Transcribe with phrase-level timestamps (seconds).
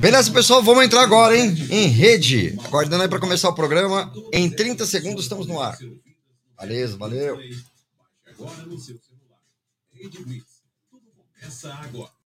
[0.00, 1.48] Beleza, pessoal, vamos entrar agora, hein?
[1.70, 2.56] Em rede.
[2.64, 4.12] Aguardando aí para começar o programa.
[4.32, 5.76] Em 30 segundos estamos no ar.
[6.60, 7.36] Beleza, valeu.
[8.24, 9.40] Agora no seu celular.
[9.92, 10.62] Rede Blitz.
[10.88, 11.02] Tudo
[11.40, 12.18] começa agora.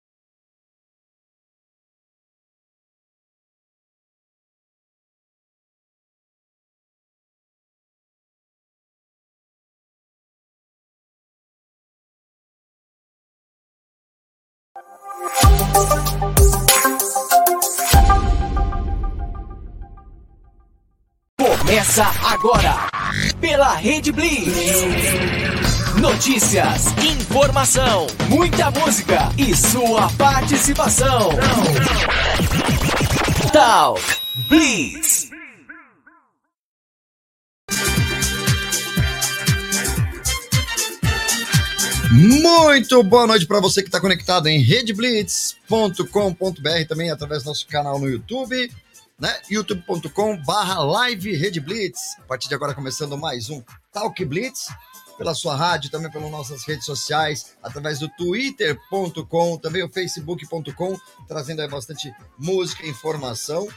[21.72, 22.90] Começa agora
[23.40, 24.52] pela Rede Blitz.
[26.02, 31.30] Notícias, informação, muita música e sua participação.
[33.54, 34.02] Talk
[34.50, 35.30] Blitz.
[42.12, 47.98] Muito boa noite para você que está conectado em redeblitz.com.br, também através do nosso canal
[47.98, 48.70] no YouTube,
[49.22, 49.40] né?
[49.52, 52.18] youtube.com barra live Rede Blitz.
[52.18, 53.62] A partir de agora começando mais um
[53.94, 54.70] Talk Blitz,
[55.16, 61.62] pela sua rádio, também pelas nossas redes sociais, através do twitter.com, também o facebook.com, trazendo
[61.62, 63.68] aí bastante música e informação.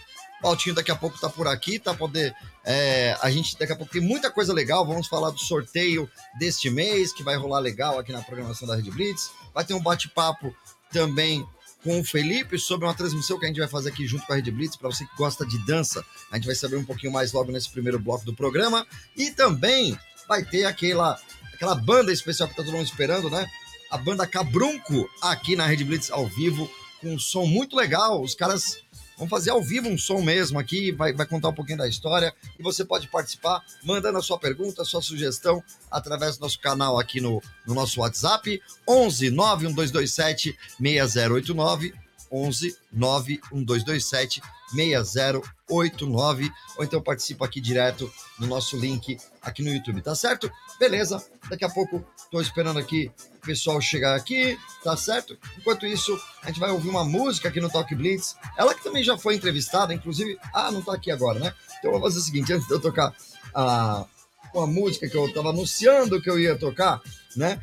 [0.41, 2.34] Pautinho daqui a pouco tá por aqui, tá poder.
[2.65, 4.87] é, a gente daqui a pouco tem muita coisa legal.
[4.87, 8.91] Vamos falar do sorteio deste mês, que vai rolar legal aqui na programação da Rede
[8.91, 9.31] Blitz.
[9.53, 10.54] Vai ter um bate-papo
[10.91, 11.47] também
[11.84, 14.37] com o Felipe sobre uma transmissão que a gente vai fazer aqui junto com a
[14.37, 14.75] Rede Blitz.
[14.75, 16.03] Para você que gosta de dança,
[16.33, 18.87] a gente vai saber um pouquinho mais logo nesse primeiro bloco do programa.
[19.15, 19.97] E também
[20.27, 21.21] vai ter aquela,
[21.53, 23.47] aquela banda especial que tá todo mundo esperando, né?
[23.91, 26.69] A banda Cabrunco aqui na Rede Blitz ao vivo,
[27.03, 28.22] com um som muito legal.
[28.22, 28.78] Os caras
[29.16, 32.34] Vamos fazer ao vivo um som mesmo aqui, vai, vai contar um pouquinho da história.
[32.58, 36.98] E você pode participar mandando a sua pergunta, a sua sugestão através do nosso canal
[36.98, 41.94] aqui no, no nosso WhatsApp, 11 91227 6089,
[42.30, 44.42] 11 91227
[44.74, 50.50] 6089, ou então participa aqui direto no nosso link aqui no YouTube, tá certo?
[50.78, 53.10] Beleza, daqui a pouco tô esperando aqui
[53.42, 55.38] o pessoal chegar aqui, tá certo?
[55.59, 58.36] Enquanto isso, a gente vai ouvir uma música aqui no Talk Blitz.
[58.56, 60.38] Ela que também já foi entrevistada, inclusive.
[60.53, 61.54] Ah, não tá aqui agora, né?
[61.78, 63.15] Então eu vou fazer o seguinte: antes de eu tocar
[63.54, 64.06] a,
[64.54, 67.00] uma música que eu tava anunciando que eu ia tocar,
[67.36, 67.60] né?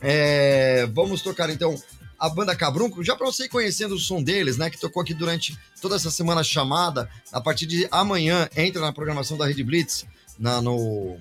[0.00, 1.74] É, vamos tocar então
[2.20, 4.68] a banda Cabrunco, já para você ir conhecendo o som deles, né?
[4.70, 7.10] Que tocou aqui durante toda essa semana chamada.
[7.32, 10.04] A partir de amanhã, entra na programação da Rede Blitz,
[10.38, 11.18] na, no,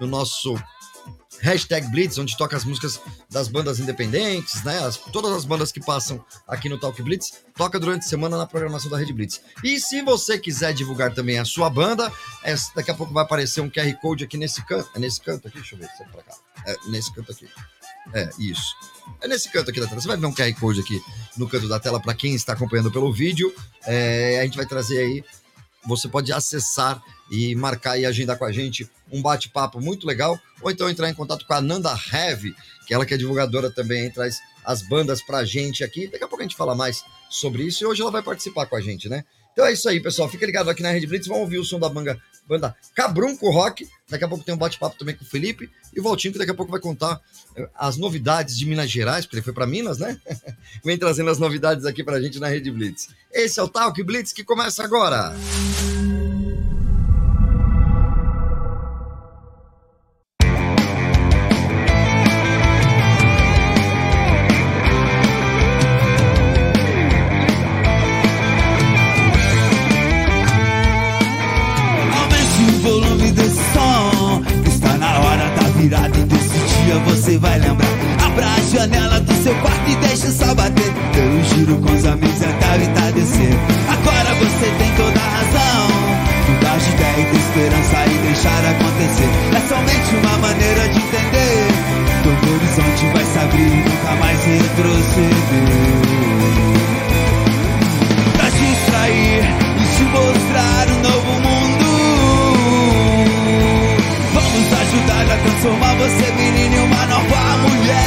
[0.00, 0.56] no nosso
[1.40, 2.98] hashtag Blitz, onde toca as músicas
[3.30, 4.78] das bandas independentes, né?
[4.78, 8.46] As- todas as bandas que passam aqui no Talk Blitz, toca durante a semana na
[8.46, 9.42] programação da Rede Blitz.
[9.62, 12.10] E se você quiser divulgar também a sua banda,
[12.42, 14.88] é, daqui a pouco vai aparecer um QR Code aqui nesse canto.
[14.94, 15.58] É nesse canto aqui?
[15.58, 16.34] Deixa eu ver, sai pra cá.
[16.66, 17.46] É nesse canto aqui.
[18.12, 18.74] É, isso.
[19.20, 20.00] É nesse canto aqui da tela.
[20.00, 21.02] Você vai ver um QR Code aqui
[21.36, 23.54] no canto da tela para quem está acompanhando pelo vídeo.
[23.84, 25.24] É, a gente vai trazer aí.
[25.86, 30.38] Você pode acessar e marcar e agendar com a gente um bate-papo muito legal.
[30.62, 32.54] Ou então entrar em contato com a Nanda Heavy,
[32.86, 36.06] que ela que é divulgadora também, traz as bandas pra gente aqui.
[36.08, 38.76] Daqui a pouco a gente fala mais sobre isso e hoje ela vai participar com
[38.76, 39.24] a gente, né?
[39.54, 40.28] Então é isso aí, pessoal.
[40.28, 41.28] Fica ligado aqui na Rede Blitz.
[41.28, 43.88] Vamos ouvir o som da banda, Cabrunco Rock.
[44.10, 45.70] Daqui a pouco tem um bate-papo também com o Felipe.
[45.94, 47.20] E o Valtinho, que daqui a pouco vai contar
[47.56, 50.20] eh, as novidades de Minas Gerais, porque ele foi para Minas, né?
[50.84, 53.08] Vem trazendo as novidades aqui pra gente na Rede Blitz.
[53.32, 55.28] Esse é o Talk Blitz que começa agora.
[55.28, 56.13] Aumente
[94.04, 95.32] nunca mais retrocedeu.
[98.36, 99.44] Pra se sair
[99.80, 101.88] e te mostrar um novo mundo.
[104.34, 108.04] Vamos ajudar a transformar você, menina, em uma nova mulher.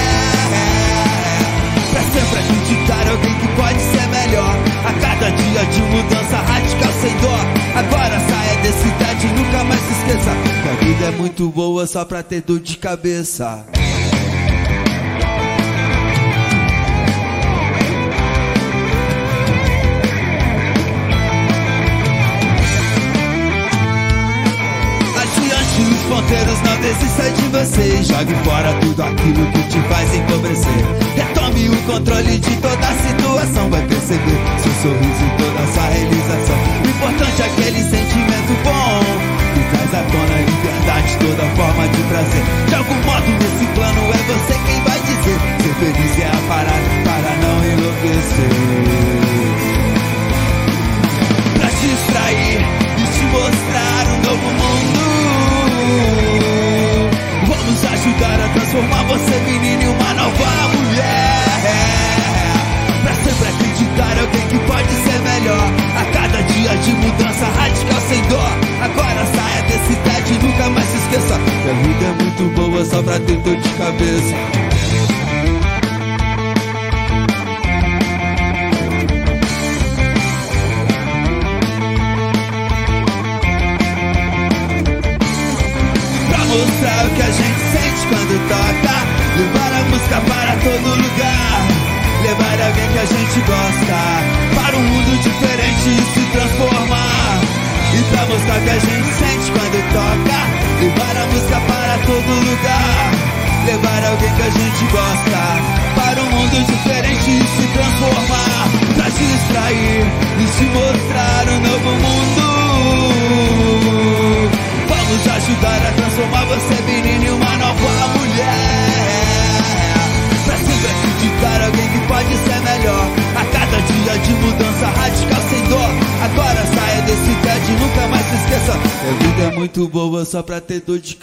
[1.91, 4.55] Pra sempre acreditar alguém que pode ser melhor.
[4.85, 7.39] A cada dia de mudança radical sem dó.
[7.79, 10.31] Agora saia desse e nunca mais se esqueça.
[10.61, 13.76] Que a vida é muito boa só pra ter dor de cabeça.
[26.09, 28.03] Ponteiros, não desista de você.
[28.03, 30.85] Jogue fora tudo aquilo que te faz empobrecer.
[31.15, 33.69] Retome o controle de toda a situação.
[33.69, 36.57] Vai perceber seu sorriso e toda a sua realização.
[36.83, 42.01] O importante é aquele sentimento bom que traz à tona a liberdade, toda forma de
[42.03, 42.43] prazer.
[42.67, 45.06] De algum modo, nesse plano é você quem vai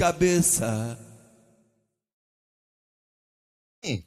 [0.05, 0.99] cabeça.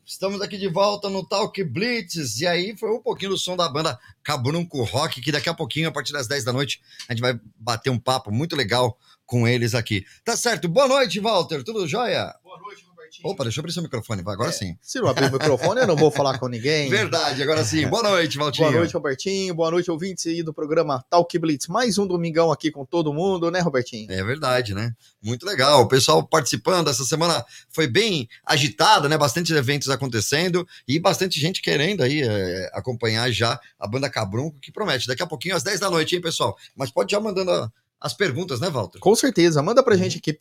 [0.06, 2.40] Estamos aqui de volta no Talk Blitz.
[2.40, 5.90] E aí foi um pouquinho do som da banda Cabrunco Rock, que daqui a pouquinho,
[5.90, 9.48] a partir das 10 da noite, a gente vai bater um papo muito legal com
[9.48, 10.06] eles aqui.
[10.24, 10.70] Tá certo?
[10.70, 11.64] Boa noite, Walter.
[11.64, 12.32] Tudo jóia?
[12.44, 12.86] Boa noite,
[13.24, 14.22] Opa, deixa eu abrir seu microfone.
[14.22, 14.78] Vai, agora sim.
[14.82, 16.90] Se não abrir o microfone, eu não vou falar com ninguém.
[16.92, 17.88] Verdade, agora sim.
[17.88, 18.68] Boa noite, Valtinho.
[18.70, 19.54] Boa noite, Robertinho.
[19.56, 21.68] Boa noite, ouvintes aí do programa Talk Blitz.
[21.68, 24.12] Mais um domingão aqui com todo mundo, né, Robertinho?
[24.12, 24.94] É verdade, né?
[25.22, 25.82] Muito legal.
[25.82, 26.90] O pessoal participando.
[26.90, 29.18] Essa semana foi bem agitada, né?
[29.18, 34.72] Bastante eventos acontecendo e bastante gente querendo aí é, acompanhar já a banda Cabrunco, que
[34.72, 35.08] promete.
[35.08, 36.58] Daqui a pouquinho, às 10 da noite, hein, pessoal?
[36.76, 39.00] Mas pode já mandando a- as perguntas, né, Walter?
[39.00, 39.62] Com certeza.
[39.64, 40.38] Manda pra gente aqui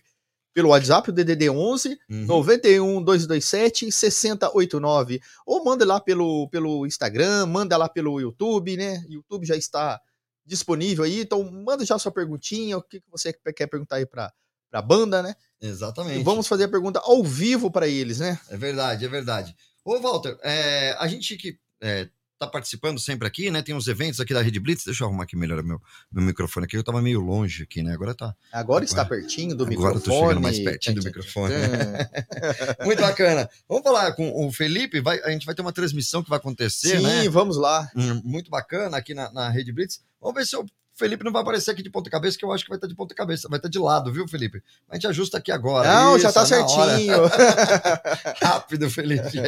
[0.56, 2.24] pelo WhatsApp, o DDD 11 Uhum.
[2.24, 5.20] 91 227 6089.
[5.44, 9.04] Ou manda lá pelo, pelo Instagram, manda lá pelo YouTube, né?
[9.06, 10.00] YouTube já está
[10.46, 11.20] disponível aí.
[11.20, 14.32] Então, manda já sua perguntinha, o que você quer perguntar aí pra,
[14.70, 15.34] pra banda, né?
[15.60, 16.20] Exatamente.
[16.20, 18.40] E vamos fazer a pergunta ao vivo pra eles, né?
[18.48, 19.54] É verdade, é verdade.
[19.84, 22.08] Ô, Walter, é, a gente que é,
[22.38, 23.62] tá participando sempre aqui, né?
[23.62, 24.84] Tem uns eventos aqui da Rede Blitz.
[24.84, 25.80] Deixa eu arrumar aqui melhor meu,
[26.12, 26.76] meu microfone aqui.
[26.76, 27.92] Eu tava meio longe aqui, né?
[27.94, 28.34] Agora tá.
[28.52, 30.02] Agora está Agora- pertinho do agora microfone.
[30.02, 31.54] tô chegando mais pertinho do microfone.
[32.84, 33.48] Muito bacana.
[33.68, 35.00] Vamos falar com o Felipe.
[35.00, 37.28] Vai, a gente vai ter uma transmissão que vai acontecer, Sim, né?
[37.28, 37.90] vamos lá.
[37.96, 40.00] Hum, Muito bacana aqui na, na Rede Blitz.
[40.20, 42.64] Vamos ver se o Felipe não vai aparecer aqui de ponta cabeça, que eu acho
[42.64, 43.48] que vai estar de ponta cabeça.
[43.48, 44.62] Vai estar de lado, viu, Felipe?
[44.88, 45.86] A gente ajusta aqui agora.
[45.92, 46.96] Não, já Isso, tá na hora.
[46.96, 47.16] certinho.
[48.40, 49.36] Rápido, Felipe.
[49.36, 49.40] E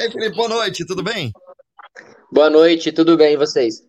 [0.00, 1.32] aí, Felipe, boa noite, tudo bem?
[2.30, 3.82] Boa noite, tudo bem e vocês?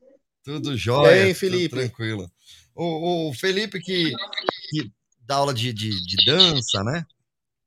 [0.43, 1.11] Tudo jóia.
[1.11, 1.75] Bem, tudo Felipe.
[1.75, 2.31] tranquilo.
[2.75, 4.13] O, o Felipe que,
[4.69, 4.91] que
[5.25, 7.05] dá aula de, de, de dança, né?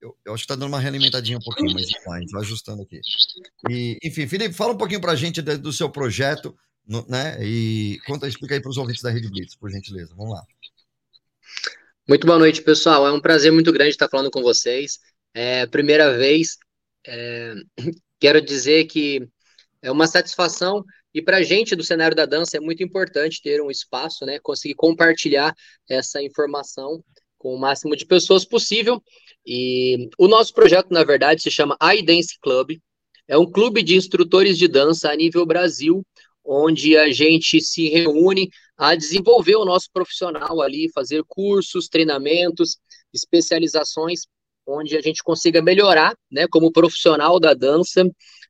[0.00, 2.42] Eu, eu acho que tá dando uma realimentadinha um pouquinho, mas lá, a gente vai
[2.42, 3.00] ajustando aqui.
[3.68, 6.56] E, enfim, Felipe, fala um pouquinho pra gente de- do seu projeto,
[6.87, 7.37] no- né?
[7.44, 10.14] E conta, explica aí pros ouvintes da Rede Blitz, por gentileza.
[10.16, 10.42] Vamos lá.
[12.09, 13.06] Muito boa noite, pessoal.
[13.06, 14.99] É um prazer muito grande estar falando com vocês.
[15.35, 16.56] É, primeira vez,
[17.06, 17.54] é,
[18.18, 19.28] quero dizer que
[19.82, 23.60] é uma satisfação e para a gente do cenário da dança é muito importante ter
[23.60, 24.38] um espaço, né?
[24.38, 25.54] Conseguir compartilhar
[25.88, 27.02] essa informação
[27.37, 29.02] com o máximo de pessoas possível.
[29.44, 32.78] E o nosso projeto, na verdade, se chama iDance Club.
[33.26, 36.04] É um clube de instrutores de dança a nível Brasil,
[36.44, 42.76] onde a gente se reúne a desenvolver o nosso profissional ali, fazer cursos, treinamentos,
[43.12, 44.20] especializações,
[44.66, 48.04] onde a gente consiga melhorar, né, como profissional da dança,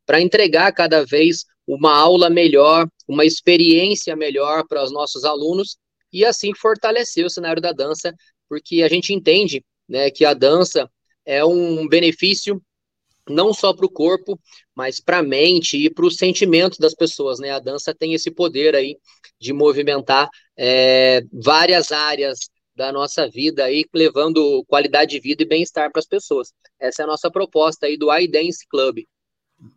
[0.07, 5.77] para entregar cada vez uma aula melhor, uma experiência melhor para os nossos alunos
[6.13, 8.13] e assim fortalecer o cenário da dança,
[8.49, 10.91] porque a gente entende, né, que a dança
[11.25, 12.61] é um benefício
[13.29, 14.39] não só para o corpo,
[14.75, 17.51] mas para a mente e para os sentimentos das pessoas, né?
[17.51, 18.97] A dança tem esse poder aí
[19.39, 25.91] de movimentar é, várias áreas da nossa vida aí, levando qualidade de vida e bem-estar
[25.93, 26.53] para as pessoas.
[26.79, 29.01] Essa é a nossa proposta aí do iDance Club.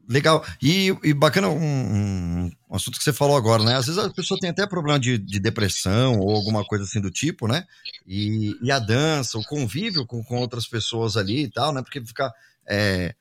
[0.08, 0.46] Legal.
[0.62, 3.75] E, e bacana um, um, assunto que você falou agora, né?
[3.75, 7.12] Às vezes a pessoa tem até problema de, de depressão ou alguma coisa assim do
[7.12, 7.66] tipo, né?
[8.08, 11.82] E, e a dança, o convívio com, com outras pessoas ali e tal, né?
[11.82, 12.32] Porque ficar.
[12.66, 13.13] É,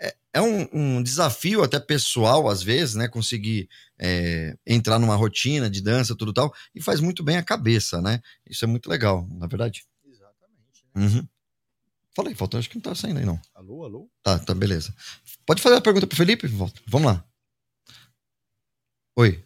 [0.00, 3.06] é, é um, um, desafio até pessoal, às vezes, né?
[3.06, 8.00] Conseguir é, entrar numa rotina de dança, tudo tal, e faz muito bem a cabeça,
[8.02, 8.20] né?
[8.48, 9.84] Isso é muito legal, na é verdade.
[10.04, 10.84] Exatamente.
[10.94, 11.06] Né?
[11.06, 11.28] Uhum.
[12.14, 13.40] Fala aí, faltou, acho que não tá saindo aí, não.
[13.54, 14.10] Alô, alô?
[14.22, 14.94] Tá, tá, beleza.
[15.44, 16.46] Pode fazer a pergunta pro Felipe?
[16.46, 16.80] Volta.
[16.86, 17.24] Vamos lá.
[19.16, 19.44] Oi.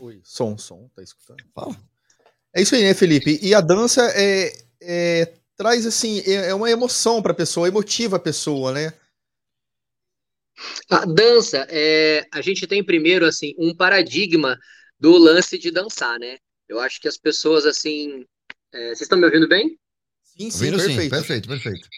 [0.00, 1.42] Oi, som, som, tá escutando?
[1.54, 1.76] Fala.
[2.54, 3.38] É isso aí, né, Felipe?
[3.40, 8.20] E a dança é, é traz, assim, é, é uma emoção pra pessoa, emotiva a
[8.20, 8.92] pessoa, né?
[10.90, 14.58] A dança, é, a gente tem primeiro, assim, um paradigma
[14.98, 16.38] do lance de dançar, né?
[16.68, 18.26] Eu acho que as pessoas, assim...
[18.72, 19.78] É, vocês estão me ouvindo bem?
[20.38, 21.02] Sim, sim, perfeito.
[21.02, 21.88] Sim, perfeito, perfeito.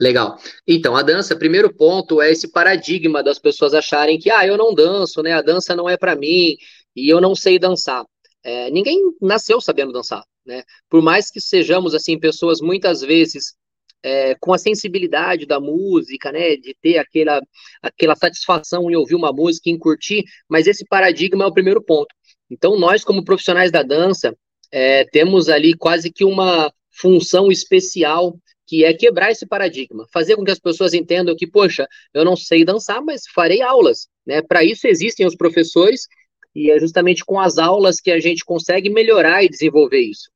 [0.00, 0.38] Legal.
[0.66, 4.74] Então, a dança, primeiro ponto é esse paradigma das pessoas acharem que, ah, eu não
[4.74, 5.32] danço, né?
[5.32, 6.56] A dança não é para mim
[6.96, 8.04] e eu não sei dançar.
[8.42, 10.62] É, ninguém nasceu sabendo dançar, né?
[10.88, 13.54] Por mais que sejamos, assim, pessoas muitas vezes
[14.02, 16.56] é, com a sensibilidade da música, né?
[16.56, 17.42] De ter aquela,
[17.82, 22.08] aquela satisfação em ouvir uma música, em curtir, mas esse paradigma é o primeiro ponto.
[22.50, 24.34] Então, nós, como profissionais da dança,
[24.72, 30.44] é, temos ali quase que uma função especial que é quebrar esse paradigma, fazer com
[30.44, 34.40] que as pessoas entendam que, poxa, eu não sei dançar, mas farei aulas, né?
[34.42, 36.06] Para isso existem os professores
[36.54, 40.30] e é justamente com as aulas que a gente consegue melhorar e desenvolver isso.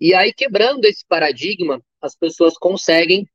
[0.00, 3.26] E aí, quebrando esse paradigma, as pessoas conseguem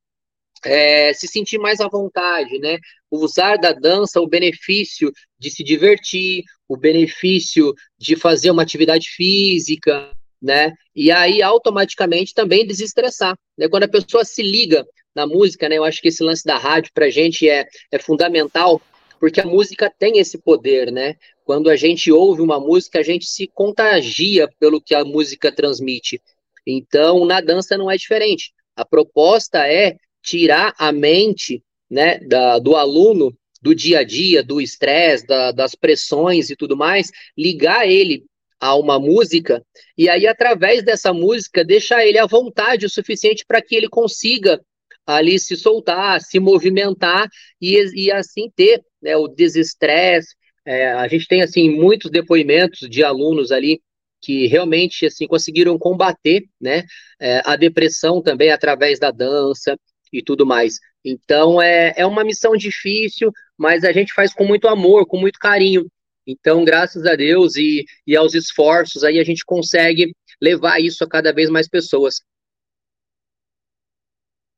[0.63, 2.77] é, se sentir mais à vontade, né?
[3.09, 10.11] Usar da dança o benefício de se divertir, o benefício de fazer uma atividade física,
[10.41, 10.74] né?
[10.95, 13.69] E aí automaticamente também desestressar, né?
[13.69, 15.77] Quando a pessoa se liga na música, né?
[15.77, 18.81] Eu acho que esse lance da rádio para a gente é, é fundamental,
[19.19, 21.15] porque a música tem esse poder, né?
[21.45, 26.21] Quando a gente ouve uma música, a gente se contagia pelo que a música transmite.
[26.65, 28.53] Então, na dança não é diferente.
[28.75, 34.60] A proposta é tirar a mente, né, da, do aluno do dia a dia, do
[34.60, 38.25] estresse, da, das pressões e tudo mais, ligar ele
[38.62, 39.65] a uma música,
[39.98, 44.62] e aí, através dessa música, deixar ele à vontade o suficiente para que ele consiga
[45.03, 47.27] ali se soltar, se movimentar
[47.60, 50.36] e, e assim ter né, o desestresse.
[50.63, 53.82] É, a gente tem assim muitos depoimentos de alunos ali
[54.22, 56.84] que realmente assim conseguiram combater né,
[57.20, 59.75] é, a depressão também através da dança
[60.13, 60.77] e tudo mais.
[61.03, 65.39] Então é, é uma missão difícil, mas a gente faz com muito amor, com muito
[65.39, 65.88] carinho.
[66.25, 71.09] Então, graças a Deus e, e aos esforços, aí a gente consegue levar isso a
[71.09, 72.21] cada vez mais pessoas.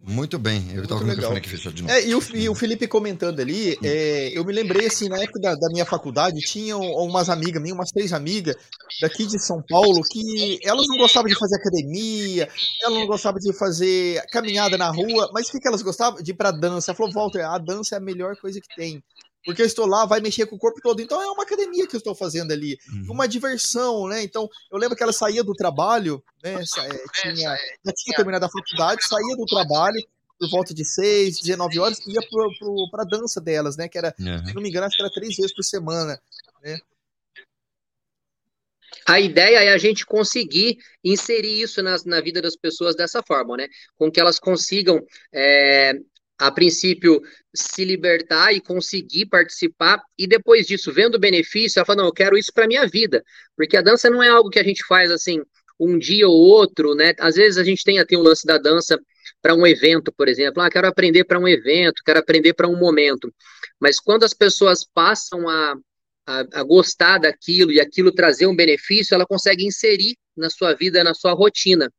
[0.05, 1.93] Muito bem, eu estava com o microfone aqui fechado de novo.
[1.93, 5.39] É, e, o, e o Felipe comentando ali, é, eu me lembrei assim, na época
[5.39, 8.53] da, da, minha faculdade, tinham umas amigas minhas, umas três amigas
[8.99, 12.49] daqui de São Paulo, que elas não gostavam de fazer academia,
[12.81, 16.21] elas não gostavam de fazer caminhada na rua, mas o que, que elas gostavam?
[16.21, 16.91] De ir pra dança.
[16.91, 19.01] Ela falou, Walter, a dança é a melhor coisa que tem
[19.45, 21.01] porque eu estou lá, vai mexer com o corpo todo.
[21.01, 23.13] Então é uma academia que eu estou fazendo ali, uhum.
[23.13, 24.23] uma diversão, né?
[24.23, 26.53] Então eu lembro que ela saía do trabalho, né?
[26.53, 30.01] É, tinha, já tinha terminado a faculdade, saía do trabalho
[30.39, 32.21] por volta de 6, 19 horas e ia
[32.91, 33.87] para a dança delas, né?
[33.87, 34.45] Que era, uhum.
[34.45, 36.19] se não me engano, acho que era três vezes por semana,
[36.63, 36.79] né?
[39.05, 43.57] A ideia é a gente conseguir inserir isso na, na vida das pessoas dessa forma,
[43.57, 43.67] né?
[43.97, 45.93] Com que elas consigam é,
[46.39, 47.21] a princípio,
[47.53, 52.13] se libertar e conseguir participar, e depois disso, vendo o benefício, ela fala, não, eu
[52.13, 53.23] quero isso para minha vida,
[53.55, 55.39] porque a dança não é algo que a gente faz assim,
[55.79, 57.13] um dia ou outro, né?
[57.19, 58.99] Às vezes a gente tem até o um lance da dança
[59.41, 62.77] para um evento, por exemplo, ah, quero aprender para um evento, quero aprender para um
[62.77, 63.33] momento,
[63.79, 65.75] mas quando as pessoas passam a,
[66.25, 71.03] a, a gostar daquilo e aquilo trazer um benefício, ela consegue inserir na sua vida,
[71.03, 71.91] na sua rotina.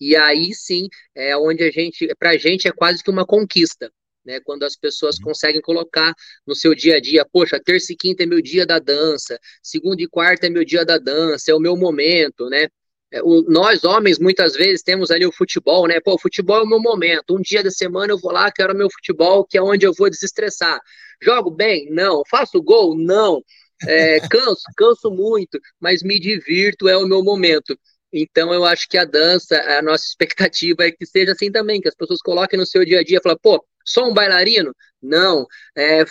[0.00, 3.90] E aí sim é onde a gente, para a gente é quase que uma conquista.
[4.24, 5.26] Né, quando as pessoas uhum.
[5.26, 6.12] conseguem colocar
[6.44, 10.02] no seu dia a dia, poxa, terça e quinta é meu dia da dança, segunda
[10.02, 12.66] e quarta é meu dia da dança, é o meu momento, né?
[13.12, 16.00] É, o, nós, homens, muitas vezes temos ali o futebol, né?
[16.00, 17.36] Pô, o futebol é o meu momento.
[17.36, 19.92] Um dia da semana eu vou lá, quero o meu futebol, que é onde eu
[19.94, 20.80] vou desestressar.
[21.22, 21.88] Jogo bem?
[21.90, 22.22] Não.
[22.28, 22.96] Faço gol?
[22.96, 23.42] Não.
[23.86, 24.62] É, canso?
[24.76, 27.78] Canso muito, mas me divirto, é o meu momento.
[28.12, 31.88] Então, eu acho que a dança, a nossa expectativa é que seja assim também, que
[31.88, 34.74] as pessoas coloquem no seu dia a dia, falam, pô, sou um bailarino?
[35.02, 35.46] Não.
[35.76, 36.04] É,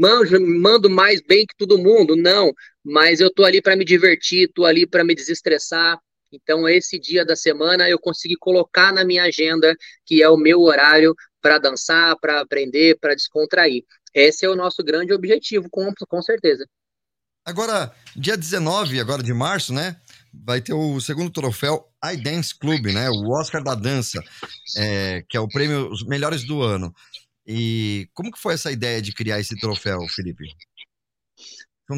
[0.00, 2.16] manjo, mando mais bem que todo mundo?
[2.16, 2.52] Não.
[2.84, 5.98] Mas eu tô ali para me divertir, tô ali para me desestressar,
[6.32, 10.60] Então, esse dia da semana eu consegui colocar na minha agenda, que é o meu
[10.60, 13.84] horário para dançar, para aprender, para descontrair.
[14.12, 16.66] Esse é o nosso grande objetivo, com, com certeza.
[17.44, 19.96] Agora, dia 19 agora de março, né?
[20.44, 23.08] Vai ter o segundo troféu iDance Club, né?
[23.10, 24.20] O Oscar da Dança,
[24.76, 26.92] é, que é o prêmio os melhores do ano.
[27.46, 30.44] E como que foi essa ideia de criar esse troféu, Felipe?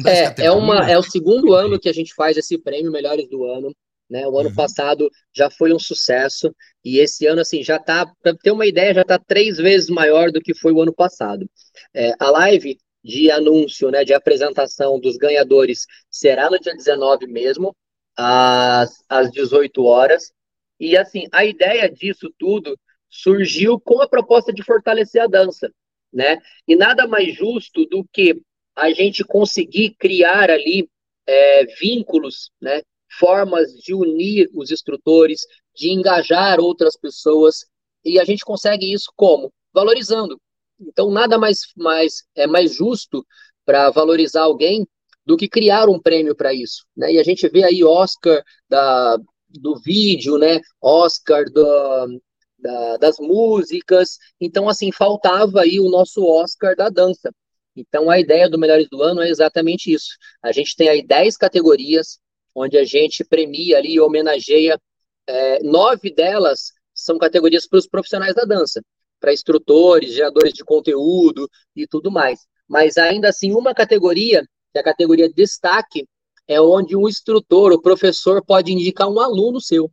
[0.05, 3.43] É, é, uma, é o segundo ano que a gente faz esse prêmio Melhores do
[3.45, 3.75] Ano,
[4.09, 4.27] né?
[4.27, 4.55] O ano Uhum.
[4.55, 8.93] passado já foi um sucesso e esse ano, assim, já tá, para ter uma ideia,
[8.93, 11.49] já tá três vezes maior do que foi o ano passado.
[11.93, 17.75] É, a live de anúncio, né, de apresentação dos ganhadores será no dia 19 mesmo,
[18.19, 20.33] às, às 18 horas.
[20.77, 22.77] E, assim, a ideia disso tudo
[23.09, 25.71] surgiu com a proposta de fortalecer a dança,
[26.11, 26.37] né?
[26.67, 28.41] E nada mais justo do que
[28.75, 30.89] a gente conseguir criar ali
[31.25, 32.81] é, vínculos, né?
[33.17, 35.41] Formas de unir os instrutores,
[35.73, 37.65] de engajar outras pessoas,
[38.03, 39.51] e a gente consegue isso como?
[39.73, 40.39] Valorizando.
[40.79, 43.25] Então, nada mais, mais é mais justo
[43.65, 44.85] para valorizar alguém
[45.29, 47.13] do que criar um prêmio para isso, né?
[47.13, 49.15] E a gente vê aí Oscar da,
[49.47, 50.59] do vídeo, né?
[50.81, 52.19] Oscar do,
[52.57, 54.17] da, das músicas.
[54.41, 57.31] Então, assim, faltava aí o nosso Oscar da dança.
[57.75, 60.17] Então, a ideia do Melhores do Ano é exatamente isso.
[60.41, 62.17] A gente tem aí 10 categorias,
[62.55, 64.79] onde a gente premia ali e homenageia.
[65.27, 68.81] é, nove delas são categorias para os profissionais da dança,
[69.19, 72.39] para instrutores, geradores de conteúdo e tudo mais.
[72.67, 76.07] Mas ainda assim, uma categoria, que é a categoria destaque,
[76.47, 79.91] é onde o instrutor, o professor, pode indicar um aluno seu.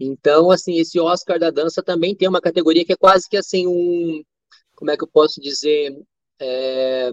[0.00, 3.66] Então, assim, esse Oscar da dança também tem uma categoria que é quase que assim
[3.66, 4.22] um,
[4.74, 5.92] como é que eu posso dizer,
[6.40, 7.10] É,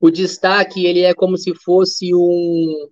[0.00, 2.88] o destaque ele é como se fosse um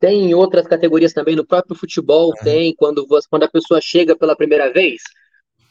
[0.00, 4.16] tem em outras categorias também no próprio futebol tem quando você, quando a pessoa chega
[4.16, 5.00] pela primeira vez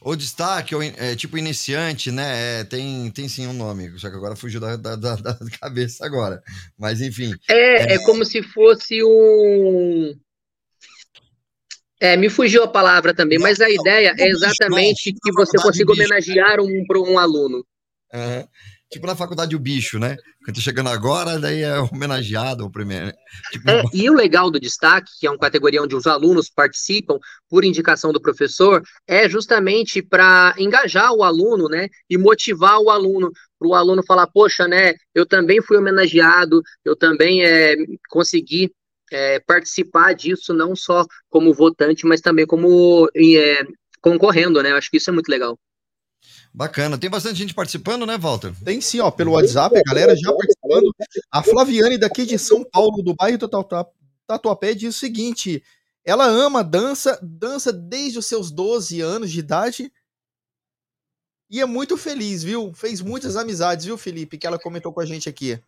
[0.01, 2.61] Ou destaque, ou é, tipo iniciante, né?
[2.61, 5.15] É, tem, tem sim um nome, só que agora fugiu da, da, da-
[5.61, 6.41] cabeça agora.
[6.77, 7.31] Mas enfim.
[7.49, 10.13] é, é como se fosse um
[11.99, 16.59] é, me fugiu a palavra também, mas a ideia é exatamente que você consiga homenagear
[16.59, 17.63] um, um aluno.
[18.13, 18.47] aham.
[18.91, 20.17] Tipo na faculdade o bicho, né?
[20.43, 23.06] Quando tá chegando agora, daí é homenageado o primeiro.
[23.06, 23.13] né?
[23.49, 27.17] Tipo, É, e o legal do destaque, que é uma categoria onde os alunos participam
[27.49, 33.32] por indicação do professor, é justamente para engajar o aluno, né, e motivar o aluno,
[33.58, 37.75] para o aluno falar, poxa, né, eu também fui homenageado, eu também é,
[38.10, 38.73] consegui
[39.10, 43.63] é, participar disso, não só como votante, mas também como é,
[44.01, 45.58] concorrendo, né, eu acho que isso é muito legal.
[46.53, 46.97] Bacana.
[46.97, 48.53] Tem bastante gente participando, né, Walter?
[48.63, 50.93] Tem sim, ó, pelo WhatsApp, a galera já participando.
[51.31, 53.89] A Flaviane, daqui de São Paulo, do bairro Tatuapé,
[54.27, 55.63] Tatuapé, diz o seguinte:
[56.03, 59.91] ela ama dança, dança desde os seus 12 anos de idade
[61.51, 62.73] e é muito feliz, viu?
[62.73, 64.37] Fez muitas amizades, viu, Felipe?
[64.37, 65.59] Que ela comentou com a gente aqui.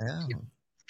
[0.00, 0.10] É,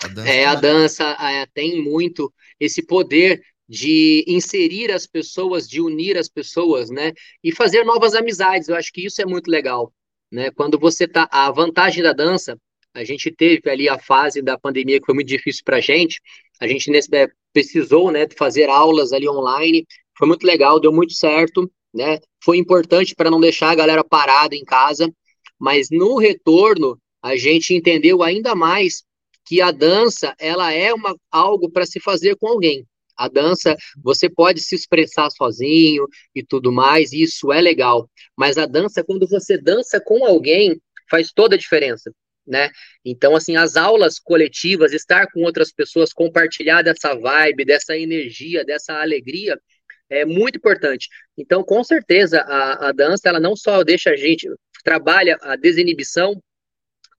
[0.03, 0.31] a dança.
[0.31, 6.28] É, a dança é, tem muito esse poder de inserir as pessoas, de unir as
[6.28, 7.12] pessoas, né?
[7.42, 8.68] E fazer novas amizades.
[8.68, 9.92] Eu acho que isso é muito legal,
[10.30, 10.50] né?
[10.50, 11.28] Quando você tá.
[11.30, 12.59] A vantagem da dança,
[12.92, 16.20] a gente teve ali a fase da pandemia que foi muito difícil para a gente.
[16.61, 19.87] A gente nesse, é, precisou, né, fazer aulas ali online.
[20.18, 22.18] Foi muito legal, deu muito certo, né?
[22.42, 25.09] Foi importante para não deixar a galera parada em casa.
[25.56, 29.04] Mas no retorno, a gente entendeu ainda mais
[29.44, 32.85] que a dança ela é uma, algo para se fazer com alguém.
[33.20, 38.09] A dança, você pode se expressar sozinho e tudo mais, e isso é legal.
[38.35, 40.80] Mas a dança, quando você dança com alguém,
[41.11, 42.11] faz toda a diferença,
[42.46, 42.70] né?
[43.04, 48.94] Então, assim, as aulas coletivas, estar com outras pessoas, compartilhar dessa vibe, dessa energia, dessa
[48.94, 49.61] alegria,
[50.09, 51.09] é muito importante.
[51.37, 54.48] Então, com certeza, a, a dança, ela não só deixa a gente,
[54.83, 56.40] trabalha a desinibição,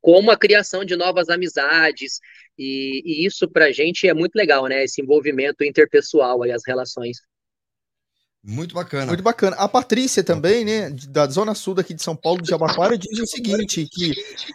[0.01, 2.19] como a criação de novas amizades,
[2.57, 4.83] e, e isso para a gente é muito legal, né?
[4.83, 7.17] Esse envolvimento interpessoal e as relações.
[8.43, 9.05] Muito bacana.
[9.05, 9.55] Muito bacana.
[9.57, 13.27] A Patrícia também, né, da Zona Sul daqui de São Paulo, de Jabaquara, diz o
[13.27, 14.13] seguinte, que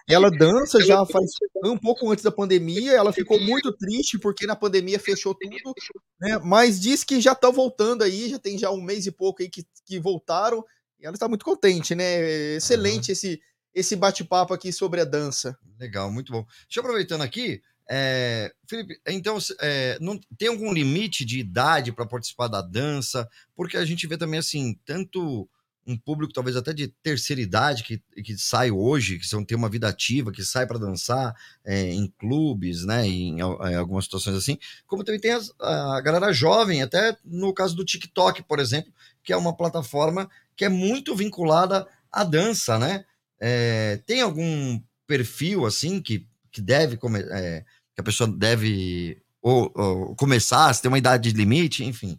[0.09, 1.31] ela dança já faz
[1.65, 5.73] um pouco antes da pandemia, ela ficou muito triste porque na pandemia fechou tudo,
[6.21, 9.41] né, mas diz que já estão voltando aí, já tem já um mês e pouco
[9.41, 10.65] aí que, que voltaram,
[10.99, 13.41] e ela está muito contente, né, excelente esse,
[13.77, 15.57] esse bate-papo aqui sobre a dança.
[15.79, 16.47] Legal, muito bom.
[16.67, 17.61] Deixa eu aproveitando aqui.
[17.89, 23.29] é, Felipe, então é, não tem algum limite de idade para participar da dança?
[23.55, 25.47] Porque a gente vê também assim, tanto
[25.87, 29.69] um público talvez até de terceira idade que, que sai hoje, que são, tem uma
[29.69, 33.41] vida ativa, que sai para dançar é, em clubes, né, em, em,
[33.77, 38.43] algumas situações assim, como também tem as, a galera jovem, até no caso do TikTok,
[38.45, 43.05] por exemplo, que é uma plataforma que é muito vinculada à dança, né?
[43.41, 46.99] É, tem algum perfil assim que, que deve
[47.33, 52.19] é, que a pessoa deve ou, ou começar, se tem uma idade limite, enfim.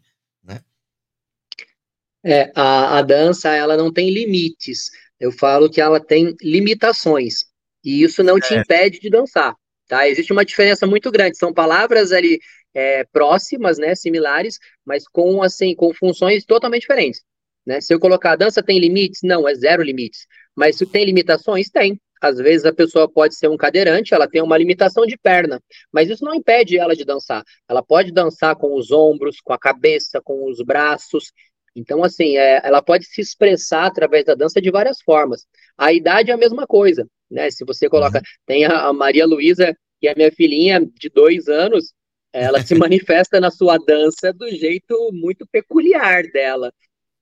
[2.25, 4.89] É, a, a dança, ela não tem limites.
[5.19, 7.45] Eu falo que ela tem limitações.
[7.83, 8.61] E isso não te É.
[8.61, 9.55] impede de dançar,
[9.87, 10.07] tá?
[10.09, 11.37] Existe uma diferença muito grande.
[11.37, 12.39] São palavras ali
[12.73, 17.21] é, próximas, né, similares, mas com, assim, com funções totalmente diferentes,
[17.65, 17.79] né?
[17.81, 19.21] Se eu colocar a dança tem limites?
[19.23, 20.27] Não, é zero limites.
[20.57, 21.69] Mas se tem limitações?
[21.69, 22.01] Tem.
[22.19, 26.09] Às vezes a pessoa pode ser um cadeirante, ela tem uma limitação de perna, mas
[26.09, 27.43] isso não impede ela de dançar.
[27.69, 31.31] Ela pode dançar com os ombros, com a cabeça, com os braços.
[31.75, 35.45] Então, assim, é, ela pode se expressar através da dança de várias formas.
[35.77, 37.51] A idade é a mesma coisa, né?
[37.51, 41.93] Se você coloca, tem a, a Maria Luísa, que é minha filhinha de dois anos,
[42.33, 46.73] ela se manifesta na sua dança do jeito muito peculiar dela.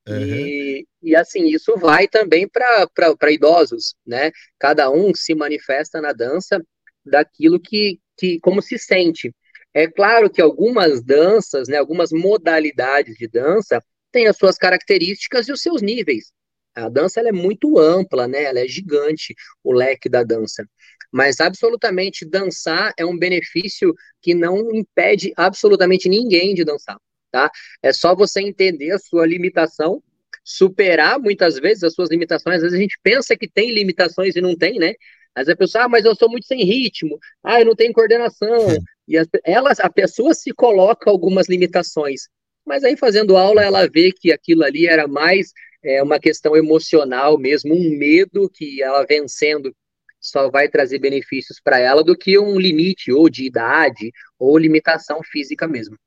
[0.07, 4.31] E, e assim, isso vai também para idosos, né?
[4.59, 6.61] Cada um se manifesta na dança
[7.05, 9.33] daquilo que, que como se sente.
[9.73, 15.51] É claro que algumas danças, né, algumas modalidades de dança têm as suas características e
[15.51, 16.31] os seus níveis.
[16.73, 18.43] A dança ela é muito ampla, né?
[18.43, 20.65] Ela é gigante, o leque da dança.
[21.11, 26.97] Mas absolutamente dançar é um benefício que não impede absolutamente ninguém de dançar,
[27.35, 27.51] tá?
[27.83, 30.01] É só você entender a sua limitação,
[30.41, 32.57] superar muitas vezes as suas limitações.
[32.57, 34.93] Às vezes a gente pensa que tem limitações e não tem, né?
[35.35, 37.91] Às vezes a pessoa, ah, mas eu sou muito sem ritmo, ah, eu não tenho
[37.91, 38.77] coordenação.
[39.05, 42.29] E as, elas, a pessoa se coloca algumas limitações.
[42.65, 45.51] Mas aí fazendo aula, ela vê que aquilo ali era mais
[45.83, 49.75] é, uma questão emocional mesmo, um medo que ela vencendo
[50.21, 55.21] só vai trazer benefícios para ela do que um limite ou de idade ou limitação
[55.21, 55.97] física mesmo.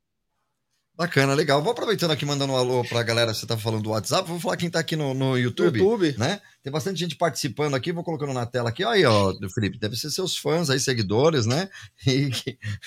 [0.99, 1.63] Bacana, legal.
[1.63, 4.57] Vou aproveitando aqui, mandando um alô pra galera, você tá falando do WhatsApp, vou falar
[4.57, 6.19] quem tá aqui no, no YouTube, YouTube.
[6.19, 6.43] né?
[6.61, 8.83] Tem bastante gente participando aqui, vou colocando na tela aqui.
[8.83, 11.71] Aí, ó, do Felipe, deve ser seus fãs aí, seguidores, né?
[12.05, 12.33] E,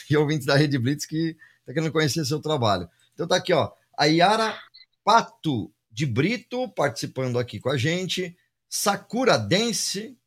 [0.09, 2.89] e ouvintes da Rede Blitz que tá querendo conhecer seu trabalho.
[3.13, 4.59] Então tá aqui, ó, a Yara
[5.05, 8.35] Pato de Brito participando aqui com a gente,
[8.67, 10.17] Sakura Dance,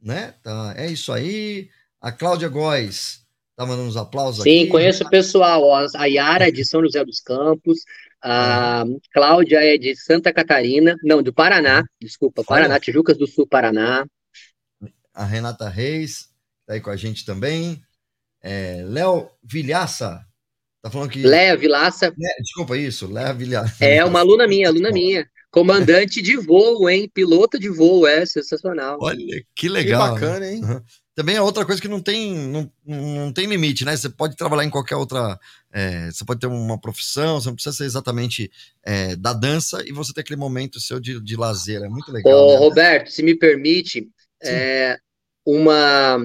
[0.00, 0.36] né?
[0.44, 1.68] Tá, é isso aí.
[2.00, 3.21] A Cláudia Góes
[3.56, 4.68] tá mandando uns aplausos Sim, aqui.
[4.68, 7.80] conheço o pessoal, ó, a Yara é de São José dos Campos,
[8.22, 12.42] a Cláudia é de Santa Catarina, não, do Paraná, desculpa.
[12.44, 14.06] Paraná, Tijucas do Sul, Paraná.
[15.14, 16.28] a Renata Reis
[16.66, 17.82] tá aí com a gente também.
[18.42, 20.24] É, Léo Vilhaça
[20.82, 21.22] tá falando que.
[21.22, 23.84] Léa Vilaça É, desculpa isso, Léo Vilhaça.
[23.84, 25.26] é uma aluna minha, aluna minha.
[25.50, 27.10] Comandante de voo, hein?
[27.12, 28.96] Piloto de voo, é sensacional.
[29.00, 30.06] Olha que Que legal.
[30.06, 30.20] né?
[30.20, 30.60] bacana, hein?
[31.14, 33.94] Também é outra coisa que não tem, não, não tem limite, né?
[33.94, 35.38] Você pode trabalhar em qualquer outra.
[35.70, 38.50] é, você pode ter uma profissão, você não precisa ser exatamente
[38.82, 41.82] é, da dança e você ter aquele momento seu de, de lazer.
[41.82, 42.32] É muito legal.
[42.32, 42.58] Ô, né?
[42.58, 44.08] Roberto, se me permite,
[44.42, 44.98] é,
[45.44, 46.16] uma,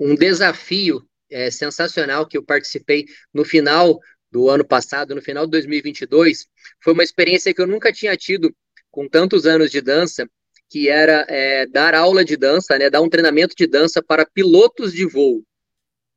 [0.00, 5.52] um desafio é, sensacional que eu participei no final do ano passado, no final de
[5.52, 6.46] 2022,
[6.82, 8.54] foi uma experiência que eu nunca tinha tido
[8.90, 10.28] com tantos anos de dança,
[10.70, 14.92] que era é, dar aula de dança, né, dar um treinamento de dança para pilotos
[14.92, 15.42] de voo,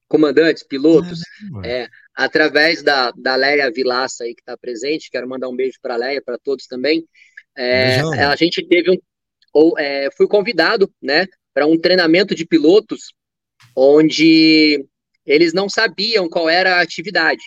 [0.07, 1.19] comandantes, pilotos,
[1.63, 5.93] é, através da, da Leia Vilaça aí que está presente, quero mandar um beijo para
[5.93, 7.05] a Leia, para todos também.
[7.55, 8.97] É, a gente teve um,
[9.53, 13.13] ou, é, fui convidado, né, para um treinamento de pilotos,
[13.75, 14.85] onde
[15.25, 17.43] eles não sabiam qual era a atividade.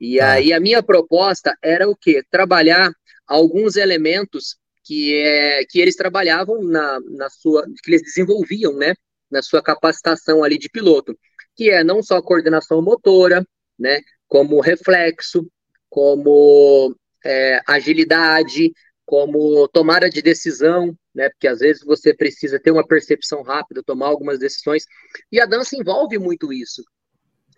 [0.00, 0.32] E Tá.
[0.32, 2.22] aí a minha proposta era o quê?
[2.30, 2.92] Trabalhar
[3.26, 4.56] alguns elementos
[4.88, 8.94] que, é, que eles trabalhavam na, na sua, que eles desenvolviam, né,
[9.30, 11.14] na sua capacitação ali de piloto,
[11.54, 13.46] que é não só coordenação motora,
[13.78, 15.46] né, como reflexo,
[15.90, 18.72] como é, agilidade,
[19.04, 24.06] como tomada de decisão, né, porque às vezes você precisa ter uma percepção rápida, tomar
[24.06, 24.84] algumas decisões,
[25.30, 26.82] e a dança envolve muito isso.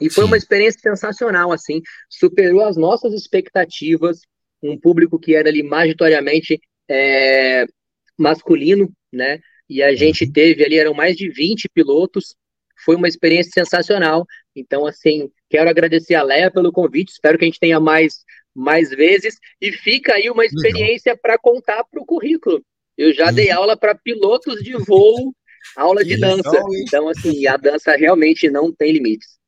[0.00, 0.30] E foi Sim.
[0.30, 4.18] uma experiência sensacional, assim, superou as nossas expectativas,
[4.60, 6.60] um público que era ali majoritariamente
[6.90, 7.64] é,
[8.18, 9.40] masculino, né?
[9.68, 12.34] E a gente teve ali, eram mais de 20 pilotos,
[12.84, 14.26] foi uma experiência sensacional.
[14.54, 18.24] Então, assim, quero agradecer a Leia pelo convite, espero que a gente tenha mais,
[18.54, 22.60] mais vezes, e fica aí uma experiência para contar para o currículo.
[22.98, 25.32] Eu já dei aula para pilotos de voo,
[25.76, 26.60] aula de dança.
[26.82, 29.39] Então, assim, a dança realmente não tem limites.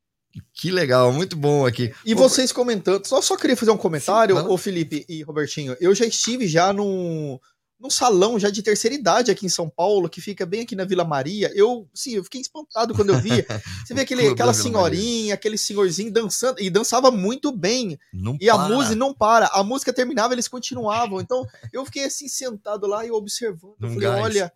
[0.55, 1.93] Que legal, muito bom aqui.
[2.05, 5.77] E vocês comentando, só, só queria fazer um comentário, Sim, ô Felipe e Robertinho.
[5.81, 7.39] Eu já estive já num,
[7.79, 10.85] num salão já de terceira idade aqui em São Paulo, que fica bem aqui na
[10.85, 11.51] Vila Maria.
[11.55, 13.31] Eu, sim, eu fiquei espantado quando eu vi.
[13.85, 17.99] Você vê aquele, aquela senhorinha, aquele senhorzinho dançando, e dançava muito bem.
[18.13, 18.69] Não E a para.
[18.69, 19.47] música não para.
[19.49, 21.21] A música terminava, eles continuavam.
[21.21, 23.75] Então, eu fiquei assim, sentado lá e observando.
[23.81, 24.23] Eu Num falei, gás.
[24.23, 24.53] olha,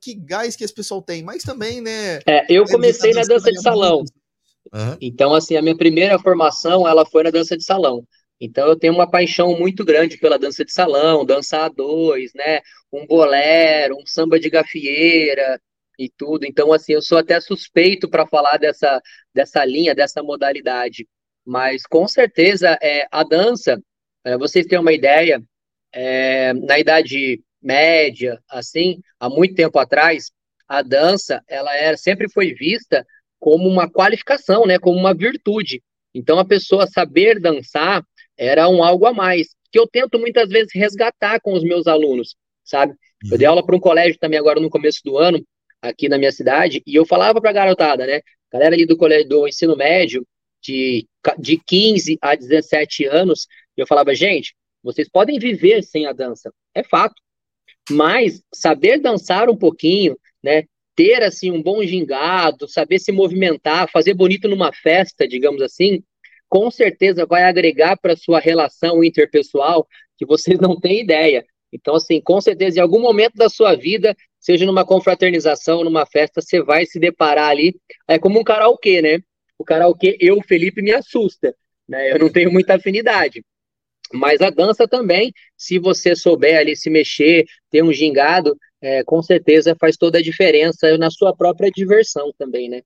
[0.00, 1.22] que gás que esse pessoal tem.
[1.22, 2.20] Mas também, né?
[2.26, 3.98] É, eu deve comecei na dança de salão.
[3.98, 4.12] muito.
[4.72, 4.96] Aham.
[5.00, 8.06] Então, assim, a minha primeira formação, ela foi na dança de salão.
[8.40, 12.60] Então, eu tenho uma paixão muito grande pela dança de salão, dançar a dois, né?
[12.92, 15.60] Um bolero, um samba de gafieira
[15.98, 16.44] e tudo.
[16.44, 19.00] Então, assim, eu sou até suspeito para falar dessa,
[19.34, 21.06] dessa linha, dessa modalidade.
[21.44, 23.80] Mas, com certeza, é, a dança,
[24.24, 25.40] é, vocês têm uma ideia,
[25.92, 30.30] é, na idade média, assim, há muito tempo atrás,
[30.68, 33.06] a dança, ela era, sempre foi vista
[33.38, 35.82] como uma qualificação, né, como uma virtude.
[36.14, 38.02] Então a pessoa saber dançar
[38.36, 42.36] era um algo a mais, que eu tento muitas vezes resgatar com os meus alunos,
[42.64, 42.94] sabe?
[43.30, 45.44] Eu dei aula para um colégio também agora no começo do ano,
[45.80, 48.20] aqui na minha cidade, e eu falava para a garotada, né,
[48.52, 50.26] galera ali do colégio do ensino médio,
[50.62, 51.06] de,
[51.38, 53.46] de 15 a 17 anos,
[53.76, 57.20] eu falava, gente, vocês podem viver sem a dança, é fato.
[57.90, 60.64] Mas saber dançar um pouquinho, né,
[60.96, 66.02] ter assim um bom gingado, saber se movimentar, fazer bonito numa festa, digamos assim,
[66.48, 71.44] com certeza vai agregar para sua relação interpessoal que vocês não têm ideia.
[71.72, 76.40] Então, assim, com certeza, em algum momento da sua vida, seja numa confraternização, numa festa,
[76.40, 77.78] você vai se deparar ali.
[78.08, 79.18] É como um karaokê, né?
[79.58, 81.54] O karaokê, eu, Felipe, me assusta,
[81.86, 82.12] né?
[82.12, 83.44] Eu não tenho muita afinidade.
[84.12, 88.56] Mas a dança também, se você souber ali se mexer, ter um gingado,
[88.86, 92.82] é, com certeza faz toda a diferença na sua própria diversão também, né?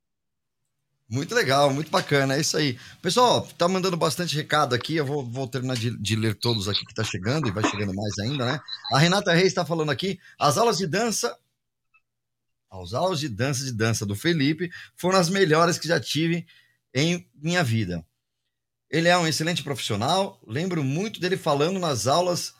[1.07, 2.79] Muito legal, muito bacana, é isso aí.
[3.03, 6.87] Pessoal, tá mandando bastante recado aqui, eu vou, vou terminar de, de ler todos aqui
[6.87, 8.61] que tá chegando, e vai chegando mais ainda, né?
[8.93, 11.37] A Renata Reis está falando aqui, as aulas de dança,
[12.71, 16.47] as aulas de dança de dança do Felipe foram as melhores que já tive
[16.95, 18.03] em minha vida.
[18.89, 22.55] Ele é um excelente profissional, lembro muito dele falando nas aulas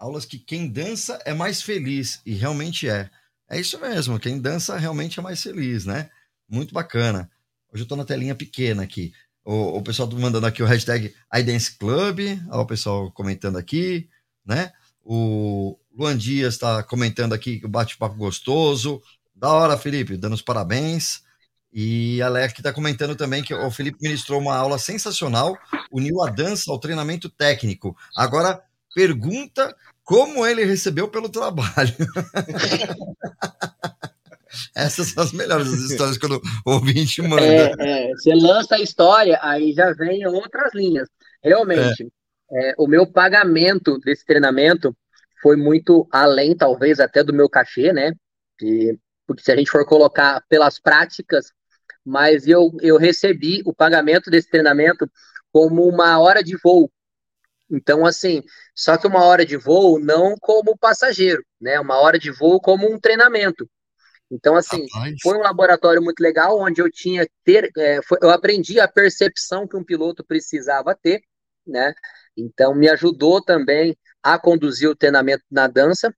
[0.00, 3.10] aulas que quem dança é mais feliz, e realmente é.
[3.48, 6.08] É isso mesmo, quem dança realmente é mais feliz, né?
[6.48, 7.30] Muito bacana.
[7.72, 9.12] Hoje eu tô na telinha pequena aqui.
[9.44, 12.20] O, o pessoal tá mandando aqui o hashtag iDance Club.
[12.48, 14.08] Olha o pessoal comentando aqui,
[14.44, 14.72] né?
[15.02, 19.02] O Luan Dias está comentando aqui o bate-papo gostoso.
[19.34, 21.22] Da hora, Felipe, dando os parabéns.
[21.72, 25.56] E a Leque está comentando também que o Felipe ministrou uma aula sensacional,
[25.90, 27.96] uniu a dança ao treinamento técnico.
[28.16, 28.60] Agora,
[28.94, 29.74] pergunta
[30.04, 31.94] como ele recebeu pelo trabalho.
[34.74, 37.42] Essas são as melhores histórias quando o ouvinte manda.
[37.42, 41.08] É, é, você lança a história, aí já vem outras linhas.
[41.42, 42.10] Realmente,
[42.52, 44.96] é, o meu pagamento desse treinamento
[45.40, 48.12] foi muito além, talvez, até do meu cachê, né?
[48.60, 51.52] E, porque se a gente for colocar pelas práticas,
[52.04, 55.08] mas eu, eu recebi o pagamento desse treinamento
[55.52, 56.90] como uma hora de voo.
[57.70, 58.42] Então, assim,
[58.74, 61.78] só que uma hora de voo não como passageiro, né?
[61.78, 63.68] Uma hora de voo como um treinamento.
[64.30, 65.14] Então, assim, Rapaz.
[65.22, 69.66] foi um laboratório muito legal, onde eu tinha ter, é, foi- eu aprendi a percepção
[69.66, 71.20] que um piloto precisava ter,
[71.66, 71.92] né?
[72.36, 76.14] Então, me ajudou também a conduzir o treinamento na dança,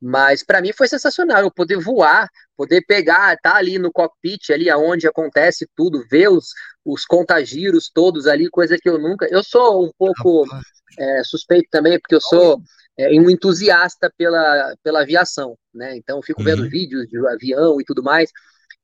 [0.00, 4.68] mas para mim foi sensacional eu poder voar, poder pegar, tá ali no cockpit, ali
[4.68, 6.48] aonde acontece tudo, ver os,
[6.84, 9.26] os contagiros todos ali, coisa que eu nunca.
[9.30, 10.73] Eu sou um pouco Rapaz.
[10.98, 12.60] É, suspeito também, porque eu sou
[12.98, 15.96] é, um entusiasta pela, pela aviação, né?
[15.96, 16.68] Então, eu fico vendo Uhum.
[16.68, 18.30] vídeos de avião e tudo mais,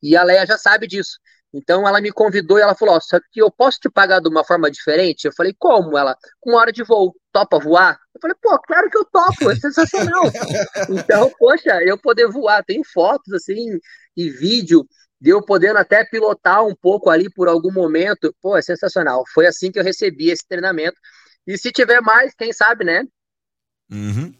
[0.02, 1.18] e a Leia já sabe disso.
[1.52, 4.28] Então, ela me convidou e ela falou: Ó, só que eu posso te pagar de
[4.28, 5.24] uma forma diferente?
[5.24, 5.98] Eu falei: Como?
[5.98, 7.98] Ela, com hora de voo, topa voar?
[8.14, 10.22] Eu falei: Pô, claro que eu topo, é sensacional.
[10.90, 13.78] então, poxa, eu poder voar, tem fotos assim
[14.16, 14.86] e vídeo
[15.20, 18.34] de eu podendo até pilotar um pouco ali por algum momento.
[18.40, 19.24] Pô, é sensacional.
[19.34, 20.96] Foi assim que eu recebi esse treinamento.
[21.52, 23.02] E se tiver mais, quem sabe, né?
[23.90, 24.32] Uhum.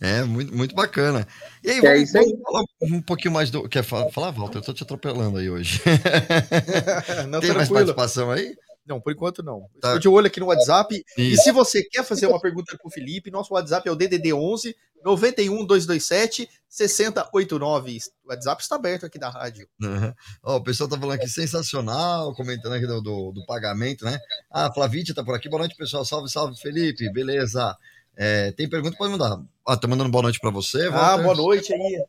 [0.00, 1.26] É, muito, muito bacana.
[1.62, 2.24] E aí, É vamos, isso aí.
[2.24, 3.68] vamos falar um pouquinho mais do.
[3.68, 4.58] Quer falar, Walter?
[4.58, 5.80] Eu tô te atropelando aí hoje.
[7.28, 7.94] Não, Tem mais tranquilo.
[7.94, 8.54] participação aí?
[8.86, 9.68] Não, por enquanto não.
[9.80, 9.88] Tá.
[9.88, 11.04] Estou de olho aqui no WhatsApp.
[11.16, 14.74] E se você quer fazer uma pergunta pro Felipe, nosso WhatsApp é o DDD 11
[15.04, 17.98] 91 227 6089.
[18.24, 19.68] O WhatsApp está aberto aqui da rádio.
[19.80, 20.12] Uhum.
[20.42, 24.18] Ó, o pessoal tá falando aqui sensacional, comentando aqui do, do, do pagamento, né?
[24.50, 25.48] Ah, a Flavítia tá por aqui.
[25.48, 26.04] Boa noite, pessoal.
[26.04, 27.12] Salve, salve, Felipe.
[27.12, 27.76] Beleza.
[28.16, 28.96] É, tem pergunta?
[28.96, 29.42] Pode mandar.
[29.66, 30.88] Ah, tá mandando boa noite pra você.
[30.92, 32.04] Ah, boa noite aí.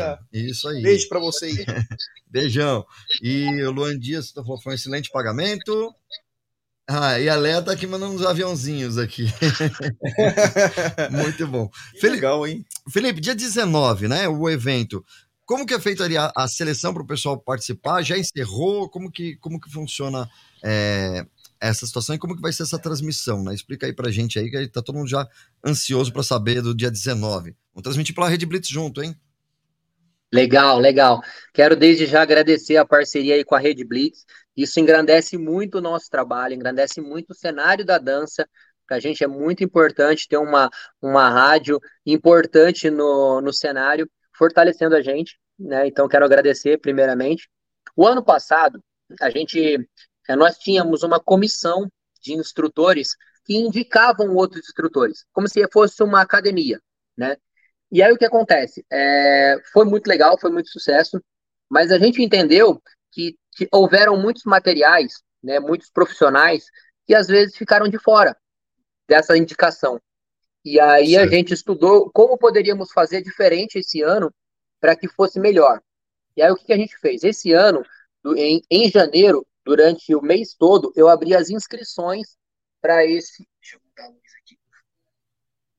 [0.00, 0.18] A.
[0.32, 0.82] Isso aí.
[0.82, 1.66] beijo pra você aí.
[2.28, 2.84] Beijão.
[3.22, 5.94] E o Luan Dias tá falando, foi um excelente pagamento.
[6.90, 9.26] Ah, e a Léa tá aqui mandando uns aviãozinhos aqui.
[11.12, 11.70] Muito bom.
[12.00, 12.64] Felipe, legal, hein?
[12.90, 14.26] Felipe, dia 19, né?
[14.26, 15.04] O evento.
[15.44, 18.02] Como que é feita a, a seleção para o pessoal participar?
[18.02, 18.88] Já encerrou?
[18.88, 20.28] Como que, como que funciona
[20.64, 21.26] é,
[21.60, 23.54] essa situação e como que vai ser essa transmissão, né?
[23.54, 25.26] Explica aí pra gente aí, que tá todo mundo já
[25.64, 27.56] ansioso para saber do dia 19.
[27.72, 29.16] Vamos transmitir pela Rede Blitz junto, hein?
[30.32, 31.20] Legal, legal.
[31.54, 34.26] Quero desde já agradecer a parceria aí com a Rede Blitz.
[34.56, 38.46] Isso engrandece muito o nosso trabalho, engrandece muito o cenário da dança.
[38.86, 44.96] Para a gente é muito importante ter uma, uma rádio importante no, no cenário, fortalecendo
[44.96, 45.86] a gente, né?
[45.86, 47.48] Então quero agradecer primeiramente.
[47.96, 48.82] O ano passado,
[49.20, 49.78] a gente
[50.36, 56.80] nós tínhamos uma comissão de instrutores que indicavam outros instrutores, como se fosse uma academia,
[57.16, 57.36] né?
[57.90, 58.84] E aí o que acontece?
[58.92, 61.22] É, foi muito legal, foi muito sucesso,
[61.70, 66.64] mas a gente entendeu que, que houveram muitos materiais, né, muitos profissionais
[67.06, 68.36] que às vezes ficaram de fora
[69.08, 69.98] dessa indicação.
[70.64, 71.32] E aí a Certo.
[71.32, 74.32] gente estudou como poderíamos fazer diferente esse ano
[74.80, 75.80] para que fosse melhor.
[76.36, 77.24] E aí o que, que a gente fez?
[77.24, 77.82] Esse ano,
[78.36, 82.38] em, em janeiro, durante o mês todo, eu abri as inscrições
[82.80, 83.46] para esse.
[83.60, 84.58] Deixa eu botar a luz aqui.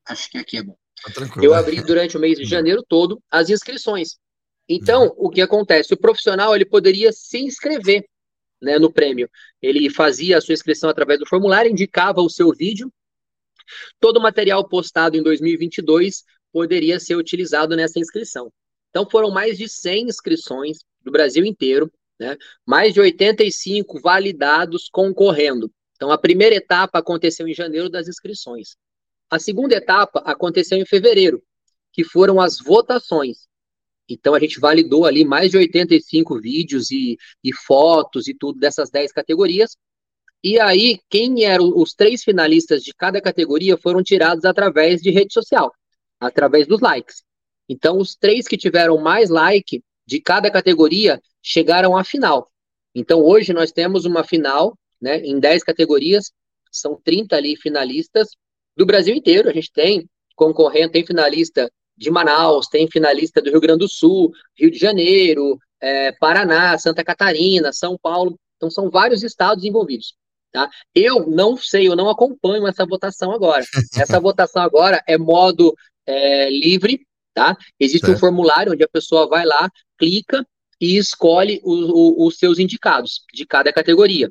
[0.07, 0.77] Acho que aqui é bom.
[1.03, 1.43] Tá tranquilo.
[1.43, 4.19] Eu abri durante o mês de janeiro todo as inscrições.
[4.67, 5.91] Então, o que acontece?
[5.91, 8.07] O profissional ele poderia se inscrever
[8.61, 9.27] né, no prêmio.
[9.59, 12.93] Ele fazia a sua inscrição através do formulário, indicava o seu vídeo.
[13.99, 18.53] Todo o material postado em 2022 poderia ser utilizado nessa inscrição.
[18.91, 22.37] Então, foram mais de 100 inscrições do Brasil inteiro, né?
[22.65, 25.71] mais de 85 validados concorrendo.
[25.95, 28.75] Então, a primeira etapa aconteceu em janeiro das inscrições.
[29.29, 31.41] A segunda etapa aconteceu em fevereiro,
[31.93, 33.49] que foram as votações.
[34.09, 38.89] Então a gente validou ali mais de 85 vídeos e, e fotos e tudo dessas
[38.89, 39.77] 10 categorias.
[40.43, 45.33] E aí, quem eram os três finalistas de cada categoria foram tirados através de rede
[45.33, 45.71] social,
[46.19, 47.23] através dos likes.
[47.67, 52.49] Então, os três que tiveram mais like de cada categoria chegaram à final.
[52.95, 56.31] Então, hoje nós temos uma final, né, em 10 categorias,
[56.71, 58.29] são 30 ali finalistas
[58.75, 59.47] do Brasil inteiro.
[59.47, 64.31] A gente tem concorrente, tem finalista de Manaus, tem finalista do Rio Grande do Sul,
[64.57, 68.35] Rio de Janeiro, é, Paraná, Santa Catarina, São Paulo.
[68.57, 70.15] Então, são vários estados envolvidos.
[70.51, 70.67] Tá?
[70.95, 73.63] Eu não sei, eu não acompanho essa votação agora.
[73.95, 75.75] Essa votação agora é modo
[76.07, 77.05] é, livre,
[77.39, 77.57] tá?
[77.79, 78.19] Existe um Certo.
[78.19, 80.45] formulário onde a pessoa vai lá, clica
[80.81, 84.29] e escolhe o- o- os seus indicados de cada categoria,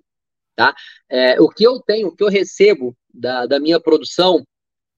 [0.55, 0.75] tá?
[1.09, 4.45] É, o que eu tenho, o que eu recebo da, da minha produção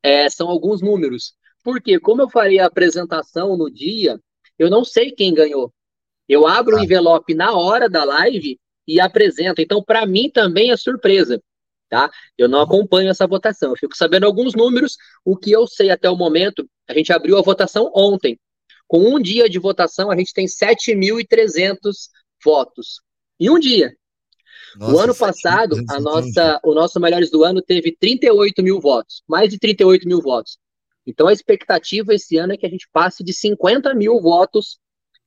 [0.03, 1.35] é, são alguns números.
[1.63, 4.19] Porque como eu faria a apresentação no dia,
[4.59, 5.73] eu não sei quem ganhou.
[6.29, 6.85] Eu abro o Tá.
[6.85, 8.59] envelope na hora da live
[8.89, 9.61] e apresento.
[9.63, 11.41] Então, para mim também é surpresa,
[11.91, 12.11] tá?
[12.39, 13.71] Eu não acompanho essa votação.
[13.71, 14.97] Eu fico sabendo alguns números.
[15.25, 18.39] O que eu sei até o momento, a gente abriu a votação ontem.
[18.87, 21.77] Com um dia de votação, a gente tem 7.300
[22.43, 23.01] votos.
[23.39, 23.93] Em um dia.
[24.77, 29.23] Nossa, o ano passado, a nossa, o nosso Melhores do Ano teve 38 mil votos,
[29.29, 30.59] mais de 38 mil votos.
[31.05, 34.79] Então a expectativa esse ano é que a gente passe de 50 mil votos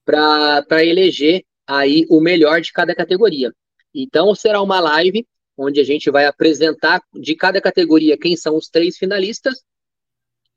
[0.06, 3.52] para eleger aí o melhor de cada categoria.
[3.94, 5.28] Então será uma live
[5.58, 9.64] onde a gente vai apresentar de cada categoria quem são os três finalistas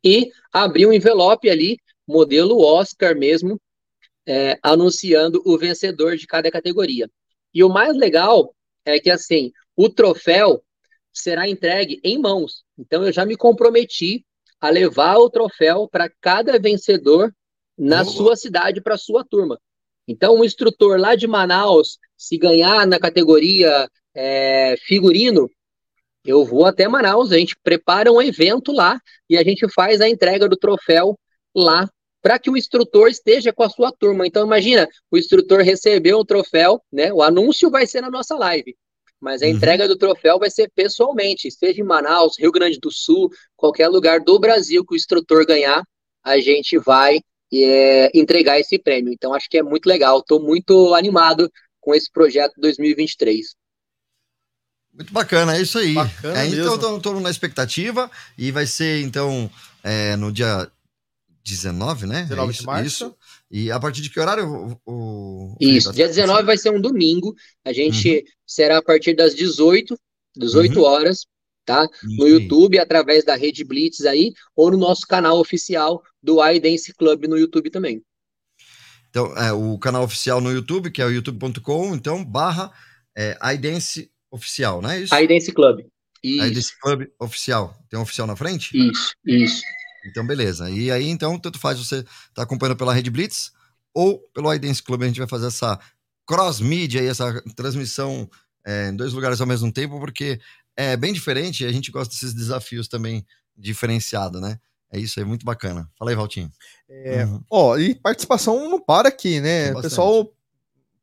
[0.03, 3.61] e abrir um envelope ali, modelo Oscar mesmo,
[4.27, 7.11] é, anunciando o vencedor de cada categoria.
[7.53, 10.63] E o mais legal é que assim, o troféu
[11.13, 12.65] será entregue em mãos.
[12.79, 14.25] Então eu já me comprometi
[14.61, 17.33] a levar o troféu para cada vencedor
[17.77, 18.17] na Boa.
[18.17, 19.61] sua cidade, para sua turma.
[20.09, 25.49] Então, um instrutor lá de Manaus, se ganhar na categoria é, figurino,
[26.25, 28.99] eu vou até Manaus, a gente prepara um evento lá
[29.31, 31.17] e a gente faz a entrega do troféu
[31.55, 31.89] lá
[32.23, 34.27] para que o instrutor esteja com a sua turma.
[34.27, 37.13] Então, imagina, o instrutor recebeu o troféu, né?
[37.13, 38.75] O anúncio vai ser na nossa live,
[39.21, 39.53] mas a Uhum.
[39.53, 44.19] entrega do troféu vai ser pessoalmente, seja em Manaus, Rio Grande do Sul, qualquer lugar
[44.21, 45.85] do Brasil que o instrutor ganhar,
[46.25, 47.21] a gente vai
[47.55, 49.13] é, entregar esse prêmio.
[49.13, 50.19] Então, acho que é muito legal.
[50.19, 51.49] Estou muito animado
[51.81, 53.55] com esse projeto 2023.
[54.97, 55.95] Muito bacana, é isso aí.
[55.95, 56.97] Bacana é, então, mesmo.
[56.97, 59.51] estamos na expectativa e vai ser, então,
[59.85, 60.71] é, no dia
[61.45, 62.23] 19, né?
[62.23, 62.87] 19 é de isso, março.
[62.87, 63.17] Isso.
[63.51, 64.79] E a partir de que horário?
[64.87, 67.35] O, o- Isso, dia 19 vai ser um domingo.
[67.65, 68.23] A gente Uhum.
[68.47, 69.99] será a partir das 18,
[70.35, 71.27] 18 horas,
[71.65, 71.87] tá?
[72.03, 72.33] Isso No aí.
[72.33, 77.37] YouTube, através da Rede Blitz aí, ou no nosso canal oficial do iDance Club no
[77.39, 78.03] YouTube também.
[79.11, 82.71] Então, é, o canal oficial no YouTube, que é o youtube.com, então, barra
[83.17, 85.15] é, iDance oficial, não é isso?
[85.15, 85.81] Aí Dance Club.
[86.25, 87.77] Aí Isso, desse clube oficial.
[87.89, 88.77] Tem um oficial na frente?
[88.77, 89.63] isso, isso.
[90.05, 90.71] Então, beleza.
[90.71, 93.53] E aí, então, tanto faz você tá acompanhando pela Rede Blitz
[93.95, 95.03] ou pelo iDance Club.
[95.03, 95.79] A gente vai fazer essa
[96.27, 98.29] cross-mídia aí, essa transmissão
[98.65, 100.41] é, em dois lugares ao mesmo tempo, porque
[100.77, 103.25] é bem diferente e a gente gosta desses desafios também
[103.57, 104.59] diferenciado, né?
[104.93, 105.89] É isso aí, muito bacana.
[105.99, 106.51] Fala aí, Valtinho.
[106.89, 107.45] É, Uhum.
[107.51, 109.75] Ó, e participação não para aqui, né?
[109.81, 110.33] Pessoal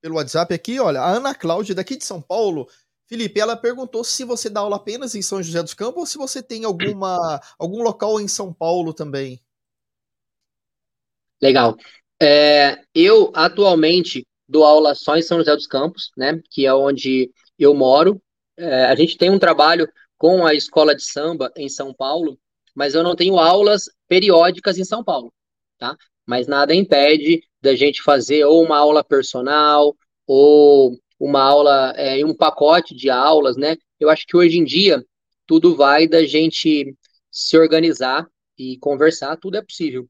[0.02, 2.68] pelo WhatsApp aqui, olha, a Ana Cláudia daqui de São Paulo,
[3.14, 6.18] Felipe, ela perguntou se você dá aula apenas em São José dos Campos ou se
[6.18, 9.40] você tem alguma algum local em São Paulo também.
[11.40, 11.78] Legal.
[12.20, 16.42] É, eu atualmente dou aula só em São José dos Campos, né?
[16.50, 18.20] Que é onde eu moro.
[18.58, 19.88] É, a gente tem um trabalho
[20.18, 22.40] com a escola de samba em São Paulo,
[22.74, 25.32] mas eu não tenho aulas periódicas em São Paulo,
[25.78, 25.96] tá?
[26.26, 29.96] Mas nada impede da gente fazer ou uma aula personal
[30.26, 33.78] ou uma aula é, em um pacote de aulas, né?
[33.98, 35.02] Eu acho que hoje em dia
[35.48, 36.94] tudo vai da gente
[37.32, 40.06] se organizar e conversar, tudo é possível.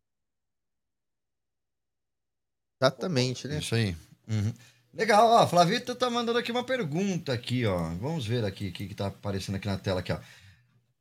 [2.82, 3.60] Exatamente, né?
[3.60, 3.96] Isso aí.
[4.28, 4.54] Uhum.
[4.92, 7.90] Legal, ó, a Flavita tá mandando aqui uma pergunta aqui, ó.
[7.96, 10.20] Vamos ver aqui o que, que tá aparecendo aqui na tela aqui, ó.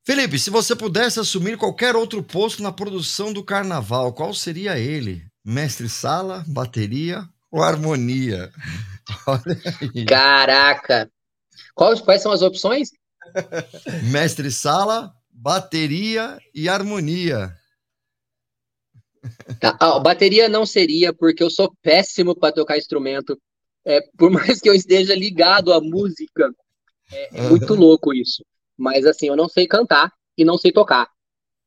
[0.04, 5.24] Felipe, se você pudesse assumir qualquer outro posto na produção do carnaval, qual seria ele?
[5.44, 8.52] Mestre sala, bateria ou harmonia?
[10.08, 11.10] Caraca!
[11.74, 12.90] Quais, quais são as opções?
[14.10, 17.54] Mestre sala, bateria e harmonia.
[19.60, 23.40] Tá, ah, bateria não seria, porque eu sou péssimo para tocar instrumento.
[23.84, 26.52] É, por mais que eu esteja ligado à música,
[27.10, 28.44] é, é muito louco isso.
[28.76, 31.08] Mas assim, eu não sei cantar e não sei tocar,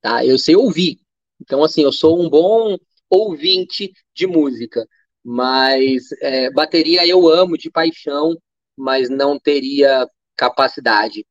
[0.01, 0.25] tá?
[0.25, 0.99] Eu sei ouvir.
[1.41, 2.77] Então, assim, eu sou um bom
[3.09, 4.85] ouvinte de música.
[5.27, 8.37] Mas é, bateria eu amo de paixão,
[8.77, 10.07] mas não teria
[10.37, 11.25] capacidade.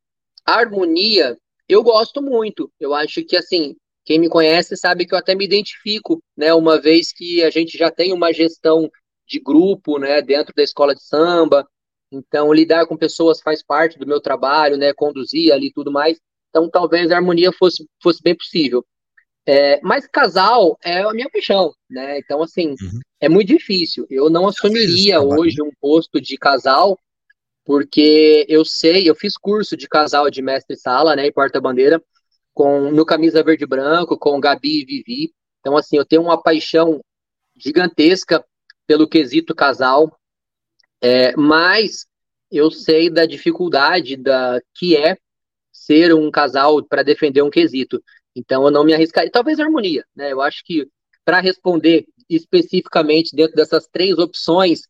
[0.45, 1.39] Harmonia,
[1.69, 2.69] eu gosto muito.
[2.81, 6.53] Eu acho que, assim, quem me conhece sabe que eu até me identifico, né?
[6.53, 8.91] Uma vez que a gente já tem uma gestão
[9.27, 11.67] de grupo, né, dentro da escola de samba.
[12.11, 14.93] Então, lidar com pessoas faz parte do meu trabalho, né?
[14.93, 16.21] Conduzir ali tudo mais.
[16.51, 18.85] Então, talvez a harmonia fosse, fosse bem possível.
[19.47, 22.19] É, mas casal é a minha paixão, né?
[22.19, 23.01] Então, assim, Uhum.
[23.25, 24.07] É muito difícil.
[24.11, 26.99] Eu não assumiria hoje um posto de casal,
[27.65, 32.03] porque eu sei, eu fiz curso de casal de mestre-sala, né, em porta-bandeira,
[32.53, 35.35] com no camisa verde e branco, com Gabi e Vivi.
[35.61, 37.01] Então, assim, eu tenho uma paixão
[37.57, 38.45] gigantesca
[38.87, 40.15] pelo quesito casal,
[41.01, 42.07] é, mas
[42.51, 45.17] eu sei da dificuldade da que é
[45.73, 48.03] ser um casal para defender um quesito.
[48.37, 49.31] Então, eu não me arriscaria.
[49.31, 50.33] Talvez harmonia, né?
[50.33, 50.87] Eu acho que
[51.25, 54.81] para responder especificamente dentro dessas três opções,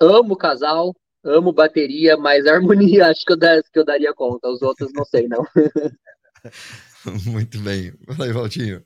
[0.00, 0.94] amo casal,
[1.24, 4.48] amo bateria, mas harmonia acho que eu, da- que eu daria conta.
[4.48, 5.44] Os outros não sei, não.
[7.26, 7.92] Muito bem.
[8.06, 8.84] Fala aí, Valtinho.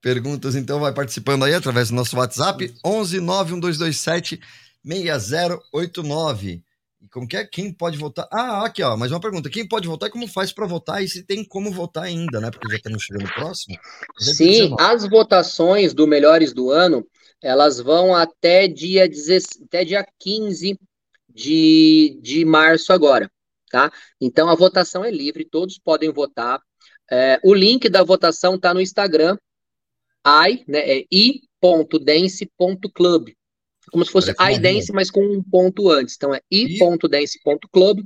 [0.00, 4.40] Perguntas, então, vai participando aí através do nosso WhatsApp, 11 91227
[4.84, 6.62] 6089.
[7.00, 7.44] E como que é?
[7.44, 8.28] Quem pode votar?
[8.32, 9.48] Ah, aqui, ó, mais uma pergunta.
[9.48, 11.02] Quem pode votar e como faz para votar?
[11.02, 12.50] E se tem como votar ainda, né?
[12.50, 13.78] Porque já estamos chegando próximo.
[14.18, 14.82] Tem Sim, 19.
[14.82, 17.06] as votações do Melhores do Ano,
[17.40, 20.76] elas vão até dia, 16, até dia 15
[21.28, 23.30] de, de março agora,
[23.70, 23.92] tá?
[24.20, 26.60] Então a votação é livre, todos podem votar.
[27.10, 29.38] É, o link da votação está no Instagram,
[30.26, 32.18] i, né, é i.dance.club.
[33.90, 36.14] Como se fosse iDance, mas com um ponto antes.
[36.16, 38.04] Então é i.dance.club.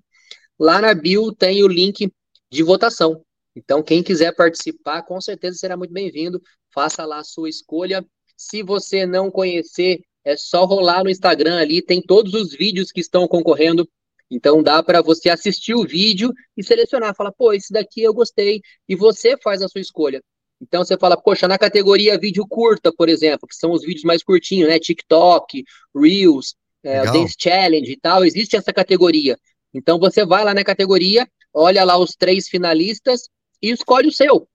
[0.58, 2.12] Lá na bio tem o link
[2.50, 3.24] de votação.
[3.54, 6.40] Então, quem quiser participar, com certeza será muito bem-vindo.
[6.72, 8.04] Faça lá a sua escolha.
[8.36, 13.00] Se você não conhecer, é só rolar no Instagram ali, tem todos os vídeos que
[13.00, 13.88] estão concorrendo.
[14.30, 18.62] Então dá para você assistir o vídeo e selecionar, falar, pô, esse daqui eu gostei,
[18.88, 20.22] e você faz a sua escolha.
[20.62, 24.22] Então você fala, poxa, na categoria vídeo curta, por exemplo, que são os vídeos mais
[24.22, 24.78] curtinhos, né?
[24.78, 26.54] TikTok, Reels,
[26.84, 27.02] é.
[27.02, 29.36] Dance Challenge e tal, existe essa categoria.
[29.74, 33.22] Então você vai lá na categoria, olha lá os três finalistas
[33.60, 34.46] e escolhe o seu.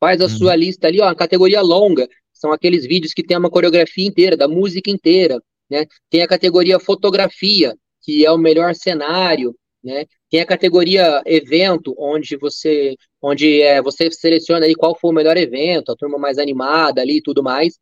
[0.00, 0.30] Faz a Uhum.
[0.30, 4.36] sua lista ali, ó, a categoria longa, são aqueles vídeos que tem uma coreografia inteira,
[4.36, 5.40] da música inteira,
[5.70, 5.86] né?
[6.10, 9.54] Tem a categoria fotografia, que é o melhor cenário,
[9.86, 10.04] né?
[10.28, 15.36] Tem a categoria evento, onde você, onde é, você seleciona ali qual foi o melhor
[15.36, 17.78] evento, a turma mais animada ali e tudo mais.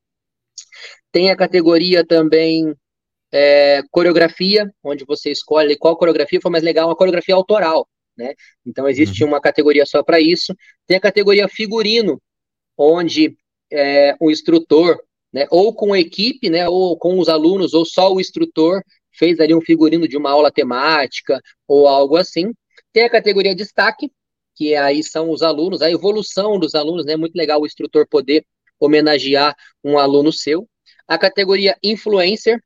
[1.11, 2.75] Tem a categoria também
[3.33, 8.35] é, coreografia, onde você escolhe qual coreografia foi mais legal, uma coreografia autoral, né?
[8.67, 10.55] Então existe uma categoria só para isso.
[10.87, 12.21] Tem a categoria figurino,
[12.77, 13.35] onde
[13.73, 15.01] é, o instrutor,
[15.33, 18.83] né, ou com a equipe, né, ou com os alunos, ou só o instrutor
[19.17, 22.53] fez ali um figurino de uma aula temática ou algo assim.
[22.93, 24.11] Tem a categoria destaque,
[24.55, 27.17] que aí são os alunos, a evolução dos alunos, né?
[27.17, 28.45] Muito legal o instrutor poder
[28.79, 30.69] homenagear um aluno seu.
[31.07, 32.61] A categoria influencer,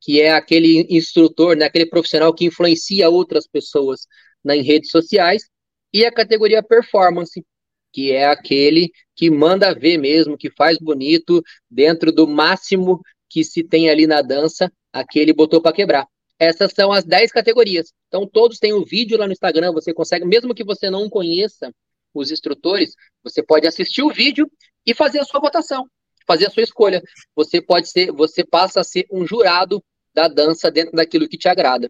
[0.00, 4.06] que é aquele instrutor, né, aquele profissional que influencia outras pessoas
[4.42, 5.44] nas redes sociais.
[5.92, 7.44] E a categoria performance,
[7.92, 13.62] que é aquele que manda ver mesmo, que faz bonito, dentro do máximo que se
[13.62, 16.06] tem ali na dança, aquele botou para quebrar.
[16.38, 17.92] Essas são as 10 categorias.
[18.08, 21.08] Então, todos têm o um vídeo lá no Instagram, você consegue, mesmo que você não
[21.08, 21.72] conheça
[22.14, 24.50] os instrutores, você pode assistir o vídeo
[24.84, 25.88] e fazer a sua votação,
[26.26, 27.02] fazer a sua escolha.
[27.34, 29.82] Você pode ser, você passa a ser um jurado
[30.14, 31.88] da dança dentro daquilo que te agrada.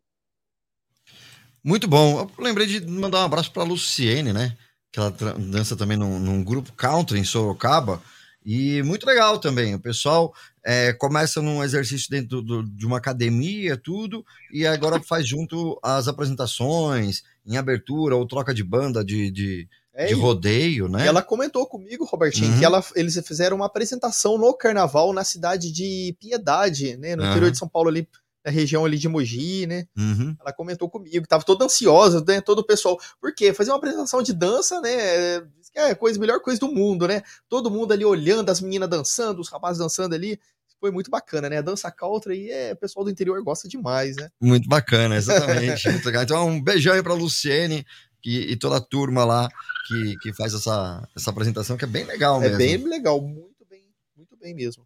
[1.64, 2.20] Muito bom.
[2.20, 4.56] Eu lembrei de mandar um abraço para a Luciene, né?
[4.90, 8.02] Que ela dança também num, num, grupo country em Sorocaba.
[8.44, 9.74] E muito legal também.
[9.74, 10.32] O pessoal
[10.64, 16.08] é, começa num exercício dentro do, de uma academia, tudo, e agora faz junto as
[16.08, 21.04] apresentações, em abertura ou troca de banda de, de, é, de rodeio, né?
[21.04, 22.58] E ela comentou comigo, Robertinho, uhum.
[22.58, 27.14] que ela, eles fizeram uma apresentação no carnaval na cidade de Piedade, né?
[27.14, 27.30] No uhum.
[27.30, 28.08] interior de São Paulo ali
[28.44, 29.86] na região ali de Mogi, né?
[29.96, 30.36] Uhum.
[30.40, 32.40] Ela comentou comigo, tava toda ansiosa, né?
[32.40, 32.98] Todo o pessoal.
[33.20, 33.52] Por quê?
[33.52, 35.36] Fazer uma apresentação de dança, né?
[35.74, 37.22] É a coisa, melhor coisa do mundo, né?
[37.48, 40.38] Todo mundo ali olhando, as meninas dançando, os rapazes dançando ali.
[40.80, 41.58] Foi muito bacana, né?
[41.58, 44.28] A dança country e é, o pessoal do interior gosta demais, né?
[44.40, 45.88] Muito bacana, exatamente.
[45.88, 47.86] Então, um beijão aí pra Luciene
[48.20, 49.48] que, e toda a turma lá
[49.86, 52.54] que, que faz essa, essa apresentação, que é bem legal é mesmo.
[52.56, 53.84] É bem legal, muito bem,
[54.16, 54.84] muito bem mesmo.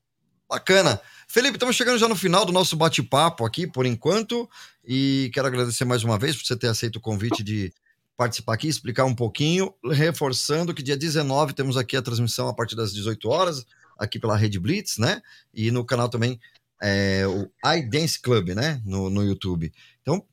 [0.49, 1.01] Bacana.
[1.26, 4.49] Felipe, estamos chegando já no final do nosso bate-papo aqui, por enquanto,
[4.84, 7.72] e quero agradecer mais uma vez por você ter aceito o convite de
[8.16, 12.76] participar aqui, explicar um pouquinho, reforçando que dia 19 temos aqui a transmissão a partir
[12.76, 13.66] das 18 horas,
[13.99, 15.20] aqui pela Rede Blitz, né?
[15.53, 16.40] E no canal também
[16.80, 18.80] é, o iDance Club, né?
[18.84, 19.72] No, no YouTube.
[20.01, 20.24] Então,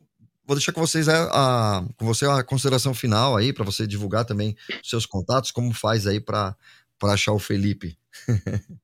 [0.45, 1.23] vou deixar com vocês a,
[1.79, 6.05] a, com você a consideração final aí, para você divulgar também seus contatos, como faz
[6.05, 6.55] aí para
[7.01, 7.97] achar o Felipe.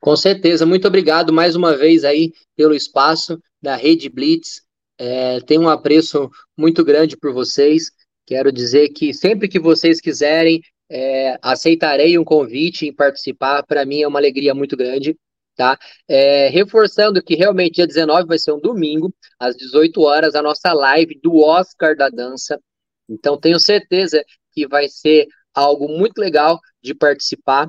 [0.00, 4.62] Com certeza, muito obrigado mais uma vez aí pelo espaço da Rede Blitz.
[4.98, 7.90] É, tenho um apreço muito grande por vocês.
[8.26, 13.62] Quero dizer que sempre que vocês quiserem, é, aceitarei um convite em participar.
[13.64, 15.16] Para mim é uma alegria muito grande.
[15.56, 15.76] Tá?
[16.06, 20.72] É, reforçando que realmente dia 19 vai ser um domingo, às 18 horas, a nossa
[20.72, 22.60] live do Oscar da Dança.
[23.08, 27.68] Então tenho certeza que vai ser algo muito legal de participar.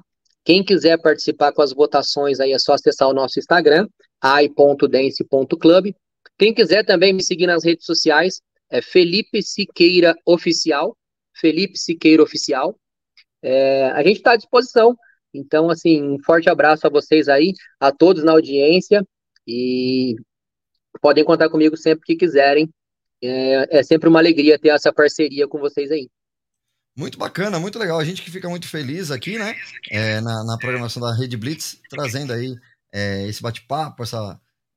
[0.49, 3.87] Quem quiser participar com as votações aí é só acessar o nosso Instagram,
[4.19, 5.93] ai.dance.club.
[6.39, 10.97] Quem quiser também me seguir nas redes sociais, é Felipe Siqueira Oficial,
[11.35, 12.75] Felipe Siqueira Oficial.
[13.43, 14.97] É, a gente está à disposição.
[15.31, 19.05] Então, assim, um forte abraço a vocês aí, a todos na audiência
[19.47, 20.15] e
[20.99, 22.67] podem contar comigo sempre que quiserem.
[23.21, 26.09] É, é sempre uma alegria ter essa parceria com vocês aí.
[26.99, 27.97] Muito bacana, muito legal.
[27.97, 29.55] A gente que fica muito feliz aqui, né?
[29.89, 32.57] É, na, na, programação da Rede Blitz, trazendo aí
[32.91, 34.03] é, esse bate-papo,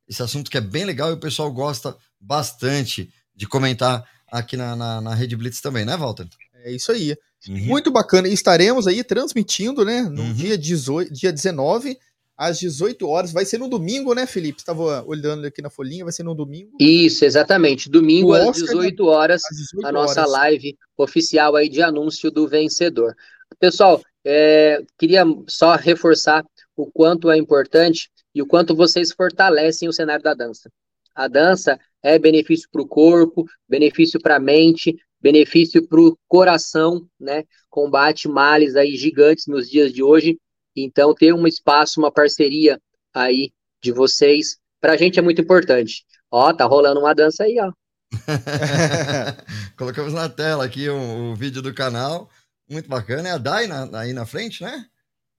[0.09, 4.77] esse assunto que é bem legal e o pessoal gosta bastante de comentar aqui na,
[4.77, 6.29] na, na Rede Blitz também, né, Walter?
[6.63, 7.17] É isso aí.
[7.49, 7.59] Uhum.
[7.67, 8.29] Muito bacana.
[8.29, 10.03] E estaremos aí transmitindo, né?
[10.03, 10.33] No uhum.
[10.33, 11.99] dia, 18, dia 19
[12.37, 13.33] às 18 horas.
[13.33, 14.61] Vai ser no domingo, né, Felipe?
[14.61, 16.77] Estava olhando aqui na folhinha, vai ser no domingo.
[16.81, 17.91] Isso, exatamente.
[17.91, 20.33] Domingo às 18 horas, às 18 a nossa horas.
[20.33, 23.15] live oficial aí de anúncio do vencedor.
[23.59, 26.45] Pessoal, é, queria só reforçar
[26.77, 30.71] o quanto é importante e o quanto vocês fortalecem o cenário da dança.
[31.15, 37.07] A dança é benefício para o corpo, benefício para a mente, benefício para o coração,
[37.21, 37.45] né?
[37.69, 40.39] Combate males aí gigantes nos dias de hoje
[40.77, 42.81] então, ter um espaço, uma parceria
[43.13, 43.51] aí
[43.83, 46.05] de vocês, para a gente é muito importante.
[46.31, 47.73] Ó, tá rolando uma dança aí, ó.
[49.77, 52.31] Colocamos na tela aqui o, o, vídeo do canal.
[52.71, 53.29] Muito bacana.
[53.29, 54.87] É a Dai na, aí na frente, né?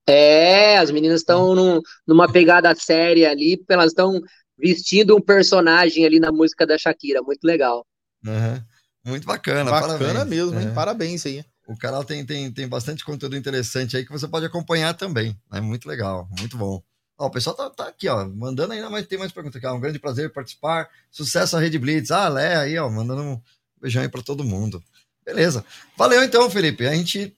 [0.07, 4.21] É, as meninas estão num, numa pegada séria ali, elas estão
[4.57, 7.21] vestindo um personagem ali na música da Shakira.
[7.21, 7.85] Muito legal.
[8.25, 8.61] Uhum.
[9.05, 9.69] Muito bacana.
[9.69, 10.29] Bacana parabéns.
[10.29, 10.67] mesmo, hein?
[10.67, 10.73] É.
[10.73, 11.43] Parabéns aí.
[11.67, 15.37] O canal tem, tem, tem bastante conteúdo interessante aí que você pode acompanhar também.
[15.51, 15.61] É né?
[15.61, 16.83] muito legal, muito bom.
[17.17, 19.67] Ó, o pessoal tá, tá aqui, ó, mandando ainda, mas tem mais perguntas aqui.
[19.67, 20.89] Ó, um grande prazer participar.
[21.09, 22.11] Sucesso à Rede Blitz.
[22.11, 23.41] Ah, Lé aí, ó, mandando um
[23.79, 24.83] beijão aí para todo mundo.
[25.25, 25.63] Beleza.
[25.97, 26.85] Valeu então, Felipe.
[26.85, 27.35] A gente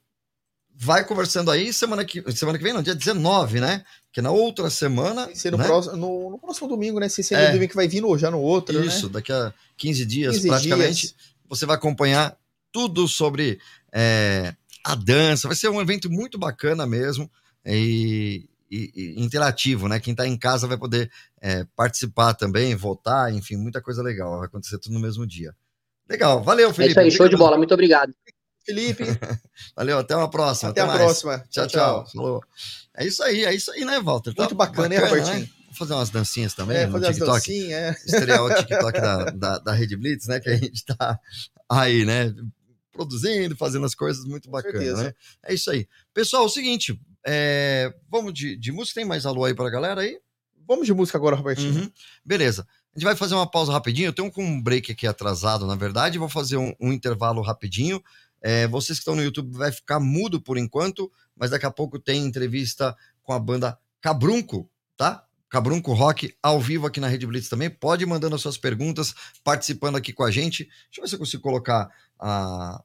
[0.74, 3.84] vai conversando aí semana que, semana que vem, não, dia 19, né?
[4.12, 5.26] Que na outra semana.
[5.26, 5.66] Vai ser no, né?
[5.66, 7.08] próximo, no, no, próximo domingo, né?
[7.10, 8.84] Se ser é, domingo que vai vir, no, já no outro.
[8.84, 9.14] Isso, né?
[9.14, 11.02] daqui a 15 dias 15 praticamente.
[11.02, 11.16] Dias.
[11.48, 12.38] Você vai acompanhar
[12.72, 13.60] tudo sobre
[13.96, 15.48] é, a dança.
[15.48, 17.32] Vai ser um evento muito bacana mesmo.
[17.66, 20.00] E, e- e interativo, né?
[20.00, 21.10] Quem está em casa vai poder
[21.41, 24.38] é, participar também, votar, enfim, muita coisa legal.
[24.38, 25.56] Vai acontecer tudo no mesmo dia.
[26.10, 26.91] Legal, valeu, É Felipe.
[26.91, 27.58] isso aí, show de bola.
[27.58, 28.14] Muito obrigado.
[28.64, 29.04] Felipe,
[29.76, 30.72] Valeu, até uma próxima.
[30.72, 31.00] até a mais.
[31.00, 31.43] próxima.
[31.50, 32.08] Tchau, tchau.
[32.12, 32.43] Falou.
[32.96, 34.34] É isso aí, é isso aí, né, Walter?
[34.34, 35.48] Tá Muito bacana, hein, Robertinho?
[35.66, 37.32] Vamos fazer umas dancinhas também É, no fazer TikTok.
[37.32, 37.91] dancinhas, é.
[38.06, 40.39] Estrear o TikTok da, da, da Rede Blitz, né?
[40.39, 41.20] Que a gente tá
[41.70, 42.34] aí, né?
[42.96, 45.14] Produzindo, fazendo as coisas muito bacanas, né?
[45.43, 45.86] É isso aí.
[46.14, 49.02] Pessoal, é o seguinte, é, vamos de, de música.
[49.02, 50.18] Tem mais alô aí pra galera aí?
[50.68, 51.84] Vamos de música agora, Robertinho.
[51.84, 51.91] Uhum.
[52.24, 52.66] Beleza.
[52.96, 54.08] A gente vai fazer uma pausa rapidinho.
[54.08, 56.18] Eu tenho um break aqui atrasado, na verdade.
[56.18, 58.02] Vou fazer um, um intervalo rapidinho.
[58.41, 62.00] É, vocês que estão no YouTube vai ficar mudo por enquanto, mas daqui a pouco
[62.00, 65.26] tem entrevista com a banda Cabrunco, tá?
[65.50, 67.70] Cabrunco Rock ao vivo aqui na Rede Blitz também.
[67.70, 70.66] Pode ir mandando as suas perguntas, participando aqui com a gente.
[70.66, 71.89] Deixa eu ver se eu consigo colocar
[72.20, 72.84] a,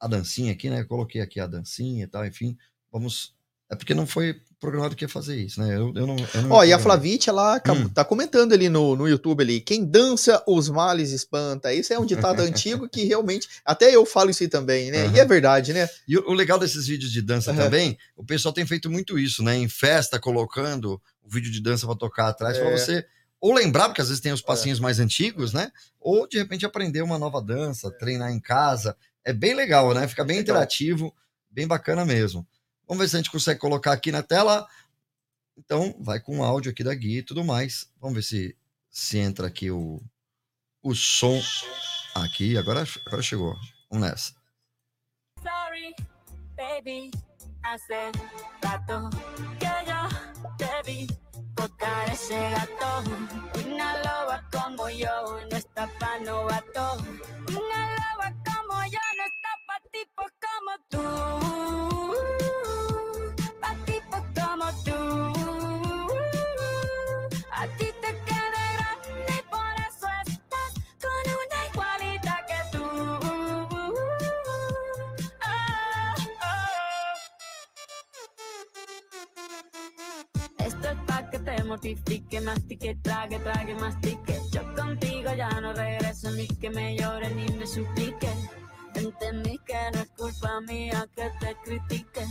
[0.00, 0.80] a dancinha aqui, né?
[0.80, 2.56] Eu coloquei aqui a dancinha e tal, enfim.
[2.92, 3.34] Vamos.
[3.70, 5.74] É porque não foi programado que ia fazer isso, né?
[5.74, 6.16] Eu, eu não.
[6.34, 6.78] eu não Ó, e a.
[6.78, 7.88] Flavite, ela Hum.
[7.88, 11.72] tá comentando ali no, no YouTube ali, quem dança os males espanta.
[11.72, 15.08] Isso é um ditado antigo que realmente, até eu falo isso aí também, né?
[15.08, 15.88] E é verdade, né?
[16.06, 17.64] E o o legal desses vídeos de dança Aham.
[17.64, 19.56] também, o pessoal tem feito muito isso, né?
[19.56, 22.70] Em festa, colocando o vídeo de dança pra tocar atrás, É.
[22.70, 23.06] você
[23.44, 25.70] ou lembrar, porque às vezes tem os passinhos mais antigos, né?
[26.00, 28.96] Ou de repente aprender uma nova dança, treinar em casa.
[29.22, 30.08] É bem legal, né?
[30.08, 30.56] Fica bem Legal.
[30.56, 31.14] interativo,
[31.50, 32.48] bem bacana mesmo.
[32.88, 34.66] Vamos ver se a gente consegue colocar aqui na tela.
[35.58, 37.86] Então, vai com o áudio aqui da guia e tudo mais.
[38.00, 38.56] Vamos ver se,
[38.90, 40.00] se entra aqui o,
[40.82, 41.38] o som
[42.14, 42.56] aqui.
[42.56, 43.54] Agora, agora chegou.
[43.90, 44.32] Vamos nessa.
[45.42, 45.94] Sorry,
[46.56, 47.10] baby,
[47.62, 48.10] hace
[48.62, 49.10] rato
[49.58, 51.23] que yo te vi
[52.12, 53.02] ese gato.
[53.64, 56.96] Una loba como yo no está pa' novato.
[57.48, 62.43] Una loba como yo no está pa' tipos como tú.
[81.44, 84.40] Te mortifique, mastique, trague, trague, mastique.
[84.50, 88.28] Yo contigo ya no regreso ni que me llore ni me suplique.
[88.94, 92.26] Entendí que no es culpa mía que te critique.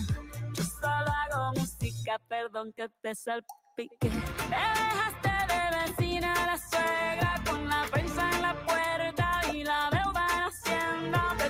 [0.53, 4.09] Yo solo hago música, perdón que te salpique.
[4.49, 10.28] Me dejaste de vecina la suegra con la prensa en la puerta y la deuda
[10.34, 11.43] en hacienda.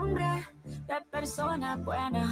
[0.00, 2.24] Nombre de persona buena.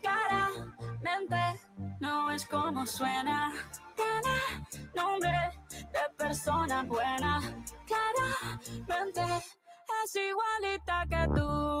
[0.00, 1.60] Claramente
[2.00, 3.52] no es como suena.
[3.94, 4.36] Tiene
[4.94, 5.38] nombre
[5.70, 7.40] de persona buena.
[7.86, 9.20] Claramente
[10.04, 11.80] es igualita que tú.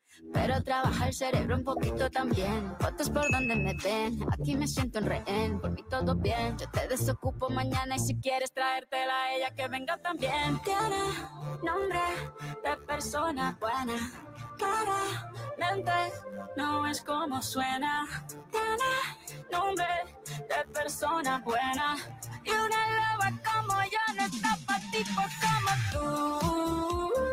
[0.33, 2.75] Pero trabaja el cerebro un poquito también.
[2.79, 4.17] Fotos por donde me ven.
[4.31, 5.59] Aquí me siento en rehén.
[5.59, 6.57] Por mí todo bien.
[6.57, 10.59] Yo te desocupo mañana y si quieres traértela a ella que venga también.
[10.63, 11.03] Tiene
[11.63, 11.99] nombre
[12.63, 14.11] de persona buena.
[14.57, 15.91] Claramente
[16.55, 18.07] no es como suena.
[18.51, 19.85] Tiene nombre
[20.27, 21.97] de persona buena.
[22.43, 27.30] Y una loba como yo no está pa' tipos como tú.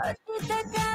[0.00, 0.87] A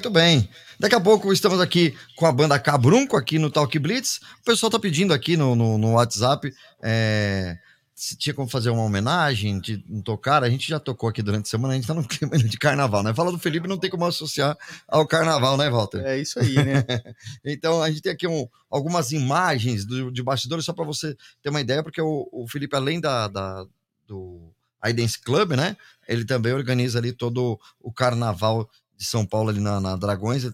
[0.00, 0.48] muito bem.
[0.78, 4.18] Daqui a pouco estamos aqui com a banda Cabrunco aqui no Talk Blitz.
[4.40, 6.50] O pessoal tá pedindo aqui no, no, no WhatsApp
[6.82, 7.58] é,
[7.94, 10.42] se tinha como fazer uma homenagem, de tocar.
[10.42, 13.02] A gente já tocou aqui durante a semana, a gente tá no clima de carnaval,
[13.02, 13.12] né?
[13.12, 14.56] Fala do Felipe, não tem como associar
[14.88, 16.00] ao carnaval, né, Walter?
[16.02, 16.82] É isso aí, né?
[17.44, 21.50] então a gente tem aqui um- algumas imagens do- de bastidores só para você ter
[21.50, 23.66] uma ideia, porque o, o Felipe, além da, da-
[24.08, 24.50] do
[24.82, 25.76] iDance Club, né?
[26.08, 28.66] Ele também organiza ali todo o carnaval
[29.00, 30.44] de São Paulo ali na, na Dragões,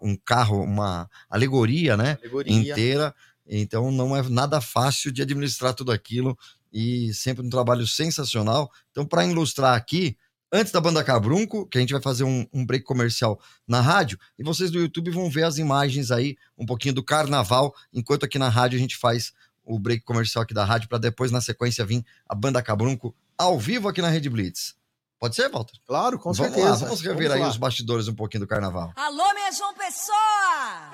[0.00, 2.16] um carro, uma alegoria, né?
[2.22, 2.72] Alegoria.
[2.72, 3.14] Inteira.
[3.46, 6.36] Então não é nada fácil de administrar tudo aquilo
[6.72, 8.70] e sempre um trabalho sensacional.
[8.90, 10.16] Então, para ilustrar aqui,
[10.50, 13.38] antes da banda Cabrunco, que a gente vai fazer um, um break comercial
[13.68, 17.74] na rádio, e vocês do YouTube vão ver as imagens aí, um pouquinho do carnaval,
[17.92, 21.30] enquanto aqui na rádio a gente faz o break comercial aqui da rádio, para depois,
[21.30, 24.79] na sequência, vir a banda Cabrunco ao vivo aqui na Rede Blitz.
[25.20, 25.74] Pode ser, Walter?
[25.86, 26.70] Claro, com vamos certeza.
[26.70, 27.48] Lá, vamos rever aí lá.
[27.48, 28.90] os bastidores um pouquinho do carnaval.
[28.96, 30.90] Alô, minha João Pessoa!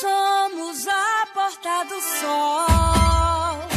[0.00, 3.68] Somos a porta do sol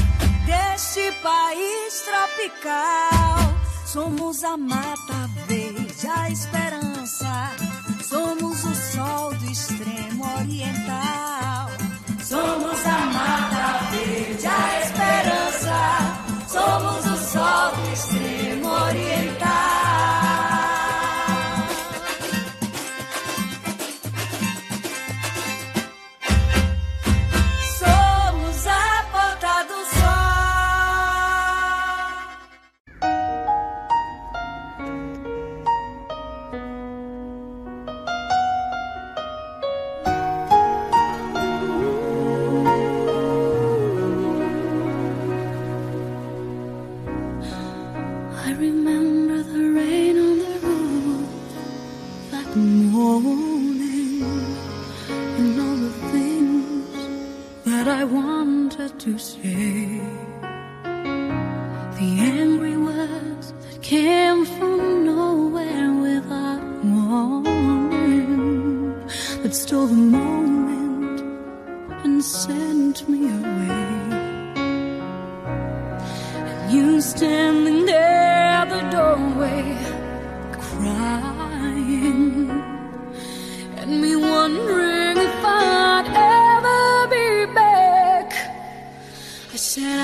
[0.45, 3.37] deste país tropical.
[3.85, 7.51] Somos a mata verde, a esperança.
[8.07, 11.67] Somos o sol do extremo oriental.
[12.23, 13.56] Somos a mata
[59.07, 60.01] to say.
[61.97, 68.35] The angry words that came from nowhere without warning
[69.43, 71.21] that stole the moment
[72.03, 73.87] and sent me away.
[76.49, 77.66] And you standing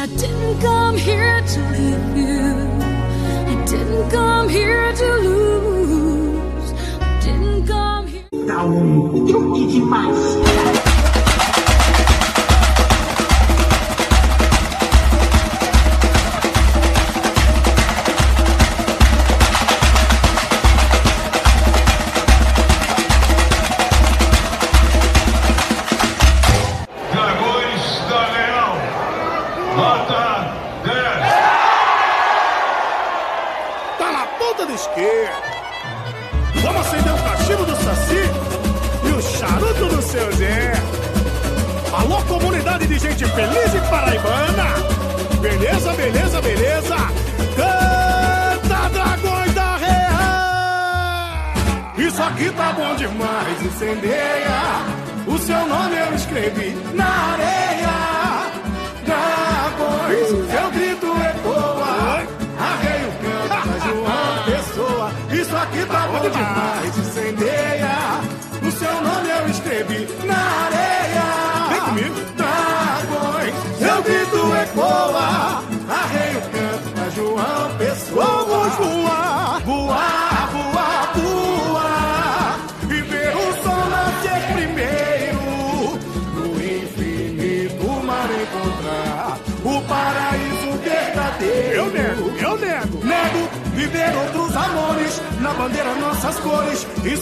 [0.04, 2.68] I didn't come here to leave you.
[3.48, 6.74] I didn't come here to lose.
[7.00, 8.24] I didn't come here.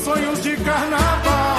[0.03, 1.57] sonhos de carnaval.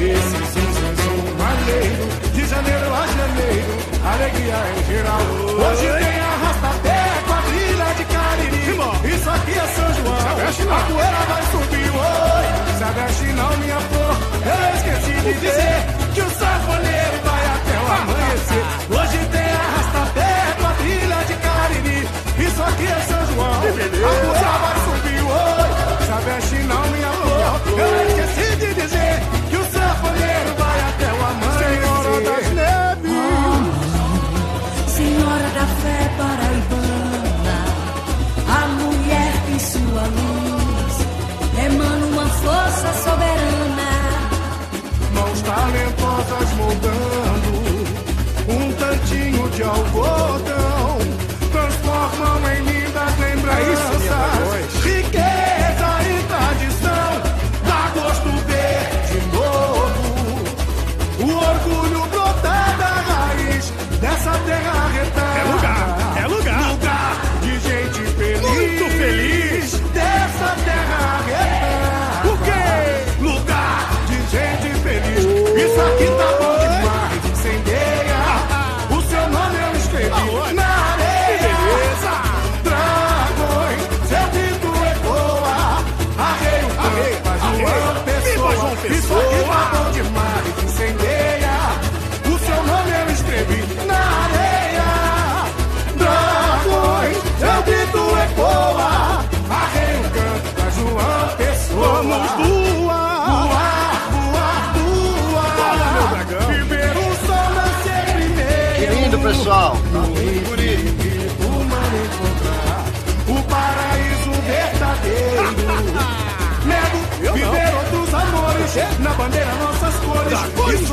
[0.00, 3.72] Esse zum, zum, zum maneiro, de janeiro a janeiro,
[4.12, 5.20] alegria em geral.
[5.20, 9.14] Hoje tem arrasta-pé, quadrilha de cariri.
[9.14, 11.90] Isso aqui é São João, a poeira vai subir.
[11.90, 12.44] Oi,
[12.78, 15.78] se agache não, minha flor, eu esqueci de dizer
[16.14, 18.69] que o sanfoneiro vai até o amanhecer.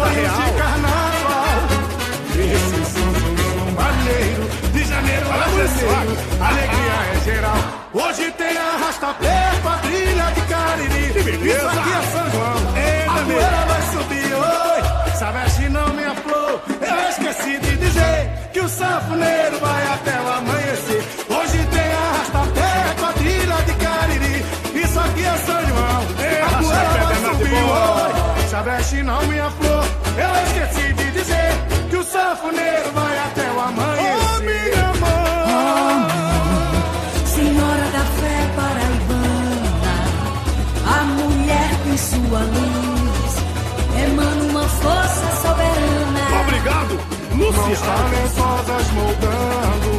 [0.07, 0.41] samba real.
[0.41, 1.67] De carnaval,
[2.35, 7.57] esse São João maneiro, de janeiro a janeiro, alegria é geral.
[7.93, 9.46] Hoje tem arrasta-pé.
[47.71, 49.91] Estavam lençosas moldando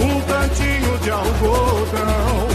[0.00, 2.47] um tantinho de algodão.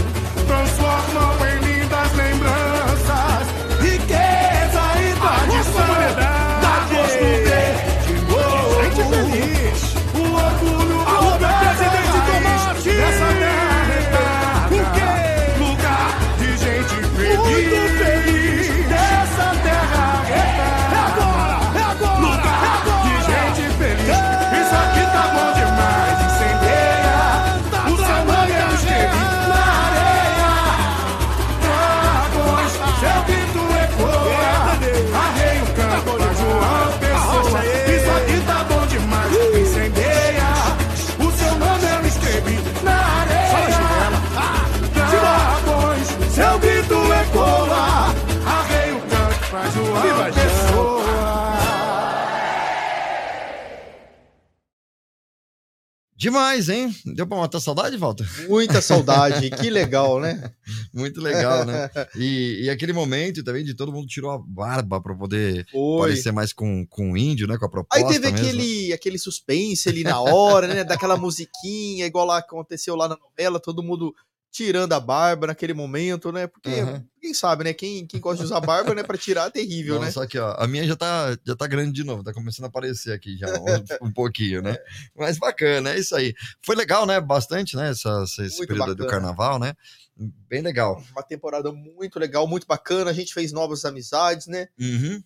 [56.24, 56.90] Demais, hein?
[57.04, 58.26] Deu pra matar saudade, Walter?
[58.48, 60.50] Muita saudade, que legal, né?
[60.90, 61.90] Muito legal, né?
[62.16, 66.08] E, e, aquele momento também de todo mundo tirou a barba para poder Foi.
[66.08, 67.58] parecer mais com, com o índio, né?
[67.58, 68.06] Com a proposta.
[68.06, 68.38] Aí teve mesmo.
[68.38, 70.82] aquele, aquele suspense ali na hora, né?
[70.82, 74.14] Daquela musiquinha, igual lá aconteceu lá na novela, todo mundo
[74.54, 76.46] tirando a barba naquele momento, né?
[76.46, 77.04] Porque Uhum.
[77.20, 77.74] quem sabe, né?
[77.74, 79.02] Quem, quem gosta de usar barba, né?
[79.02, 80.06] Pra tirar é terrível, né?
[80.06, 80.54] Nossa, aqui, ó.
[80.56, 83.48] A minha já tá, já tá grande de novo, tá começando a aparecer aqui já
[83.48, 84.76] um, um pouquinho, né?
[85.16, 86.32] Mas bacana, é isso aí.
[86.64, 87.20] Foi legal, né?
[87.20, 87.90] Bastante, né?
[87.90, 89.10] Essa, esse Muito período do bacana.
[89.10, 89.74] carnaval, né?
[90.16, 91.02] Bem legal.
[91.10, 93.10] Uma temporada muito legal, muito bacana.
[93.10, 94.68] A gente fez novas amizades, né?
[94.78, 95.20] Uhum.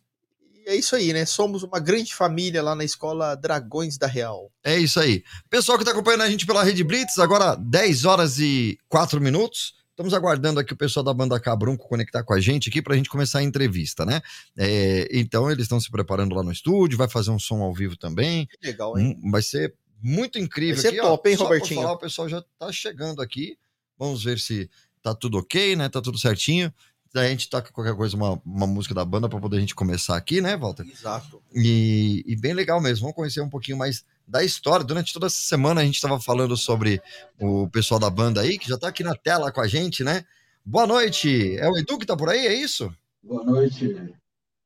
[0.69, 1.25] É isso aí, né?
[1.25, 4.53] Somos uma grande família lá na escola Dragões da Real.
[4.63, 5.25] É isso aí.
[5.49, 9.73] Pessoal que tá acompanhando a gente pela Rede Blitz, agora 10 horas e 4 minutos.
[9.91, 12.97] Estamos aguardando aqui o pessoal da banda Cabrunco conectar com a gente aqui para a
[12.99, 14.21] gente começar a entrevista, né?
[14.59, 17.97] É, então eles estão se preparando lá no estúdio, vai fazer um som ao vivo
[17.97, 18.47] também.
[18.47, 19.19] Que legal, hein?
[19.25, 20.75] Hum, Vai ser muito incrível.
[20.75, 21.33] Vai ser aqui, top, ó.
[21.33, 21.81] hein, Robertinho?
[21.81, 23.57] falar, o pessoal já tá chegando aqui.
[23.99, 24.69] Vamos ver se
[25.03, 25.89] tá tudo ok, né?
[25.89, 26.73] Tá tudo certinho.
[27.13, 29.75] Daí a gente toca qualquer coisa, uma, uma música da banda para poder a gente
[29.75, 30.87] começar aqui, né, Walter?
[30.87, 31.43] Exato.
[31.55, 33.03] E, e bem legal mesmo.
[33.03, 34.85] Vamos conhecer um pouquinho mais da história.
[34.85, 37.01] Durante toda essa semana a gente estava falando sobre
[37.41, 40.25] o pessoal da banda aí, que já tá aqui na tela com a gente, né?
[40.65, 41.57] Boa noite.
[41.57, 42.93] É o Edu que tá por aí, é isso?
[43.23, 43.97] Boa noite,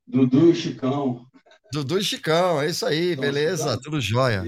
[0.06, 1.24] Dudu e Chicão.
[1.72, 3.78] Dudu e Chicão, é isso aí, beleza?
[3.80, 4.44] Tudo jóia.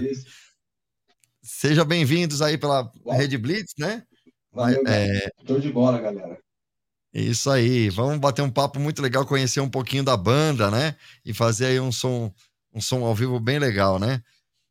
[1.41, 4.03] Sejam bem-vindos aí pela Rede Blitz, né?
[4.51, 6.37] Valeu, É, Tô de bola, galera.
[7.15, 10.97] Isso aí, vamos bater um papo muito legal, conhecer um pouquinho da banda, né?
[11.23, 12.29] E fazer aí um som,
[12.73, 14.21] um som ao vivo bem legal, né?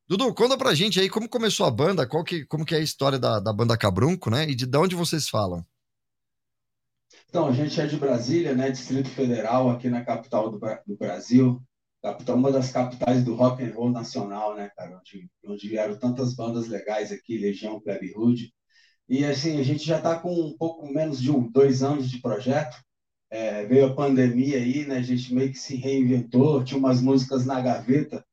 [0.07, 2.82] Dudu, conta pra gente aí como começou a banda, qual que, como que é a
[2.82, 4.47] história da, da banda Cabrunco, né?
[4.47, 5.64] E de, de onde vocês falam?
[7.30, 8.70] Então, a gente é de Brasília, né?
[8.70, 11.62] Distrito Federal, aqui na capital do, do Brasil.
[12.03, 14.99] Capital, uma das capitais do rock and roll nacional, né, cara?
[14.99, 18.53] Onde, onde vieram tantas bandas legais aqui, Legião, Plebe Rude.
[19.09, 22.20] E assim, a gente já está com um pouco menos de um, dois anos de
[22.20, 22.76] projeto.
[23.30, 24.98] É, veio a pandemia aí, né?
[24.98, 28.24] A gente meio que se reinventou, tinha umas músicas na gaveta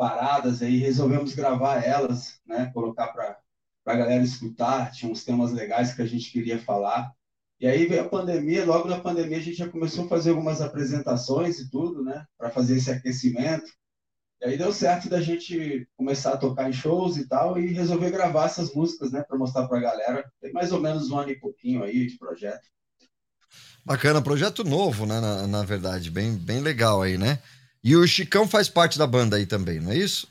[0.00, 2.70] paradas aí, resolvemos gravar elas, né?
[2.72, 3.38] Colocar para
[3.84, 4.90] a galera escutar.
[4.92, 7.12] Tinha uns temas legais que a gente queria falar.
[7.60, 10.62] E aí veio a pandemia, logo na pandemia a gente já começou a fazer algumas
[10.62, 12.24] apresentações e tudo, né?
[12.38, 13.70] Para fazer esse aquecimento.
[14.40, 18.10] E aí deu certo da gente começar a tocar em shows e tal e resolver
[18.10, 19.22] gravar essas músicas, né?
[19.22, 20.32] Para mostrar para a galera.
[20.40, 22.66] Tem mais ou menos um ano e pouquinho aí de projeto.
[23.84, 25.20] Bacana, projeto novo, né?
[25.20, 27.38] Na, na verdade, bem, bem legal aí, né?
[27.84, 30.26] E o Chicão faz parte da banda aí também, não é isso?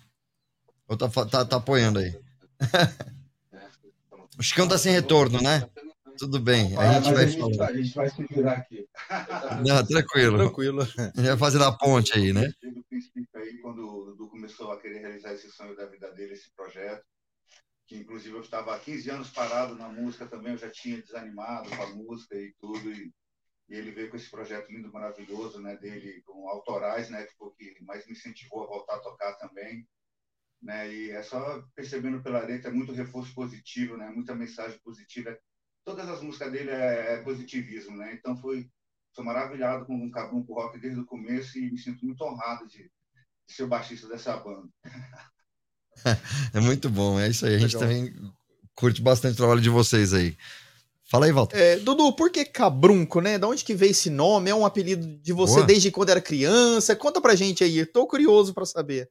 [0.88, 2.16] Ou tá, tá, tá apoiando aí?
[4.40, 5.70] o Chicão tá sem retorno, né?
[6.20, 8.86] Tudo bem, a Ah, gente mas vai a gente, a gente vai se virar aqui.
[9.66, 10.38] Não, tranquilo.
[10.38, 10.82] Tranquilo.
[10.82, 12.52] A gente vai fazendo a ponte aí, né?
[12.62, 16.12] Desde o princípio aí, quando o Dudu começou a querer realizar esse sonho da vida
[16.12, 17.06] dele, esse projeto,
[17.88, 21.70] que inclusive eu estava há 15 anos parado na música também, eu já tinha desanimado
[21.70, 23.12] com a música e tudo, e,
[23.70, 27.48] e ele veio com esse projeto lindo, maravilhoso, né, dele, com autorais, né, que foi
[27.48, 29.88] o que mais me incentivou a voltar a tocar também,
[30.62, 35.36] né, e é só percebendo pela letra, é muito reforço positivo, né, muita mensagem positiva,
[35.84, 38.70] todas as músicas dele é, é positivismo, né, então foi
[39.14, 42.84] sou maravilhado com o Cabrunco Rock desde o começo e me sinto muito honrado de,
[42.84, 44.70] de ser o baixista dessa banda.
[46.54, 47.56] É muito bom, é isso aí.
[47.56, 47.90] A gente Legal.
[47.90, 48.32] também
[48.74, 50.38] curte bastante o trabalho de vocês aí.
[51.04, 51.58] Fala aí, Walter.
[51.58, 53.38] É, Dudu, por que Cabrunco, né?
[53.38, 54.50] Da onde que veio esse nome?
[54.50, 55.66] É um apelido de você Boa.
[55.66, 56.96] desde quando era criança?
[56.96, 59.10] Conta pra gente aí, tô curioso pra saber.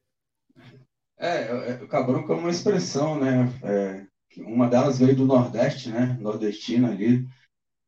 [1.19, 3.53] É, é, o cabrunco é uma expressão, né?
[3.61, 4.05] É,
[4.45, 6.17] uma delas veio do Nordeste, né?
[6.19, 7.25] Nordestina ali,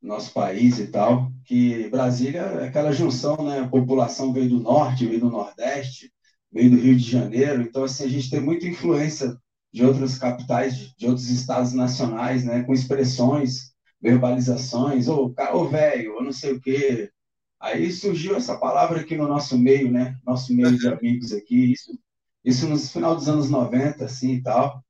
[0.01, 1.31] nosso país e tal.
[1.45, 3.59] Que Brasília é aquela junção, né?
[3.59, 6.11] A população veio do Norte, veio do Nordeste,
[6.51, 7.61] veio do Rio de Janeiro.
[7.61, 9.35] Então, assim, a gente tem muita influência
[9.73, 12.63] de outras capitais, de, outros estados nacionais, né?
[12.63, 17.09] Com expressões, verbalizações, ou ô velho, ou não sei o quê.
[17.59, 20.15] Aí surgiu essa palavra aqui no nosso meio, né?
[20.25, 21.73] Nosso meio de amigos aqui.
[21.73, 21.91] Isso
[22.43, 24.83] isso no final dos anos 90, assim e tal.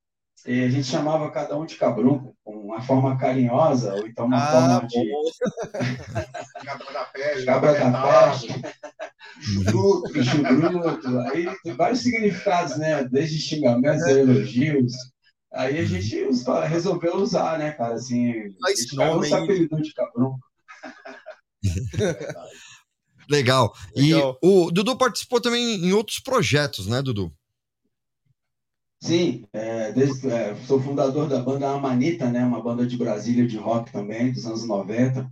[0.45, 4.37] E a gente chamava cada um de cabrunco, com uma forma carinhosa, ou então uma
[4.37, 5.11] Ah, forma de.
[6.65, 8.47] Cabra da peste, Cabra da Cabra peste,
[9.65, 11.19] bruto, bicho bruto.
[11.31, 13.03] Aí tem vários significados, né?
[13.03, 14.93] Desde xingamentos a elogios.
[15.53, 17.93] Aí a gente usa- resolveu usar, né, cara?
[17.95, 18.31] Assim,
[18.65, 19.43] a gente pegou nome esse aí.
[19.43, 20.39] apelido de cabrunco.
[23.29, 23.73] Legal.
[23.95, 24.37] E Legal.
[24.41, 27.31] o Dudu participou também em outros projetos, né, Dudu?
[29.01, 33.57] Sim, é, desde, é, sou fundador da banda Amanita, né, uma banda de Brasília de
[33.57, 35.29] rock também, dos anos 90.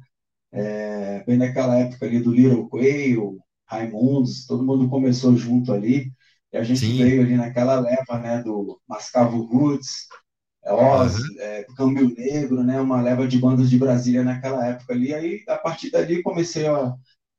[0.51, 6.11] É, bem naquela época ali do Little Quail, Raimundos, todo mundo começou junto ali.
[6.53, 6.97] E a gente Sim.
[6.97, 10.07] veio ali naquela leva né, do Mascavo Roots,
[10.65, 12.79] Oz, é, Câmbio Negro, né?
[12.81, 15.13] Uma leva de bandas de Brasília naquela época ali.
[15.13, 16.93] Aí, a partir dali, comecei a,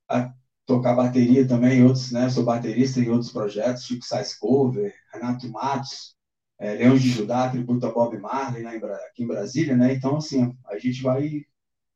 [0.08, 0.32] a
[0.66, 2.30] tocar bateria também, outros, né?
[2.30, 6.16] Sou baterista em outros projetos, Chico Size Cover, Renato Matos,
[6.60, 9.94] é, Leão de Judá, tributo a Bob Marley, né, aqui em Brasília, né?
[9.94, 11.42] Então, assim, a gente vai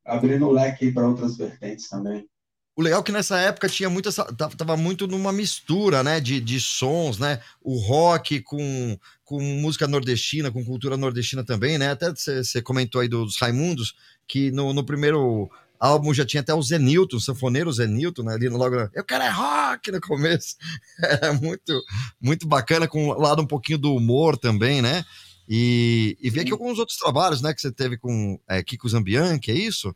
[0.02, 2.26] abrindo o leque para outras vertentes também.
[2.76, 4.10] O legal é que nessa época tinha muita.
[4.10, 6.18] Tava muito numa mistura, né?
[6.18, 7.40] De, de sons, né?
[7.62, 11.92] O rock com, com música nordestina, com cultura nordestina também, né?
[11.92, 13.94] Até você comentou aí dos Raimundos,
[14.26, 15.48] que no, no primeiro
[15.84, 18.34] álbum já tinha até o Zenilton, o sanfoneiro Zenilton, né?
[18.34, 18.74] Ali logo.
[18.94, 20.56] Eu quero é rock no começo.
[21.02, 21.82] Era muito,
[22.20, 25.04] muito bacana, com o lado um pouquinho do humor também, né?
[25.46, 27.52] E, e vi aqui alguns outros trabalhos, né?
[27.52, 29.94] Que você teve com é, Kiko Zambianchi, é isso?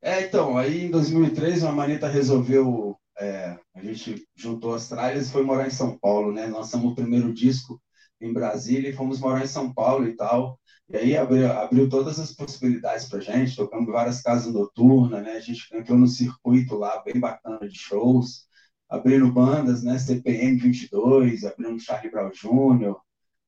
[0.00, 5.32] É, então, aí em 2003 a Manita resolveu, é, a gente juntou as tralhas e
[5.32, 6.46] foi morar em São Paulo, né?
[6.46, 7.82] Lançamos o primeiro disco
[8.20, 10.58] em Brasília e fomos morar em São Paulo e tal.
[10.90, 15.32] E aí abriu, abriu todas as possibilidades pra gente, tocamos várias casas noturnas, né?
[15.32, 18.46] A gente entrou no circuito lá, bem bacana de shows,
[18.88, 19.98] abrindo bandas, né?
[19.98, 22.96] CPM 22, abrindo Charlie Brown Jr.,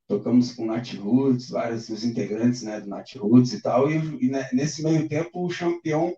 [0.06, 4.28] tocamos com Nat Roots, vários os integrantes né, do Nat Roots e tal, e, e
[4.28, 6.12] né, nesse meio tempo o Champion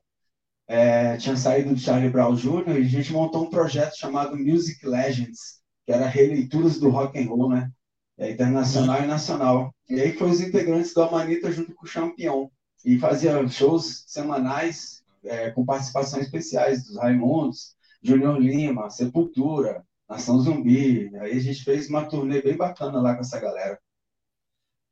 [0.67, 2.79] é, tinha saído do Charlie Brown Jr.
[2.79, 7.29] e a gente montou um projeto chamado Music Legends, que era releituras do rock and
[7.29, 7.71] roll, né?
[8.19, 9.75] É, internacional e nacional.
[9.89, 12.51] E aí foi os integrantes do Amanita junto com o Champion.
[12.85, 21.15] E fazia shows semanais é, com participações especiais dos Raimundos, Junior Lima, Sepultura, Nação Zumbi.
[21.17, 23.79] Aí a gente fez uma turnê bem bacana lá com essa galera.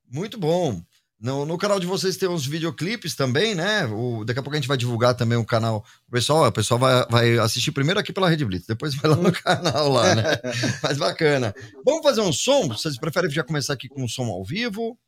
[0.08, 0.80] Muito bom.
[1.20, 3.84] No, no canal de vocês tem uns videoclipes também, né?
[3.84, 5.84] O, daqui a pouco a gente vai divulgar também o canal.
[6.08, 9.16] O pessoal, o pessoal vai, vai assistir primeiro aqui pela Rede Blitz, depois vai lá
[9.18, 10.22] no canal lá, né?
[10.82, 11.54] Mas bacana.
[11.84, 12.68] Vamos fazer um som?
[12.68, 14.98] Vocês preferem já começar aqui com um som ao vivo?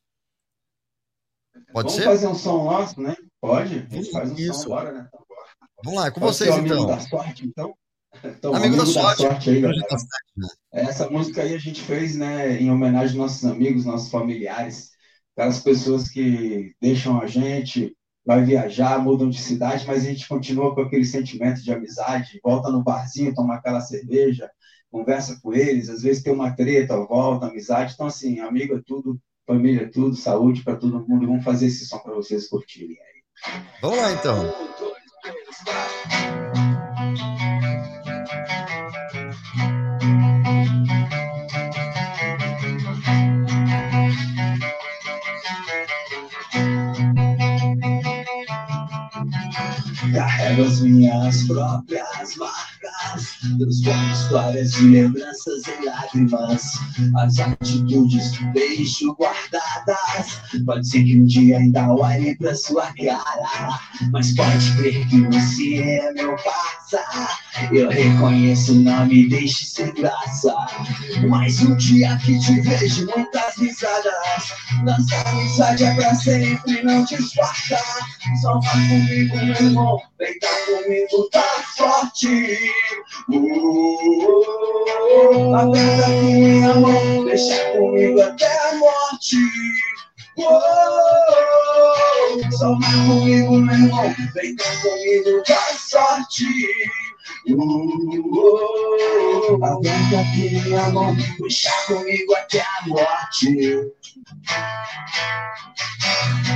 [1.73, 2.05] Pode Vamos ser?
[2.05, 3.17] fazer um som nosso, né?
[3.41, 3.87] Pode.
[3.91, 4.65] A gente faz um Isso.
[4.65, 5.09] som agora, né?
[5.83, 6.87] Vamos lá, é com Pode vocês então.
[6.87, 7.75] Da sorte, então.
[8.23, 9.23] Então, amigo, amigo da, sorte.
[9.23, 9.73] Da sorte aí, né?
[10.75, 14.93] Essa música aí a gente fez, né, em homenagem aos nossos amigos, nossos familiares
[15.37, 20.75] aquelas pessoas que deixam a gente, vai viajar, mudam de cidade, mas a gente continua
[20.75, 24.51] com aquele sentimento de amizade, volta no barzinho, toma aquela cerveja,
[24.91, 27.95] conversa com eles, às vezes tem uma treta, volta, amizade.
[27.95, 31.27] Então, assim, amigo é tudo, família é tudo, saúde para todo mundo.
[31.27, 33.63] Vamos fazer esse som para vocês curtirem aí.
[33.81, 34.53] Vamos lá, então.
[50.61, 56.63] As minhas próprias marcas, transformo histórias e lembranças em lágrimas.
[57.17, 60.41] As atitudes deixo guardadas.
[60.67, 63.81] Pode ser que um dia ainda olhe pra sua cara,
[64.13, 67.42] mas pode crer que você é meu passar.
[67.71, 70.55] Eu reconheço, não me deixe sem graça.
[71.29, 74.55] Mais um dia que te vejo, muitas risadas.
[74.83, 77.79] Nossa amizade é pra sempre, não te esfarta.
[78.41, 80.01] Só vai comigo, meu irmão.
[80.41, 81.45] Cá comigo, tá
[81.77, 82.59] forte.
[83.29, 84.31] Uh, uh,
[85.51, 89.37] uh, Aperta aqui minha mão, deixa comigo até a morte.
[90.39, 90.53] Uh,
[92.51, 94.15] só vai comigo, meu irmão.
[94.15, 96.47] Cá comigo, dá sorte.
[99.63, 103.93] Aguenta aqui minha mão, puxa comigo até a morte.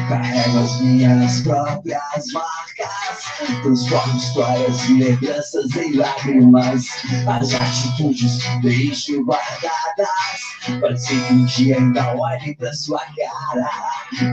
[0.08, 6.86] Carrego as minhas próprias marcas, transformo histórias e lembranças em lágrimas.
[7.26, 10.46] As atitudes deixo guardadas.
[10.80, 13.70] Pode ser que um dia ainda olhe pra sua cara,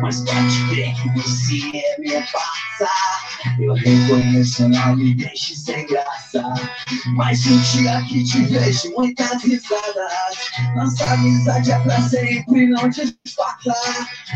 [0.02, 2.92] mas pode crer que você é minha parça.
[3.60, 6.44] Eu reconheço, não me deixe sem graça.
[7.16, 10.52] Mas um dia que te vejo, muitas risadas.
[10.76, 13.74] Nossa amizade é pra sempre, não te desfarta.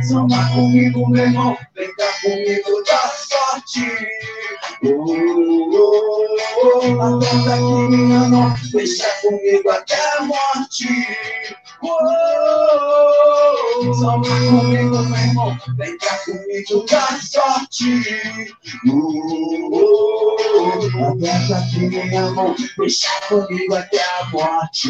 [0.08, 3.86] Soma comigo, meu irmão, vem cá comigo, dá sorte.
[4.84, 10.88] Uh, uh, uh, Aponta aqui minha mão, deixa comigo até a morte.
[11.84, 11.94] Oh,
[13.94, 15.58] só vai comigo, meu irmão.
[15.78, 18.04] Vem cá comigo, dá sorte.
[18.90, 20.36] Oh,
[21.06, 22.56] aperta aqui minha mão.
[22.78, 24.90] Deixa comigo até a morte.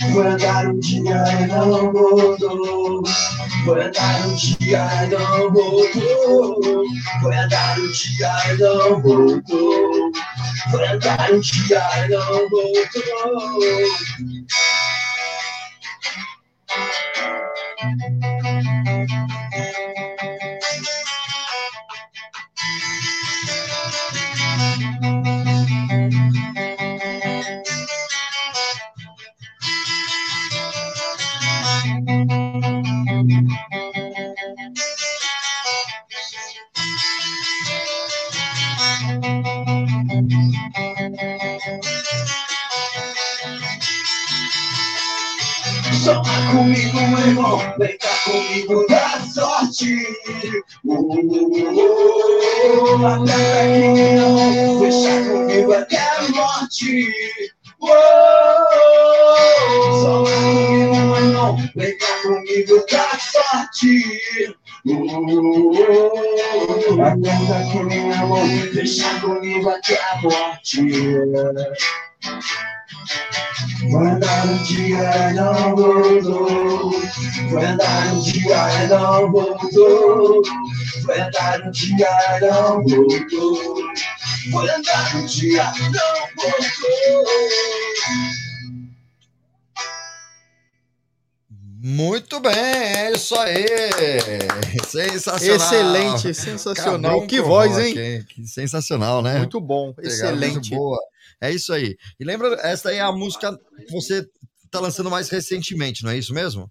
[0.00, 3.02] Fui andar um dia e não mudou
[3.64, 6.84] Foi andar um dia e não voltou.
[7.20, 10.12] Foi andar um dia e não voltou.
[10.70, 12.20] Foi andar um dia e não
[46.00, 46.24] voltou.
[46.24, 49.94] Soma comigo, irmão, vem cá comigo da sorte.
[50.84, 51.20] Uh, uh,
[52.96, 57.08] uh, até aqui não, deixa comigo até a morte.
[57.82, 57.88] Uh,
[60.00, 63.90] Soma comigo, irmão, vem cá comigo da sorte.
[64.86, 65.42] Uh,
[67.02, 68.30] até aqui não,
[68.72, 70.80] deixa comigo até a morte.
[73.80, 76.92] Foi andar um dia e não voltou.
[77.48, 80.42] Foi andar um dia e não voltou.
[81.02, 83.94] Foi andar um dia e não voltou.
[84.52, 87.24] Foi andar um dia e não voltou.
[91.82, 93.66] Muito bem, é isso aí.
[94.86, 95.56] Sensacional.
[95.56, 97.26] Excelente, sensacional.
[97.26, 98.26] Que voz, rock, hein?
[98.28, 99.38] Que sensacional, né?
[99.38, 100.52] Muito bom, Pegada excelente.
[100.52, 100.98] Muito boa.
[101.40, 101.96] É isso aí.
[102.18, 103.56] E lembra, essa aí é a música
[103.86, 104.26] que você
[104.70, 106.70] tá lançando mais recentemente, não é isso mesmo?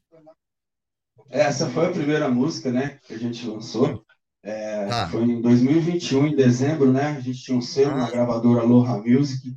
[1.29, 4.03] Essa foi a primeira música, né, que a gente lançou.
[4.43, 5.07] É, Ah.
[5.09, 7.07] Foi em 2021, em dezembro, né?
[7.07, 9.53] A gente tinha um selo na gravadora Aloha Music.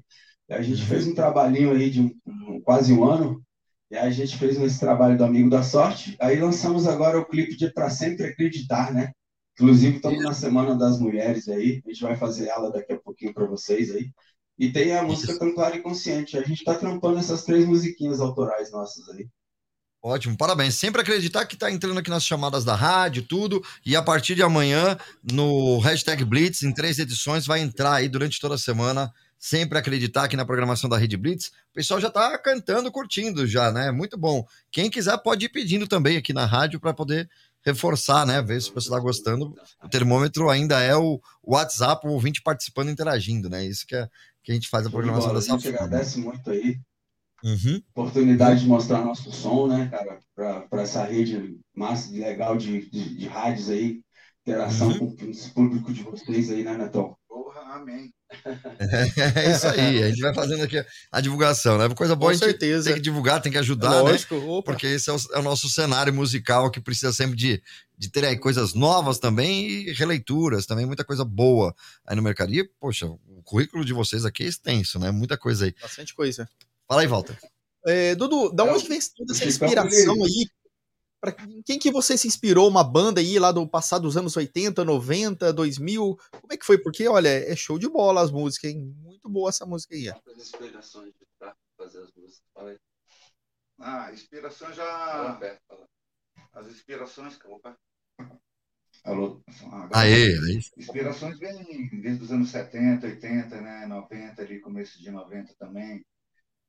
[0.50, 3.40] A gente fez um trabalhinho aí de um- um- quase um ano.
[3.90, 6.16] E a gente fez esse trabalho do Amigo da Sorte.
[6.20, 9.12] Aí lançamos agora o clipe de Pra Sempre Acreditar, né?
[9.54, 11.80] Inclusive, estamos na Semana das Mulheres aí.
[11.86, 14.10] A gente vai fazer ela daqui a pouquinho para vocês aí.
[14.58, 16.36] E tem a música Tão Claro e Consciente.
[16.36, 19.26] A gente está trampando essas três musiquinhas autorais nossas aí.
[20.04, 20.74] Ótimo, parabéns.
[20.74, 23.62] Sempre acreditar que tá entrando aqui nas chamadas da rádio, tudo.
[23.86, 24.98] E a partir de amanhã,
[25.32, 29.12] no hashtag Blitz, em três edições, vai entrar aí durante toda a semana.
[29.38, 31.48] Sempre acreditar aqui na programação da Rede Blitz.
[31.70, 33.92] O pessoal já tá cantando, curtindo já, né?
[33.92, 34.44] Muito bom.
[34.72, 37.28] Quem quiser pode ir pedindo também aqui na rádio para poder
[37.64, 38.42] reforçar, né?
[38.42, 39.54] Ver se o pessoal tá gostando.
[39.82, 43.64] O termômetro ainda é o WhatsApp, o ouvinte participando, interagindo, né?
[43.64, 44.08] Isso que, é,
[44.42, 45.38] que a gente faz a programação bola.
[45.38, 45.78] A dessa gente forma.
[45.78, 46.78] agradece muito aí.
[47.44, 47.82] Uhum.
[47.94, 50.20] Oportunidade de mostrar nosso som, né, cara,
[50.70, 54.00] para essa rede massa, legal de, de, de rádios aí,
[54.46, 54.98] interação Uhum.
[54.98, 57.16] com o público de vocês aí, né, Netão?
[57.28, 58.12] Porra, amém.
[59.36, 61.88] É isso aí, a gente vai fazendo aqui a divulgação, né?
[61.94, 62.84] Coisa boa, Com a gente certeza.
[62.86, 64.44] tem que divulgar, tem que ajudar, Lógico, né?
[64.46, 64.72] opa.
[64.72, 67.62] Porque esse é o, é o nosso cenário musical que precisa sempre de,
[67.98, 71.74] de ter aí coisas novas também e releituras também, muita coisa boa
[72.06, 72.54] aí no mercado.
[72.54, 73.06] E, poxa,
[73.42, 75.10] o currículo de vocês aqui é extenso, né?
[75.10, 75.74] Muita coisa aí.
[75.80, 76.48] Bastante coisa.
[76.86, 77.36] Fala aí, Walter.
[77.84, 80.46] É, Dudu, da onde vem toda essa Ficamos inspiração aí?
[81.20, 81.32] Pra
[81.64, 82.68] quem que você se inspirou?
[82.68, 86.16] Uma banda aí lá do passado dos anos 80, 90, 2000?
[86.30, 86.78] Como é que foi?
[86.78, 88.94] Porque, olha, é show de bola as músicas, hein?
[88.98, 90.08] Muito boa essa música aí.
[90.08, 92.42] As inspirações para fazer as músicas.
[92.54, 92.78] Fala aí.
[93.78, 95.38] Ah, inspiração já.
[96.52, 97.38] As inspirações.
[97.46, 97.76] Opa.
[99.04, 99.42] Alô?
[99.72, 100.60] Ah, Aê, aí.
[100.76, 103.86] Inspirações vêm desde os anos 70, 80, né?
[103.86, 106.04] 90, ali, começo de 90 também.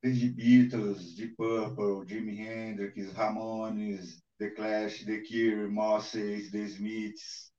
[0.01, 7.51] Desde Beatles, Deep Purple, Jimi Hendrix, Ramones, The Clash, The Cure, Mosses, The Smiths,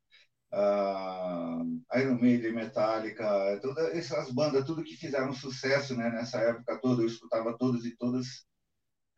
[0.52, 1.62] ah,
[1.96, 7.06] Iron Maiden, Metallica, todas essas bandas, tudo que fizeram sucesso né, nessa época toda, eu
[7.06, 8.46] escutava todas e todas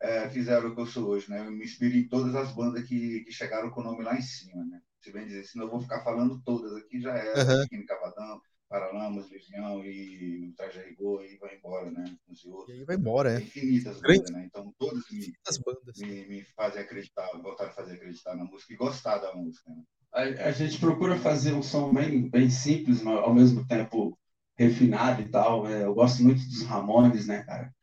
[0.01, 1.45] eh, fizeram o que eu sou hoje, né?
[1.47, 4.21] Eu me inspiro em todas as bandas que, que chegaram com o nome lá em
[4.21, 4.81] cima, né?
[5.01, 7.55] Se bem dizer, senão eu vou ficar falando todas aqui, já era, Aham.
[7.55, 12.03] Biquíni Cavadão, Paralamas, Legião e Traje a Rigor, e vai embora, né?
[12.27, 12.69] Uns e outros.
[12.69, 13.39] E aí vai embora, é.
[13.39, 14.45] Infinitas Grande- bandas, né?
[14.45, 15.33] Então todas me,
[15.65, 15.97] bandas.
[15.97, 19.83] me, me fazem acreditar, voltar a fazer acreditar na música e gostar da música, né?
[20.13, 24.17] A, a gente procura fazer um som bem, bem simples, mas ao mesmo tempo
[24.57, 25.67] refinado e tal.
[25.67, 27.73] É, eu gosto muito dos Ramones, né, cara?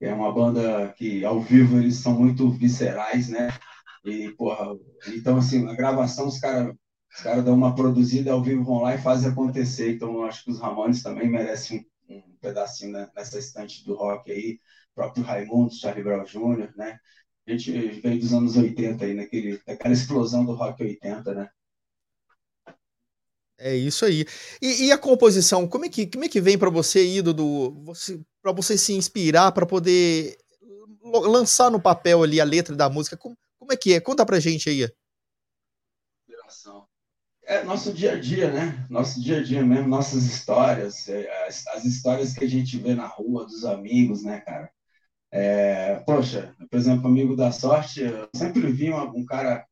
[0.00, 3.48] É uma banda que ao vivo eles são muito viscerais, né?
[4.04, 4.76] E, porra,
[5.08, 6.74] então assim, na gravação os caras
[7.14, 9.92] os cara dão uma produzida ao vivo vão lá e fazem acontecer.
[9.94, 13.94] Então eu acho que os Ramones também merecem um, um pedacinho né, nessa estante do
[13.94, 14.58] rock aí.
[14.92, 16.98] O próprio Raimundo, Charlie Brown Jr., né?
[17.46, 17.70] A gente
[18.00, 21.50] veio dos anos 80 aí, naquele, naquela explosão do rock 80, né?
[23.58, 24.24] É isso aí.
[24.60, 27.72] E, e a composição, como é que, como é que vem pra você Dudu?
[27.84, 30.36] Você, para você se inspirar, pra poder
[31.02, 33.16] lo- lançar no papel ali a letra da música?
[33.16, 34.00] Como, como é que é?
[34.00, 34.88] Conta pra gente aí.
[37.44, 38.86] É nosso dia a dia, né?
[38.90, 42.94] Nosso dia a dia mesmo, nossas histórias, é, as, as histórias que a gente vê
[42.94, 44.70] na rua, dos amigos, né, cara?
[45.30, 49.66] É, poxa, por exemplo, amigo da sorte, eu sempre vi um, um cara.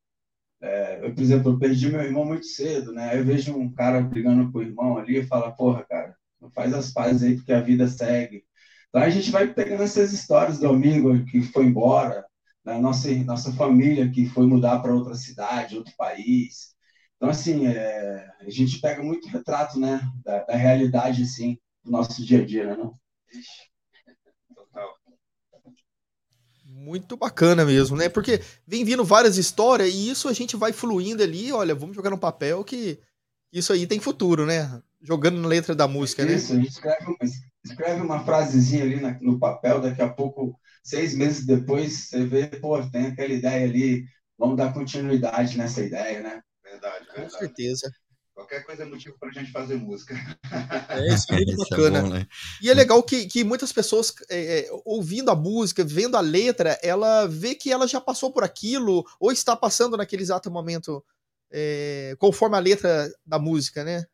[0.60, 3.18] É, eu, por exemplo, eu perdi meu irmão muito cedo, né?
[3.18, 6.16] Eu vejo um cara brigando com o irmão ali e fala, porra, cara,
[6.54, 8.44] faz as pazes aí porque a vida segue.
[8.88, 12.24] Então a gente vai pegando essas histórias do amigo que foi embora,
[12.64, 16.74] da nossa, nossa família que foi mudar para outra cidade, outro país.
[17.16, 22.24] Então, assim, é, a gente pega muito retrato, né, da, da, realidade, assim, do nosso
[22.24, 22.94] dia a dia, né, não?
[26.64, 28.08] Muito bacana mesmo, né?
[28.08, 32.08] Porque vem vindo várias histórias e isso a gente vai fluindo ali, olha, vamos jogar
[32.08, 32.98] no papel que
[33.52, 34.82] isso aí tem futuro, né?
[35.02, 36.36] Jogando na letra da música, isso, né?
[36.36, 37.16] Isso, a gente escreve,
[37.64, 42.46] escreve uma frasezinha ali na, no papel, daqui a pouco, seis meses depois, você vê,
[42.46, 44.04] pô, tem aquela ideia ali,
[44.38, 46.42] vamos dar continuidade nessa ideia, né?
[46.62, 47.32] Verdade, verdade.
[47.32, 47.90] Com certeza.
[48.34, 50.14] Qualquer coisa é motivo para a gente fazer música.
[50.88, 51.98] É, isso é muito bacana.
[51.98, 52.26] É bom, né?
[52.62, 56.78] E é legal que, que muitas pessoas, é, é, ouvindo a música, vendo a letra,
[56.82, 61.04] ela vê que ela já passou por aquilo, ou está passando naquele exato momento,
[61.52, 64.06] é, conforme a letra da música, né?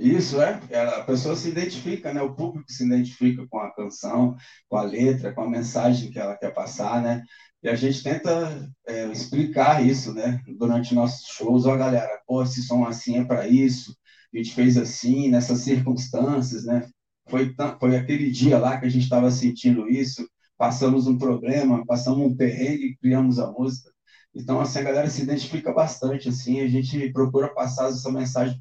[0.00, 0.58] Isso, é.
[0.98, 2.22] A pessoa se identifica, né?
[2.22, 4.34] O público se identifica com a canção,
[4.66, 7.22] com a letra, com a mensagem que ela quer passar, né?
[7.62, 10.40] E a gente tenta é, explicar isso, né?
[10.58, 13.94] Durante nossos shows, ó, galera, pô, esse som assim é para isso,
[14.32, 16.88] a gente fez assim, nessas circunstâncias, né?
[17.28, 22.20] Foi, foi aquele dia lá que a gente estava sentindo isso, passamos um problema, passamos
[22.20, 23.90] um perrengue criamos a música.
[24.34, 28.58] Então, assim, a galera se identifica bastante, assim, a gente procura passar essa mensagem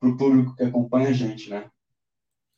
[0.00, 1.66] para o público que acompanha a gente, né?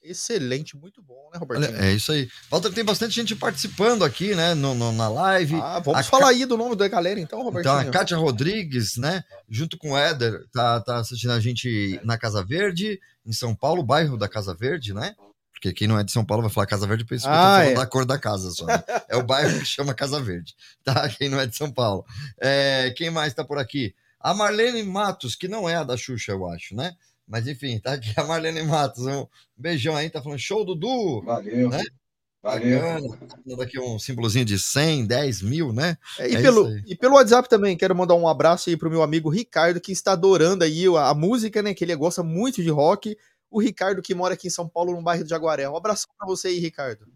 [0.03, 1.77] Excelente, muito bom, né, Robertinho?
[1.77, 2.29] Olha, é isso aí.
[2.51, 5.55] Walter, tem bastante gente participando aqui, né, no, no na live.
[5.55, 6.31] Ah, vamos a falar Ca...
[6.31, 7.79] aí do nome da galera, então, Robertinho.
[7.79, 12.19] Então, a Kátia Rodrigues, né, junto com o Éder, tá, tá assistindo a gente na
[12.19, 15.15] Casa Verde, em São Paulo, bairro da Casa Verde, né?
[15.53, 17.75] Porque quem não é de São Paulo vai falar Casa Verde, pensa que ah, é.
[17.75, 18.67] da cor da casa só.
[18.67, 18.83] Né?
[19.09, 21.09] É o bairro que chama Casa Verde, tá?
[21.09, 22.05] Quem não é de São Paulo.
[22.41, 23.95] É, quem mais tá por aqui?
[24.19, 26.97] A Marlene Matos, que não é a da Xuxa, eu acho, né?
[27.33, 29.07] Mas enfim, tá aqui a Marlene Matos.
[29.07, 29.27] Um
[29.57, 31.23] beijão aí, tá falando show, Dudu.
[31.23, 31.71] Valeu.
[31.71, 31.83] Né?
[32.43, 32.79] Valeu.
[32.79, 33.63] Bacana.
[33.63, 35.97] aqui um símbolozinho de 100, 10 mil, né?
[36.19, 39.03] É, e, é pelo, e pelo WhatsApp também, quero mandar um abraço aí pro meu
[39.03, 41.73] amigo Ricardo, que está adorando aí a, a música, né?
[41.73, 43.17] Que ele gosta muito de rock.
[43.51, 45.67] O Ricardo, que mora aqui em São Paulo, no bairro do Jaguaré.
[45.67, 47.07] Um abraço para você aí, Ricardo.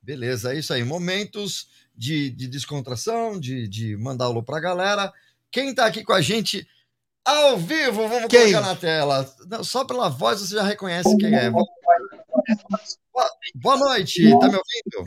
[0.00, 0.82] Beleza, é isso aí.
[0.82, 5.12] Momentos de, de descontração, de, de mandar alô pra galera.
[5.50, 6.66] Quem tá aqui com a gente
[7.24, 8.52] ao vivo, vamos quem?
[8.52, 9.34] colocar na tela.
[9.62, 11.50] Só pela voz você já reconhece quem é.
[11.50, 11.66] Boa,
[13.54, 15.04] boa noite, tá me ouvindo?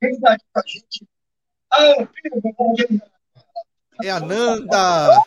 [0.00, 1.08] Quem aqui com a gente?
[1.70, 3.02] Ao vivo,
[4.02, 5.24] é a Nanda.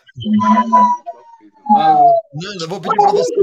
[2.34, 3.34] Nanda, vou pedir para você.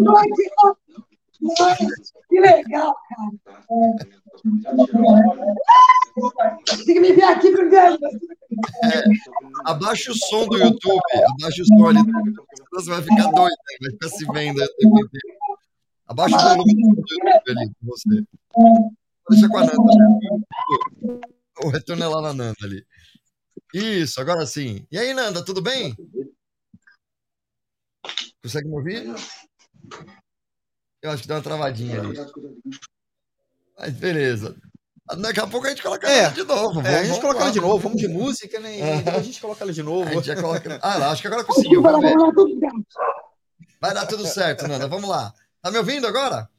[2.29, 3.31] Que legal, cara.
[6.67, 7.99] Tem que me ver aqui ver.
[8.85, 9.05] É,
[9.65, 11.01] abaixa o som do YouTube,
[11.41, 12.01] abaixa o som ali.
[12.73, 13.77] Você vai ficar doido, né?
[13.81, 14.63] vai ficar se vendo.
[16.07, 18.25] Abaixa o volume do YouTube ali com você.
[19.31, 21.23] Deixa com a Nanda.
[21.65, 22.85] O retorno é lá na Nanda ali.
[23.75, 24.87] Isso, agora sim.
[24.91, 25.95] E aí, Nanda, tudo bem?
[28.43, 29.15] Consegue me ouvir?
[31.07, 32.19] Eu acho que deu uma travadinha ali.
[33.79, 34.57] Mas beleza.
[35.19, 36.81] Daqui a pouco a gente coloca é, ela de novo.
[36.81, 38.79] É, a gente coloca ela de novo, vamos de música, né?
[38.79, 40.09] E a gente coloca ela de novo.
[40.09, 40.79] A gente já coloca...
[40.83, 41.81] Ah, lá, acho que agora conseguiu.
[43.81, 44.89] Vai dar tudo certo, Nanda.
[44.89, 45.33] Vamos lá.
[45.63, 46.51] Tá me ouvindo agora?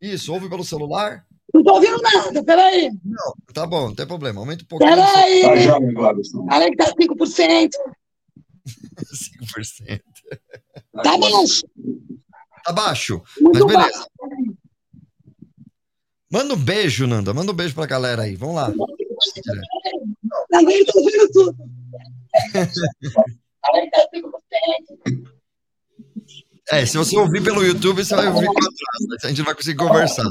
[0.00, 1.26] Isso, ouve pelo celular.
[1.52, 2.90] Não tô ouvindo nada, peraí.
[3.04, 4.40] Não, tá bom, não tem problema.
[4.40, 4.90] Aumenta um pouquinho.
[4.94, 5.42] Peraí.
[5.42, 7.70] Tá jovem, Olha que tá 5%.
[8.66, 10.00] 5%.
[11.02, 11.62] Tá baixo.
[12.68, 13.22] Tá baixo.
[13.40, 13.98] Muito Mas beleza.
[13.98, 14.08] Baixo.
[16.30, 17.32] Manda um beijo, Nanda.
[17.32, 18.36] Manda um beijo pra galera aí.
[18.36, 18.70] Vamos lá.
[20.52, 21.56] Ouvindo tudo.
[26.70, 29.24] É, se você ouvir pelo YouTube, você vai ouvir com atraso.
[29.24, 30.26] A gente vai conseguir conversar.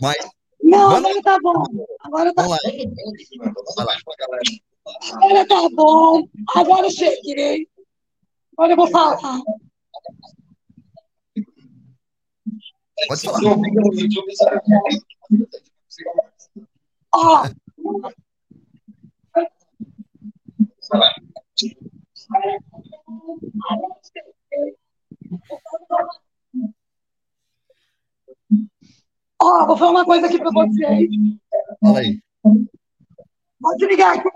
[0.00, 0.16] Mas.
[0.62, 1.08] Não, Manda...
[1.10, 1.64] agora tá bom.
[2.00, 2.56] Agora tá bom.
[5.12, 6.28] Agora tá bom.
[6.54, 7.68] Agora eu cheguei.
[8.56, 9.42] Agora eu vou falar.
[13.08, 13.40] Pode falar.
[17.14, 17.48] Ó.
[29.42, 31.10] Ó, vou falar uma coisa aqui pra vocês.
[31.80, 32.20] Fala aí.
[33.60, 34.28] Pode ligar aqui.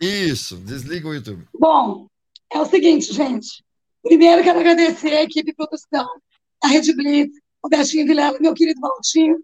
[0.00, 1.46] Isso, desliga o YouTube.
[1.58, 2.08] Bom,
[2.52, 3.64] é o seguinte, gente.
[4.02, 6.08] Primeiro, quero agradecer a equipe de produção,
[6.62, 9.42] a Rede Blitz, o Betinho Vilela, meu querido Valtinho.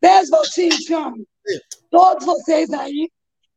[0.00, 1.26] Beijo, Valtinho, te amo.
[1.90, 3.10] Todos vocês aí.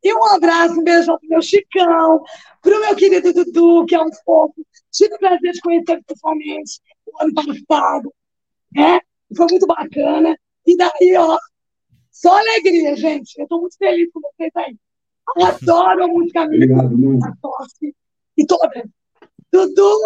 [0.04, 2.24] E um abraço, um beijão pro meu Chicão,
[2.62, 4.66] pro meu querido Dudu, que é um fofo.
[4.92, 8.14] Tive o prazer de conhecer pessoalmente o ano passado,
[8.74, 9.00] né?
[9.36, 10.38] Foi muito bacana.
[10.66, 11.38] E daí, ó,
[12.12, 13.40] só alegria, gente.
[13.40, 14.76] Eu tô muito feliz com vocês aí.
[15.38, 16.78] Adoro a música minha,
[17.26, 17.96] a tosse
[18.38, 18.84] e todas.
[19.52, 19.98] Dudu,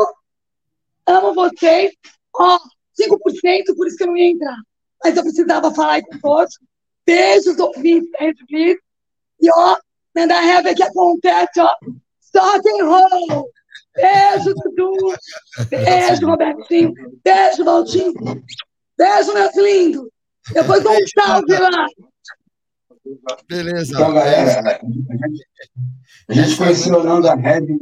[1.08, 1.92] amo vocês.
[2.36, 2.60] Ó,
[3.00, 4.58] 5%, por isso que eu não ia entrar.
[5.04, 6.60] Mas eu precisava falar com todos.
[7.06, 8.82] Beijos, ouvintes da Rede Blitz.
[9.42, 9.78] E, ó,
[10.16, 11.70] na Heavy que acontece, ó,
[12.36, 13.50] rock and roll.
[13.96, 14.92] Beijo, Dudu.
[15.70, 16.94] Beijo, Robertinho.
[17.24, 18.14] Beijo, Valtinho.
[18.98, 20.08] Beijo, meus lindos.
[20.54, 21.86] Depois um salve lá.
[23.48, 23.94] Beleza.
[23.94, 24.80] Então, galera,
[26.30, 27.80] a gente conheceu a Nanda Heavy,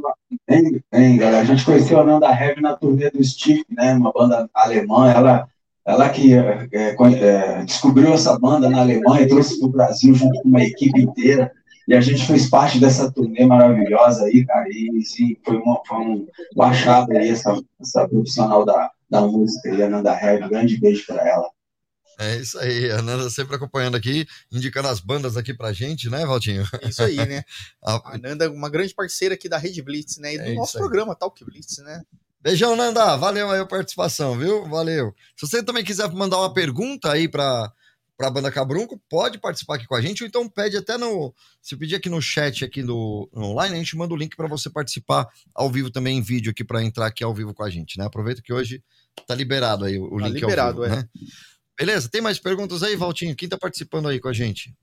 [0.48, 1.42] hein, hein, galera?
[1.42, 3.94] A gente conheceu Nanda Heavy na turnê do Steve, né?
[3.94, 5.12] Uma banda alemã.
[5.12, 5.48] Ela,
[5.86, 10.42] ela que é, é, descobriu essa banda na Alemanha e trouxe para o Brasil junto
[10.42, 11.52] com uma equipe inteira.
[11.88, 14.68] E a gente fez parte dessa turnê maravilhosa aí, cara.
[14.70, 19.70] E sim, foi, uma, foi um, um achado aí, essa, essa profissional da, da música,
[19.86, 20.50] a Nanda Heavy.
[20.50, 21.48] Grande beijo para ela.
[22.18, 26.26] É isso aí, a Nanda sempre acompanhando aqui, indicando as bandas aqui pra gente, né,
[26.26, 26.64] Valtinho?
[26.82, 27.44] É isso aí, né?
[27.84, 30.36] A Nanda é uma grande parceira aqui da Rede Blitz, né?
[30.36, 32.02] E do É nosso programa Talk Blitz, né?
[32.42, 33.18] Beijão, Nanda.
[33.18, 34.68] Valeu aí a participação, viu?
[34.70, 35.16] Valeu.
[35.36, 37.72] Se você também quiser mandar uma pergunta aí pra,
[38.16, 41.34] pra banda Cabrunco, pode participar aqui com a gente, ou então pede até no.
[41.60, 44.48] Se pedir aqui no chat aqui no, no online, a gente manda o link pra
[44.48, 47.70] você participar ao vivo também em vídeo aqui pra entrar aqui ao vivo com a
[47.70, 48.06] gente, né?
[48.06, 48.84] Aproveita que hoje
[49.28, 51.02] tá liberado aí o, o Tá link liberado, ao vivo, é.
[51.02, 51.10] né?
[51.78, 52.10] Beleza?
[52.10, 53.36] Tem mais perguntas aí, Valtinho?
[53.36, 54.74] Quem tá participando aí com a gente?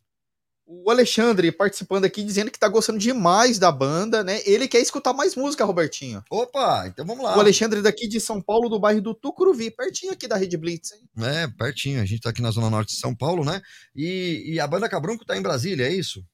[0.66, 4.40] O Alexandre participando aqui, dizendo que tá gostando demais da banda, né?
[4.46, 6.22] Ele quer escutar mais música, Robertinho.
[6.30, 7.36] Opa, então vamos lá.
[7.36, 10.92] O Alexandre daqui de São Paulo, do bairro do Tucuruvi, pertinho aqui da Rede Blitz,
[10.92, 11.00] hein?
[11.18, 12.00] É, pertinho.
[12.00, 13.60] A gente tá aqui na Zona Norte de São Paulo, né?
[13.94, 16.24] E, e a banda Cabrunco tá em Brasília, é isso?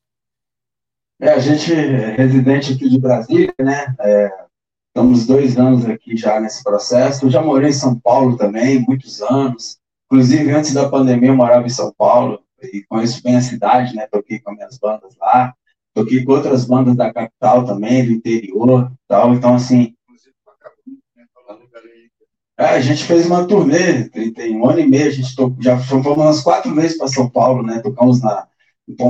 [1.20, 3.92] É, a gente é residente aqui de Brasília, né?
[3.98, 4.30] É,
[4.88, 7.26] estamos dois anos aqui já nesse processo.
[7.26, 9.78] Eu já morei em São Paulo também, muitos anos.
[10.10, 14.06] Inclusive, antes da pandemia, eu morava em São Paulo e conheço bem a cidade, né?
[14.10, 15.54] Toquei com as minhas bandas lá.
[15.94, 19.34] Toquei com outras bandas da capital também, do interior tal.
[19.34, 19.94] Então, assim,
[22.58, 25.56] é, a gente fez uma turnê, tem, tem um ano e meio, a gente to,
[25.60, 27.78] já fomos umas quatro vezes para São Paulo, né?
[27.78, 28.48] Tocamos na,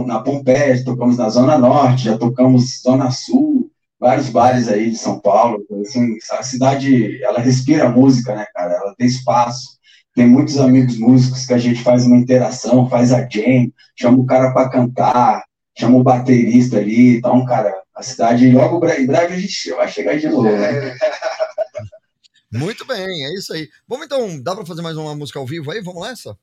[0.06, 5.18] na Pompeia, tocamos na Zona Norte, já tocamos Zona Sul, vários bares aí de São
[5.18, 5.64] Paulo.
[5.80, 8.74] Assim, a cidade, ela respira música, né, cara?
[8.74, 9.77] Ela tem espaço.
[10.18, 14.26] Tem muitos amigos músicos que a gente faz uma interação, faz a jam, chama o
[14.26, 15.44] cara para cantar,
[15.78, 17.18] chama o baterista ali.
[17.18, 20.42] Então, cara, a cidade, logo em breve a gente vai chegar de novo.
[20.42, 20.96] Né?
[22.52, 23.68] Muito bem, é isso aí.
[23.86, 25.80] Vamos então, dá para fazer mais uma música ao vivo aí?
[25.80, 26.36] Vamos nessa?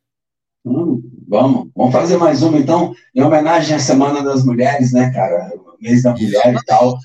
[0.64, 5.52] Hum, vamos, vamos fazer mais uma então, em homenagem à Semana das Mulheres, né, cara?
[5.54, 6.98] O mês da mulher e tal.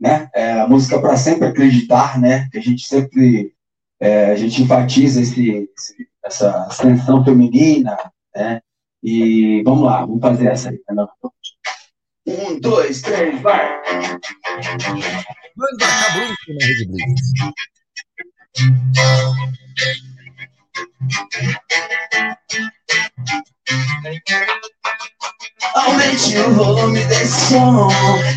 [0.00, 0.28] Né?
[0.34, 2.48] É, a música para sempre acreditar, né?
[2.50, 3.54] Que a gente sempre
[4.00, 7.96] é, a gente enfatiza esse, esse, essa ascensão feminina,
[8.34, 8.60] né?
[9.02, 10.80] E vamos lá, vamos fazer essa aí.
[10.90, 11.06] Né?
[12.26, 13.80] Um, dois, três, vai!
[15.56, 16.08] Banda na
[16.58, 17.32] Rede Blitz.
[25.74, 27.88] Aumente o volume desse som.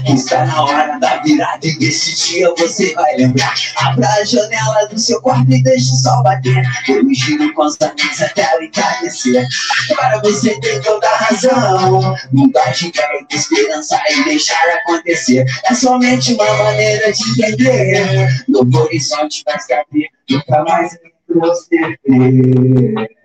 [0.07, 3.53] Está na hora da virada e desse dia você vai lembrar.
[3.77, 6.63] Abra a janela do seu quarto e deixe o sol bater.
[6.87, 9.47] Eu me giro com os amigos até o entardecer
[9.91, 12.15] Agora você tem toda a razão.
[12.33, 15.45] De ideia de esperança e deixar acontecer.
[15.65, 18.43] É somente uma maneira de entender.
[18.47, 20.97] Novo horizonte vai se abrir Nunca mais
[21.27, 23.18] você ver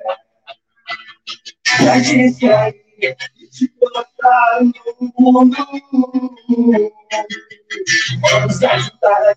[1.79, 2.85] Pra distrair
[3.51, 5.57] te colocar no mundo.
[8.31, 9.35] Vamos ajudar a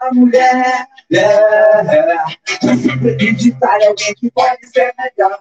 [0.00, 0.86] a mulher.
[1.12, 1.82] É,
[2.60, 5.40] pra sempre acreditar em alguém que pode ser melhor.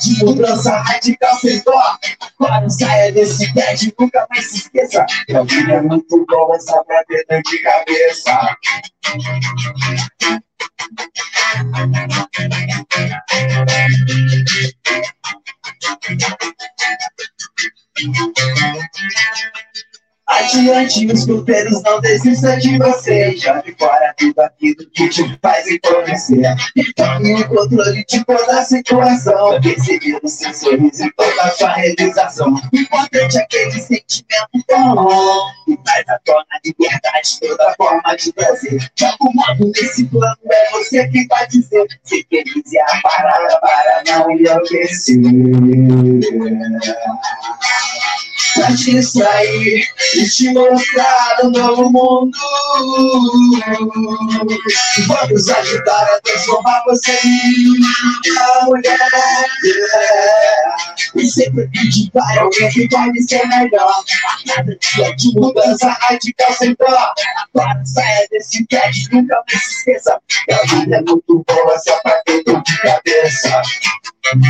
[0.00, 1.98] De mudança radical sem dó.
[2.40, 5.04] Agora saia desse bad, nunca mais se esqueça.
[5.26, 6.24] Que a vida é muito
[6.58, 8.56] só pra ter dor de cabeça.
[20.28, 23.34] Adiante, os cuteiros não desistam de você.
[23.36, 26.54] Jogue fora tudo aquilo que te faz entorpecer.
[26.76, 29.58] E tome o controle de toda a situação.
[29.60, 32.60] Percebendo seu sorriso e toda sua realização.
[32.74, 35.46] Importante é aquele sentimento bom.
[35.64, 38.92] Que traz à tona a liberdade, toda forma de prazer.
[39.02, 41.86] Algum modo, nesse plano é você que vai dizer.
[42.04, 45.16] Se feliz é a parada para não enlouquecer.
[48.58, 52.36] Pra te distrair e te mostrar um novo mundo.
[55.06, 58.98] Vamos ajudar a transformar você em uma mulher.
[61.14, 64.02] E sempre acreditar alguém que pode ser melhor.
[64.26, 67.12] A cada dia de mudança radical sem dó.
[67.54, 70.20] Agora saia desse teste, nunca mais se esqueça.
[70.46, 73.62] Que a vida é muito boa só pra dor de cabeça.
[74.28, 74.40] Pra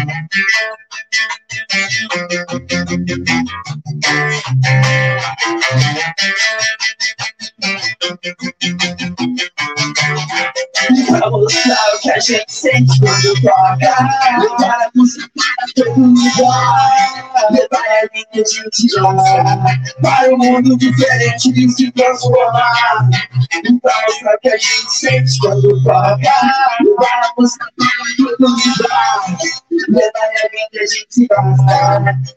[11.30, 13.94] mostrar o que a gente sente quando toca
[14.40, 18.88] Levar a música pra todo lugar Levar a linha de gente
[20.02, 23.08] Para um mundo diferente e se transformar
[23.80, 26.32] Pra mostrar o que a gente sente quando toca
[26.80, 27.86] Levar a música pra
[28.16, 29.38] todo lugar
[29.88, 31.26] Levar a gente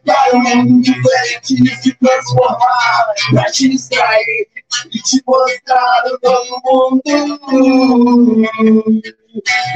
[0.05, 4.51] Para um mundo diferente e se transformar Pra te distrair
[4.93, 7.41] e te mostrar o novo mundo.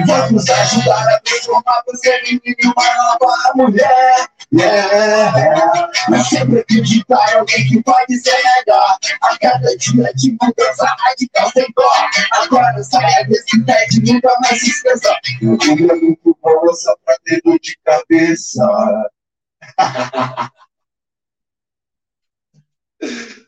[0.06, 4.28] Vamos ajudar a transformar você em uma nova mulher.
[4.52, 5.90] Yeah.
[6.10, 8.98] Mas sempre acreditar em alguém que pode ser melhor.
[9.22, 11.90] A cada dia de mudança radical sem dó.
[12.32, 15.16] Agora saia desse TED, nunca mais se esqueça.
[15.42, 18.64] É muito bom só pra ter dor de cabeça.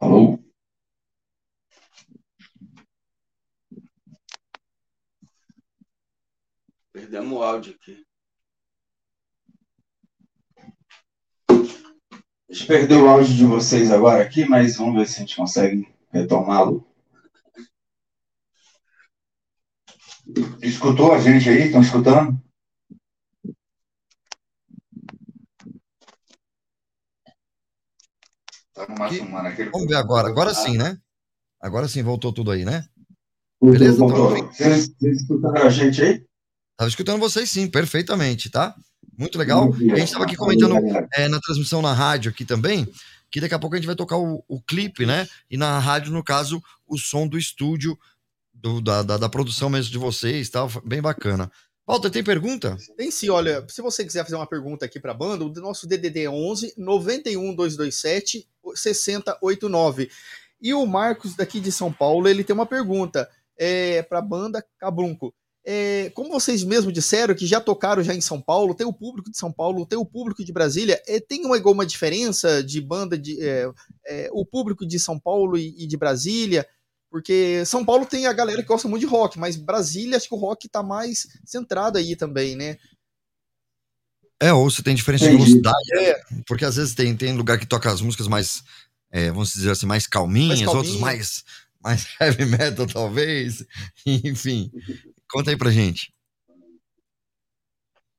[0.00, 0.38] Alô?
[6.90, 8.06] Perdemos o áudio aqui.
[11.48, 15.36] A gente perdeu o áudio de vocês agora aqui, mas vamos ver se a gente
[15.36, 16.86] consegue retomá-lo.
[20.62, 21.66] Escutou a gente aí?
[21.66, 22.49] Estão escutando?
[28.80, 29.48] Tá no máximo, mano.
[29.48, 29.70] Aquele...
[29.70, 30.28] Vamos ver agora.
[30.28, 30.98] Agora sim, né?
[31.60, 32.86] Agora sim voltou tudo aí, né?
[33.62, 33.98] Beleza?
[33.98, 36.24] Vocês, vocês escutaram a gente aí?
[36.76, 38.74] Tava escutando vocês sim, perfeitamente, tá?
[39.18, 39.74] Muito legal.
[39.78, 40.76] E a gente estava aqui comentando
[41.14, 42.88] é, na transmissão na rádio aqui também,
[43.30, 45.28] que daqui a pouco a gente vai tocar o, o clipe, né?
[45.50, 47.98] E na rádio, no caso, o som do estúdio,
[48.54, 51.52] do, da, da, da, produção mesmo de vocês, tal, bem bacana.
[51.90, 52.76] Walter, tem pergunta?
[52.96, 55.88] Tem sim, olha, se você quiser fazer uma pergunta aqui para a banda, o nosso
[55.88, 60.08] DDD é 11 91 227 6089.
[60.62, 64.64] E o Marcos daqui de São Paulo, ele tem uma pergunta é, para a banda
[64.78, 65.34] Cabrunco.
[65.64, 69.30] É, como vocês mesmos disseram, que já tocaram já em São Paulo, tem o público
[69.30, 73.18] de São Paulo, tem o público de Brasília, é, tem uma, uma diferença de banda,
[73.18, 73.70] de, é,
[74.06, 76.66] é, o público de São Paulo e, e, de Brasília,
[77.10, 80.34] porque São Paulo tem a galera que gosta muito de rock, mas Brasília acho que
[80.34, 82.78] o rock tá mais centrado aí também, né?
[84.40, 85.38] É, ou você tem diferença Entendi.
[85.38, 88.62] de velocidade, é, porque às vezes tem, tem lugar que toca as músicas mais,
[89.10, 90.78] é, vamos dizer assim, mais calminhas, mais calminha.
[90.78, 91.44] outros mais,
[91.82, 93.66] mais heavy metal, talvez,
[94.06, 94.70] enfim.
[95.30, 96.14] Conta aí pra gente.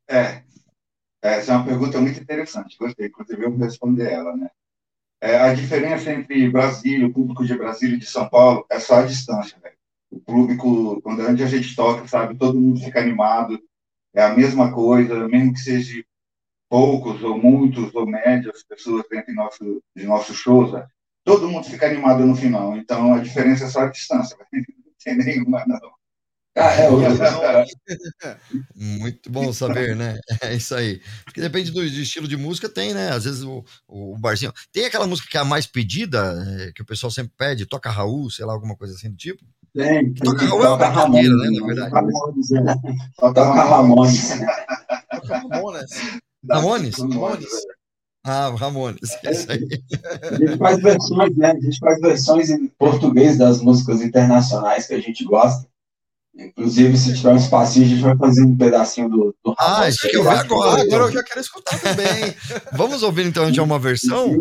[0.08, 0.44] É,
[1.22, 4.50] essa é uma pergunta muito interessante, gostei, inclusive eu vou responder ela, né?
[5.22, 8.96] É, a diferença entre Brasília, o público de Brasília e de São Paulo é só
[8.96, 9.62] a distância.
[10.10, 13.62] O público, quando a gente toca, sabe, todo mundo fica animado,
[14.14, 16.04] é a mesma coisa, mesmo que seja
[16.68, 20.88] poucos ou muitos ou médias pessoas dentro de, nosso, de nossos shows, né?
[21.24, 22.76] todo mundo fica animado no final.
[22.76, 26.01] Então a diferença é só a distância, não tem nenhuma, não.
[26.56, 26.90] Ah, é,
[28.76, 30.20] Muito bom saber, né?
[30.44, 31.02] É isso aí.
[31.24, 33.10] Porque depende do, estilo de música, tem, né?
[33.10, 34.52] Às vezes o, o barzinho.
[34.72, 37.90] Tem aquela música que é a mais pedida, é, que o pessoal sempre pede, toca
[37.90, 39.40] Raul, sei lá, alguma coisa assim do tipo.
[39.74, 41.50] Tem, tem toca Raul é uma brincadeira, né?
[41.52, 41.92] Na verdade.
[41.94, 42.62] Ramones, é.
[43.18, 44.30] Toca Ramones.
[45.10, 45.90] Toca Ramones.
[46.50, 46.98] Ramones?
[46.98, 47.50] Ramones.
[48.24, 49.18] Ah, Ramones.
[49.24, 49.68] É isso aí.
[50.22, 51.52] A gente faz versões, né?
[51.52, 55.71] A gente faz versões em português das músicas internacionais que a gente gosta.
[56.34, 60.08] Inclusive, se tiver um espacinho, a gente vai fazer um pedacinho do, do Ah, isso
[60.08, 60.82] que eu ver agora.
[60.82, 62.34] Agora eu já quero escutar também.
[62.74, 64.34] Vamos ouvir então já uma versão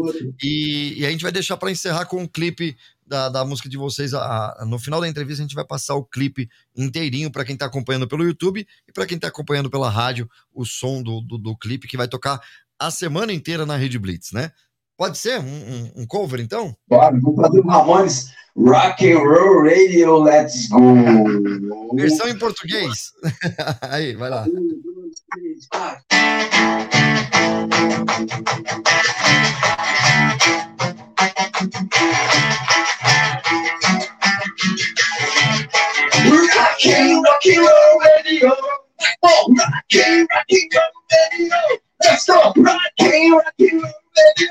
[0.43, 3.77] e, e a gente vai deixar para encerrar com um clipe da, da música de
[3.77, 4.15] vocês.
[4.15, 4.21] A,
[4.61, 7.67] a- no final da entrevista, a gente vai passar o clipe inteirinho para quem tá
[7.67, 11.57] acompanhando pelo YouTube e para quem tá acompanhando pela rádio, o som do, do, do
[11.57, 12.41] clipe que vai tocar
[12.79, 14.53] a semana inteira na Rede Blitz, né?
[15.01, 16.77] Pode ser um, um- um cover, então?
[16.87, 21.97] Bora, vamos fazer o Ramones Rock and Roll Radio, let's go.
[21.97, 23.11] Versão em português.
[23.81, 24.45] Aí, vai lá.
[35.91, 38.53] Rockin', rockin' roll radio.
[39.23, 41.81] Oh, rockin', rockin' roll radio.
[42.03, 42.53] Let's go.
[42.57, 43.81] Rockin', rockin' roll radio.
[43.81, 43.81] Oh, rockin', rockin' roll.
[43.81, 44.00] Let's go.
[44.17, 44.49] Let's go.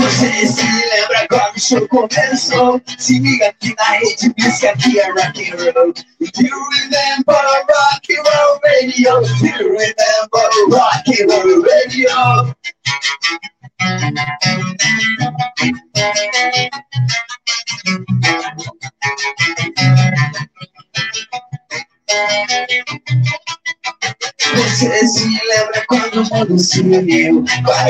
[0.00, 2.80] Você se lembra quando o show começou?
[2.98, 5.92] Se liga aqui na rede, que aqui é rock and roll.
[6.20, 9.20] You remember rock and roll radio?
[9.42, 12.54] You remember rock and roll radio?
[24.54, 27.84] Você se lembra quando o mundo se uniu Com a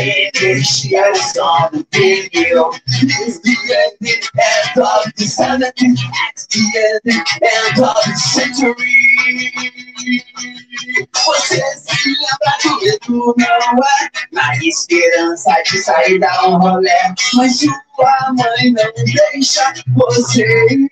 [1.10, 2.70] o som do vinil
[3.02, 9.52] It's the end, of the 70s It's the end, of the century
[11.24, 14.10] Você se lembra do medo, não é?
[14.32, 17.60] Na esperança de sair dar um rolé Mas
[18.02, 20.90] sua mãe não deixa você ir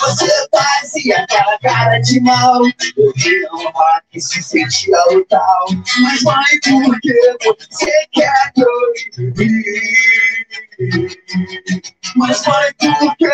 [0.00, 2.62] Você fazia aquela cara de mal
[2.96, 5.66] Ouvindo um rock se sentia o tal
[6.02, 9.64] Mas mãe, por que você quer proibir?
[12.16, 13.28] Mas mãe, por que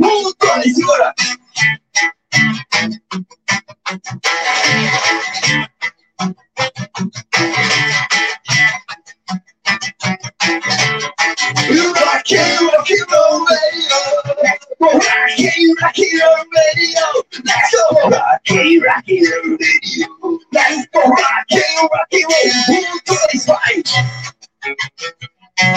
[0.00, 1.14] Um, dois, segura!
[12.24, 13.98] Rockin', rockin' roll radio.
[14.80, 17.06] Rockin', rockin' roll radio.
[17.44, 18.08] Let's go.
[18.10, 20.08] Rockin', rockin' roll radio.
[20.52, 21.00] Let's go.
[21.00, 22.76] Rockin', rockin' roll.
[22.76, 23.74] Um, dois, vai.
[25.54, 25.72] Você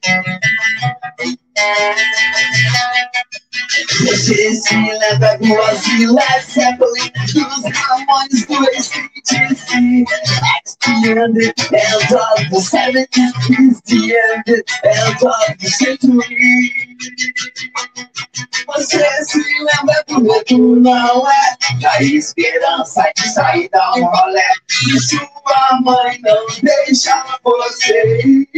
[0.00, 0.47] se lembra
[5.40, 10.04] do Ozzy Led Zeppelin, dos Ramones, do ACDC?
[10.64, 13.08] It's the end, end of the 70s,
[13.50, 14.48] it's the end,
[14.84, 16.87] end of the century.
[18.66, 21.56] Você se lembra do medo, não é?
[21.80, 24.52] Da esperança de sair um rolé.
[24.88, 28.48] E sua mãe não deixa você ir.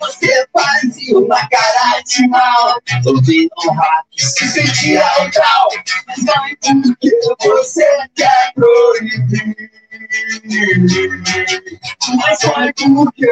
[0.00, 5.68] Você fazia uma cara de mal, ouvindo um rock, se sentia o tal.
[6.06, 9.81] Mas mãe, por que você quer proibir?
[12.16, 13.26] Mas mãe, por que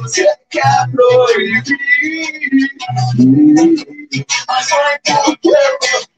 [0.00, 1.64] você quer proibir?
[4.48, 5.54] Mas mãe, por que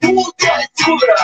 [0.00, 1.16] por que segura?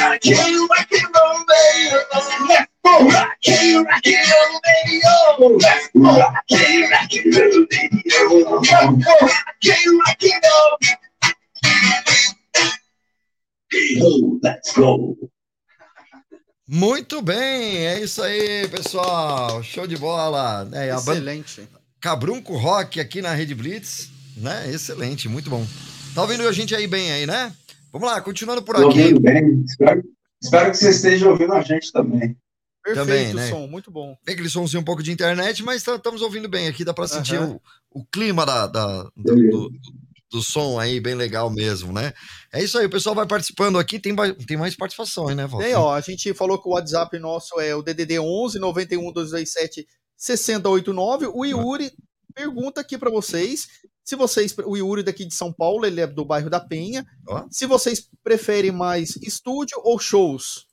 [0.00, 3.84] Rockin', rockin' roll roll radio.
[5.58, 6.08] Let's go.
[6.08, 7.32] Rockin', rockin'
[8.18, 8.38] roll
[8.80, 10.38] radio.
[14.42, 15.16] Let's go.
[15.16, 15.30] Let's.
[16.68, 19.62] Muito bem, é isso aí, pessoal.
[19.62, 20.68] Show de bola.
[20.72, 21.68] É, banda- Excelente.
[22.00, 24.70] Cabrunco Rock aqui na Rede Blitz, né?
[24.70, 25.66] Excelente, muito bom.
[26.14, 27.52] Tá ouvindo a gente aí bem aí, né?
[27.92, 29.00] Vamos lá, continuando por Tô aqui.
[29.00, 29.62] ouvindo bem.
[29.66, 30.02] Espero,
[30.42, 32.36] espero que você esteja ouvindo a gente também.
[32.82, 33.48] Perfeito Também, né?
[33.48, 34.16] som, muito bom.
[34.24, 37.38] Tem aquele somzinho um pouco de internet, mas estamos ouvindo bem aqui, dá para sentir
[37.40, 37.60] o,
[37.90, 39.70] o clima da, da- do, do-
[40.30, 42.12] do som aí, bem legal mesmo, né?
[42.52, 45.66] É isso aí, o pessoal vai participando aqui, tem, tem mais participações, né, Walter?
[45.66, 49.86] Tem, ó, a gente falou que o WhatsApp nosso é o DDD 11 91 227
[50.16, 51.26] 6089.
[51.34, 51.92] O Yuri
[52.34, 53.66] pergunta aqui pra vocês
[54.04, 57.06] se vocês, o Yuri daqui de São Paulo, ele é do bairro da Penha,
[57.50, 60.66] se vocês preferem mais estúdio ou shows.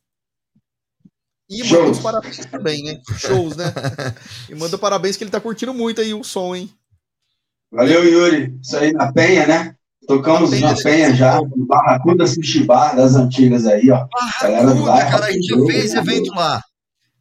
[1.49, 1.97] E manda Shows.
[1.97, 2.99] os parabéns também, né?
[3.17, 3.65] Shows, né?
[4.49, 6.69] E manda parabéns que ele tá curtindo muito aí o som, hein?
[7.71, 8.55] Valeu, Yuri.
[8.61, 9.75] Isso aí na Penha, né?
[10.07, 14.05] Tocamos Na Penha, já, no Barracuda Sushi Bar das antigas aí, ó.
[14.07, 15.11] Puta, bairro.
[15.11, 16.63] cara, a gente já fez evento lá.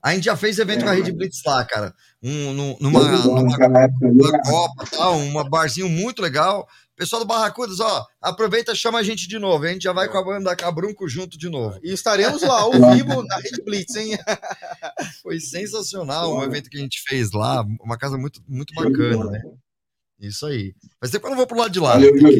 [0.02, 1.92] A gente já fez evento É, com a Rede Blitz lá, cara.
[2.22, 4.40] Um, num- numa, bom, numa, época ali, numa né?
[4.44, 6.66] Copa, tal, um barzinho muito legal.
[6.98, 9.64] Pessoal do Barracudas, ó, aproveita e chama a gente de novo.
[9.64, 11.78] A gente já vai com a banda Cabrunco junto de novo.
[11.80, 14.18] E estaremos lá ao vivo na Rede Blitz, hein?
[15.22, 19.40] Foi sensacional um evento que a gente fez lá, uma casa muito, muito bacana, né?
[20.18, 20.74] Isso aí.
[21.08, 21.92] Tempo que eu não vou pro lado de lá.
[21.92, 22.30] Valeu, né?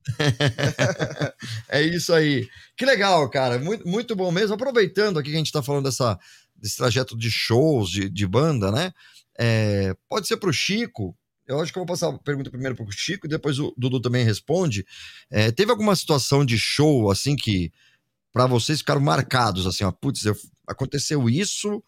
[1.68, 2.48] É isso aí.
[2.78, 3.58] Que legal, cara.
[3.58, 4.54] Muito, muito bom mesmo.
[4.54, 6.18] Aproveitando aqui que a gente está falando dessa,
[6.56, 8.92] desse trajeto de shows, de, de banda, né?
[9.38, 11.14] É, pode ser para o Chico.
[11.50, 13.74] Eu acho que eu vou passar a pergunta primeiro para o Chico e depois o
[13.76, 14.86] Dudu também responde.
[15.30, 17.72] É, teve alguma situação de show assim que
[18.32, 20.36] para vocês ficaram marcados assim, ó, putz, eu-
[20.66, 21.82] aconteceu isso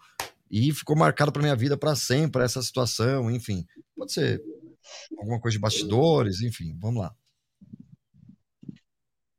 [0.51, 3.64] e ficou marcado para minha vida para sempre essa situação, enfim.
[3.97, 4.43] Pode ser
[5.18, 7.14] alguma coisa de bastidores, enfim, vamos lá.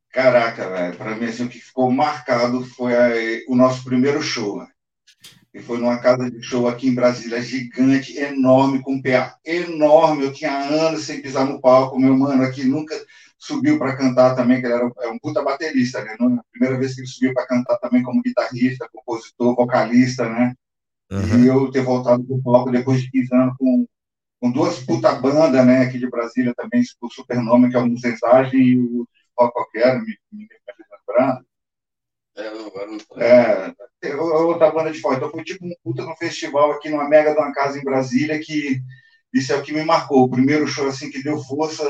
[0.10, 4.60] Caraca, velho, para mim assim, o que ficou marcado foi o nosso primeiro show.
[4.60, 4.68] né?
[5.54, 10.24] E foi numa casa de show aqui em Brasília, gigante, enorme, com PA enorme.
[10.26, 12.00] Eu tinha anos sem pisar no palco.
[12.00, 12.96] Meu mano aqui nunca
[13.38, 16.16] subiu para cantar também, que ele era um, é um puta baterista, né?
[16.20, 20.54] Não- a primeira vez que ele subiu para cantar também como guitarrista, compositor, vocalista, né?
[21.26, 23.88] E eu ter voltado pro palco depois de 15 anos com,
[24.42, 28.62] com duas puta bandas, né, aqui de Brasília também, o Supernome, que é o Mensagem,
[28.62, 29.08] e o
[29.40, 30.48] Rock Qualquer, me, me, me
[31.08, 31.46] lembrando.
[32.36, 35.18] É, outra banda de fora.
[35.18, 38.40] Então foi tipo um puta no festival aqui numa mega de uma casa em Brasília
[38.40, 38.82] que
[39.34, 40.24] isso é o que me marcou.
[40.24, 41.84] O primeiro show assim que deu força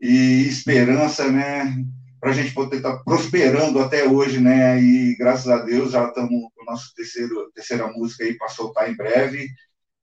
[0.00, 1.74] e esperança, né?
[2.20, 4.80] Para a gente poder estar prosperando até hoje, né?
[4.80, 8.90] E graças a Deus já estamos com o nosso terceiro terceira música aí para soltar
[8.90, 9.48] em breve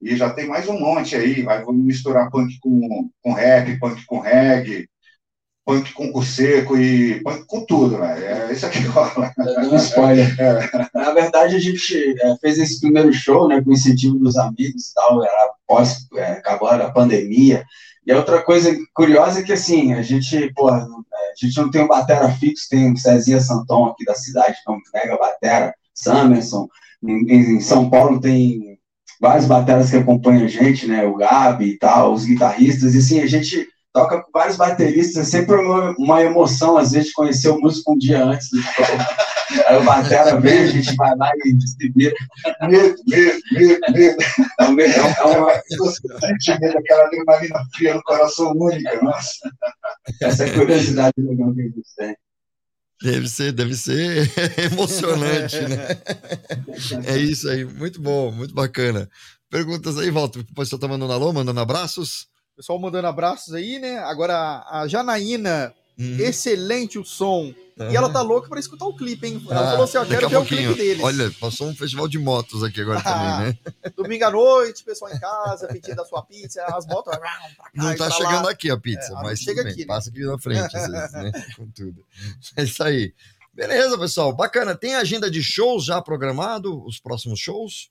[0.01, 1.43] e já tem mais um monte aí.
[1.43, 4.87] Vai vamos misturar punk com, com rap, punk com reggae,
[5.65, 8.23] punk com o seco e punk com tudo, velho.
[8.23, 9.33] É isso aqui rola.
[9.35, 10.35] Dando um spoiler.
[10.93, 14.93] Na verdade, a gente é, fez esse primeiro show, né, com incentivo dos amigos e
[14.93, 17.65] tal, era pós, é, acabou a pandemia.
[18.05, 20.87] E a outra coisa curiosa é que, assim, a gente, pô, a
[21.35, 24.75] gente não tem um batera fixo, tem o Cezinha Santon aqui da cidade, que é
[24.75, 26.67] um mega batera, Samerson.
[27.03, 28.77] Em, em São Paulo tem
[29.19, 33.19] vários bateras que acompanham a gente, né, o Gabi e tal, os guitarristas, e assim,
[33.21, 37.57] a gente toca com vários bateristas, é sempre uma, uma emoção, às vezes, conhecer o
[37.61, 38.85] músico um dia antes do show.
[39.67, 42.13] Aí o batera vem, a gente vai lá e distribui.
[42.67, 44.21] Medo, medo, medo, medo.
[44.59, 45.53] É uma- é uma-
[46.19, 49.31] Sente medo daquela adrenalina fria no coração única, nossa.
[50.21, 52.17] Essa é a curiosidade legal que a gente tem.
[53.01, 54.29] Deve ser, deve ser
[54.73, 55.87] emocionante, né?
[57.07, 59.09] É isso aí, muito bom, muito bacana.
[59.49, 60.39] Perguntas aí, Walter.
[60.41, 62.27] O pessoal tá mandando alô, mandando abraços.
[62.55, 63.97] Pessoal mandando abraços aí, né?
[63.99, 66.17] Agora a Janaína, Uhum.
[66.19, 67.53] excelente o som.
[67.89, 69.41] E ela tá louca pra escutar o clipe, hein?
[69.49, 71.01] Ela Ah, falou assim: daqui quero ver o clipe deles.
[71.03, 73.57] Olha, passou um festival de motos aqui agora também, né?
[73.95, 77.13] Domingo à noite, pessoal em casa, pedindo a sua pizza, as motos.
[77.17, 78.51] pra cá Não tá chegando lá.
[78.51, 79.87] aqui a pizza, É, mas chega bem, aqui, né?
[79.87, 81.31] passa aqui na frente, às vezes, né?
[81.55, 82.05] Com tudo.
[82.57, 83.13] É isso aí.
[83.53, 84.75] Beleza, pessoal, bacana.
[84.75, 87.89] Tem agenda de shows já programado, os próximos shows?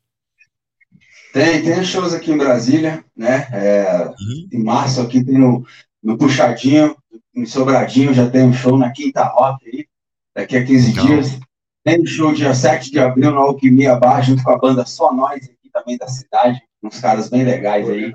[1.34, 3.48] Tem, tem shows aqui em Brasília, né?
[3.52, 4.08] É,
[4.52, 5.66] Em março aqui tem no,
[6.00, 6.96] no Puxadinho,
[7.34, 9.84] em Sobradinho já tem um show na Quinta Rock aí,
[10.32, 11.40] daqui a 15 dias.
[11.82, 15.12] Tem um show dia 7 de abril na Alquimia Bar, junto com a banda Só
[15.12, 18.12] Nós aqui também da cidade, uns caras bem legais aí,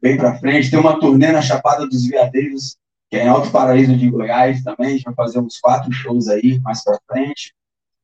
[0.00, 0.70] bem pra frente.
[0.70, 2.76] Tem uma turnê na Chapada dos Veadeiros,
[3.10, 6.28] que é em Alto Paraíso de Goiás também, a gente vai fazer uns quatro shows
[6.28, 7.52] aí mais pra frente.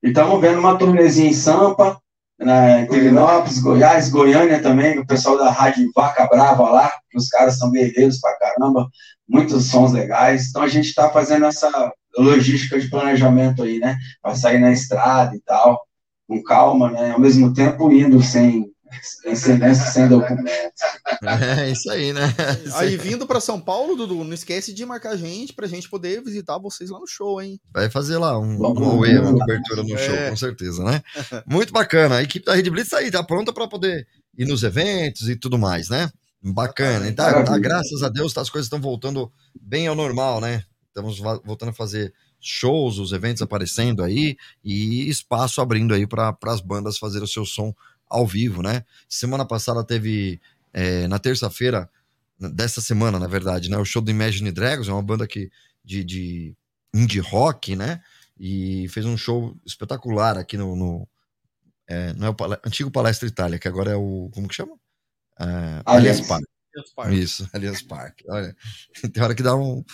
[0.02, 2.02] E estamos vendo uma turnezinha em Sampa,
[2.41, 7.29] né, em Pirinópolis, Goiás, Goiânia também, o pessoal da Rádio Vaca Brava lá, que os
[7.29, 8.89] caras são guerreiros pra caramba,
[9.29, 10.49] muitos sons legais.
[10.49, 11.71] Então a gente está fazendo essa
[12.17, 13.97] logística de planejamento aí, né?
[14.23, 15.81] Para sair na estrada e tal,
[16.27, 17.12] com calma, né?
[17.12, 18.70] Ao mesmo tempo indo sem,
[19.35, 20.81] sem documentos.
[21.59, 22.23] É isso aí, né?
[22.75, 26.23] Aí vindo pra São Paulo, Dudu, não esquece de marcar a gente pra gente poder
[26.23, 27.61] visitar vocês lá no show, hein?
[27.73, 30.31] Vai fazer lá um, Vamos, uma cobertura no show, É.
[30.31, 31.03] com certeza, né?
[31.47, 32.17] Muito bacana.
[32.17, 34.07] A equipe da Rede Blitz tá aí, tá pronta para poder
[34.37, 36.11] ir nos eventos e tudo mais, né?
[36.43, 37.07] Bacana.
[37.09, 37.59] Então, tá, Maravilha.
[37.59, 39.31] graças a Deus, tá, as coisas estão voltando
[39.61, 40.62] bem ao normal, né?
[40.89, 46.61] Estamos voltando a fazer shows, os eventos aparecendo aí e espaço abrindo aí para as
[46.62, 47.75] bandas fazer o seu som
[48.11, 48.85] ao vivo, né?
[49.09, 50.41] Semana passada teve,
[50.73, 51.89] é, na terça-feira,
[52.39, 53.77] dessa semana, na verdade, né?
[53.78, 55.51] O show do Imagine Dragons, é uma banda que,
[55.85, 56.57] de, de
[56.93, 58.03] indie rock, né?
[58.39, 60.74] E fez um show espetacular aqui no.
[60.74, 61.09] no
[61.87, 64.31] é, não é o pala- antigo Palestra Itália, que agora é o.
[64.32, 64.77] Como que chama?
[65.39, 65.82] É.
[65.85, 66.47] Allianz Parque.
[67.12, 68.24] Isso, Allianz Parque.
[68.28, 68.57] Olha,
[69.12, 69.85] tem hora que dá um,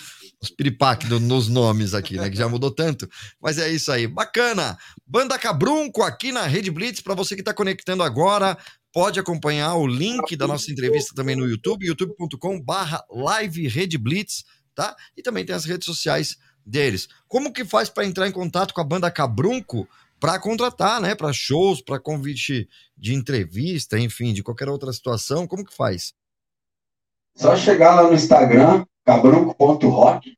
[0.43, 2.29] uns piripaque no- nos nomes aqui, né?
[2.31, 3.09] Que já mudou tanto.
[3.41, 4.07] Mas é isso aí.
[4.07, 4.79] Bacana.
[5.07, 7.01] Banda Cabrunco aqui na Rede Blitz.
[7.01, 8.57] Para você que está conectando agora,
[8.93, 14.45] pode acompanhar o link da nossa entrevista também no YouTube, youtube.com/barra live Rede Blitz,
[14.75, 14.95] tá?
[15.17, 17.09] E também tem as redes sociais deles.
[17.29, 19.89] Como que faz para entrar em contato com a banda Cabrunco
[20.19, 21.15] para contratar, né?
[21.15, 25.47] Para shows, para convite de entrevista, enfim, de qualquer outra situação?
[25.47, 26.13] Como que faz?
[27.37, 30.37] Só chegar lá no Instagram, cabrunco.rock,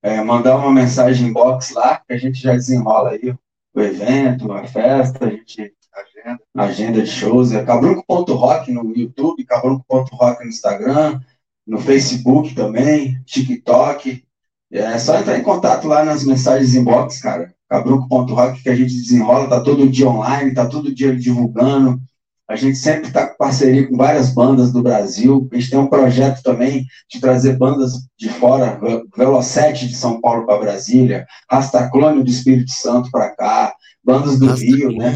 [0.00, 3.34] é, mandar uma mensagem inbox lá, que a gente já desenrola aí
[3.74, 7.52] o evento, a festa, a gente agenda, agenda de shows.
[7.52, 11.20] É cabrunco.rock no YouTube, cabrunco.rock no Instagram,
[11.66, 14.24] no Facebook também, TikTok.
[14.70, 17.52] É só entrar em contato lá nas mensagens inbox, cara.
[17.68, 22.00] Cabrunco.rock que a gente desenrola, tá todo dia online, tá todo dia divulgando.
[22.48, 25.48] A gente sempre está com parceria com várias bandas do Brasil.
[25.50, 30.20] A gente tem um projeto também de trazer bandas de fora, Ve- Velocete de São
[30.20, 35.14] Paulo para Brasília, Rastaclone do Espírito Santo para cá, bandas do Rio, né?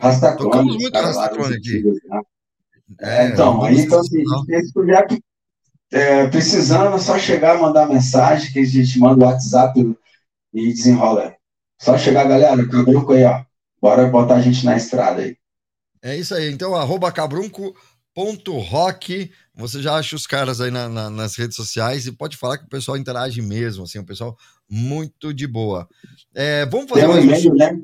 [0.00, 1.82] Rastaclone, Tocamos muito cara, Rastaclone aqui.
[2.08, 2.20] né?
[3.00, 5.18] É, É, então, aí então, assim, a gente tem esse projeto
[5.92, 9.96] é, precisando, é só chegar, mandar mensagem, que a gente manda o WhatsApp
[10.54, 11.34] e desenrola.
[11.80, 13.42] Só chegar, galera, cabruco aí, ó.
[13.80, 15.36] Bora botar a gente na estrada aí.
[16.02, 16.50] É isso aí.
[16.50, 19.30] Então, arroba cabrunco.rock.
[19.54, 22.64] Você já acha os caras aí na- na- nas redes sociais e pode falar que
[22.64, 24.36] o pessoal interage mesmo, assim, o pessoal
[24.68, 25.88] muito de boa.
[26.34, 27.78] É, vamos fazer Tem um e-mail, né?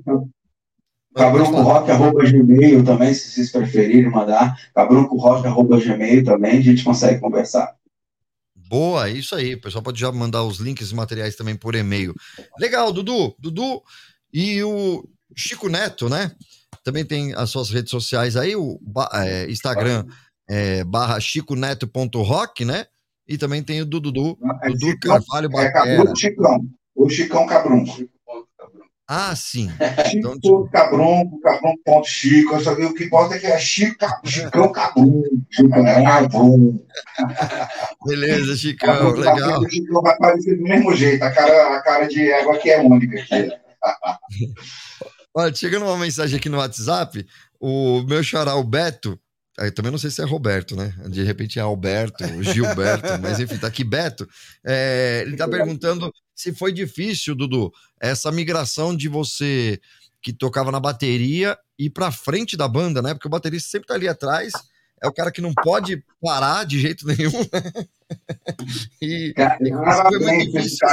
[1.15, 4.57] cabruncorock.gmail também, se vocês preferirem mandar.
[4.75, 7.77] cabruncorock.gmail também, a gente consegue conversar.
[8.55, 9.55] Boa, isso aí.
[9.55, 12.15] O pessoal pode já mandar os links e materiais também por e-mail.
[12.59, 13.35] Legal, Dudu.
[13.39, 13.83] Dudu
[14.33, 16.33] e o Chico Neto, né?
[16.89, 18.81] Também tem as suas redes sociais aí, o
[19.13, 20.07] é, Instagram
[20.49, 22.87] é, barra chiconeto.rock, né?
[23.29, 25.73] E também tem o do Dudu, É Dudu Chicão, Carvalho é Batera.
[25.73, 26.61] Cabrunco Chicão.
[26.97, 28.09] O Chicão Cabrunco.
[29.07, 29.69] Ah, sim.
[30.11, 32.59] Chico Cabrunco, Cabrunco.chico.
[32.59, 35.29] Só que o que importa é que é Chico, Chicão Cabrunco.
[35.51, 36.87] Chicão Cabrunco.
[38.07, 39.61] Beleza, Chicão, Cabrunco, legal.
[39.61, 41.23] O Chicão vai parecer do mesmo jeito.
[41.23, 43.51] A cara, a cara de égua que é única aqui.
[45.39, 47.25] Olha, chegando uma mensagem aqui no WhatsApp,
[47.61, 49.17] o meu xará, o Beto,
[49.57, 50.93] aí também não sei se é Roberto, né?
[51.09, 54.29] De repente é Alberto, Gilberto, mas enfim, tá aqui Beto.
[54.67, 59.81] É, ele tá perguntando se foi difícil, Dudu, essa migração de você
[60.21, 63.15] que tocava na bateria ir pra frente da banda, né?
[63.15, 64.53] Porque o baterista sempre tá ali atrás,
[65.01, 67.87] é o cara que não pode parar de jeito nenhum, né?
[69.01, 70.89] E, Cara, e foi muito difícil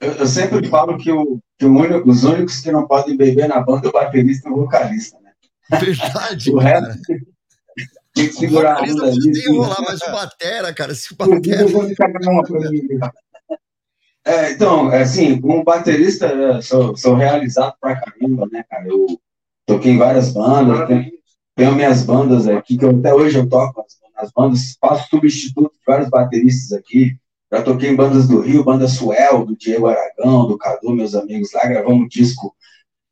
[0.00, 3.48] Eu, eu sempre falo que, o, que o único- os únicos que não podem beber
[3.48, 5.32] na banda é o baterista e o vocalista, né?
[5.80, 6.80] Verdade, O cara.
[6.86, 7.02] resto
[8.14, 9.30] tem que segurar a pode ali.
[9.30, 11.62] até enrolar, mas o batera, cara, se o batera...
[11.62, 12.82] eu vou encaminhar uma mim.
[14.24, 18.86] É, então, é assim, como baterista, eu sou, sou realizado pra caramba, né, cara?
[18.86, 19.06] Eu
[19.64, 21.10] toquei em várias bandas, tenho,
[21.54, 25.72] tenho minhas bandas aqui, que eu, até hoje eu toco nas, nas bandas, faço substituto
[25.72, 27.16] de vários bateristas aqui.
[27.50, 31.52] Já toquei em bandas do Rio, banda Suel, do Diego Aragão, do Cadu, meus amigos
[31.52, 32.54] lá, gravamos um disco,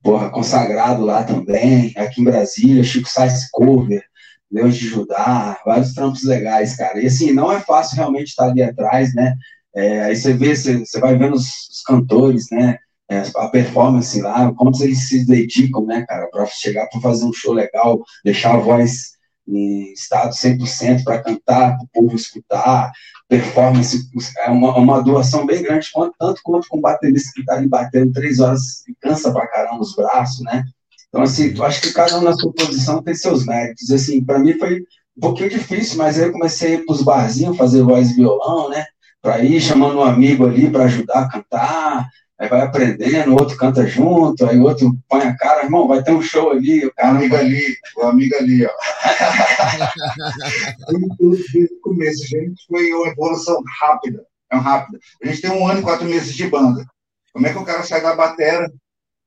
[0.02, 4.04] porra, consagrado lá também, aqui em Brasília, Chico Sainz Cover,
[4.50, 7.00] Deus de Judá, vários trampos legais, cara.
[7.00, 9.34] E assim, não é fácil realmente estar ali atrás, né?
[9.74, 12.78] É, aí você vê, você, você vai vendo os, os cantores, né?
[13.08, 17.32] É, a performance lá, como eles se dedicam, né, cara, para chegar para fazer um
[17.32, 19.12] show legal, deixar a voz
[19.46, 22.90] em estado 100% para cantar, para o povo escutar,
[23.28, 24.08] performance,
[24.38, 28.38] é uma, uma doação bem grande, tanto quanto com baterista que está ali batendo três
[28.38, 30.64] horas e cansa pra caramba os braços, né?
[31.08, 33.90] Então, assim, acho que cada um na sua posição tem seus méritos.
[33.90, 34.80] Assim, para mim foi
[35.16, 38.68] um pouquinho difícil, mas aí eu comecei a ir pros barzinhos, fazer voz e violão,
[38.68, 38.84] né?
[39.20, 43.56] Para ir chamando um amigo ali para ajudar a cantar, aí vai aprendendo, o outro
[43.56, 46.92] canta junto, aí o outro põe a cara, irmão, vai ter um show ali, o
[46.94, 48.70] cara amigo ali, o amigo ali, ó.
[50.86, 54.98] Tudo, tudo desde o começo, gente, foi uma evolução rápida, é rápida.
[55.22, 56.84] A gente tem um ano e quatro meses de banda.
[57.32, 58.70] Como é que o cara sai da batera,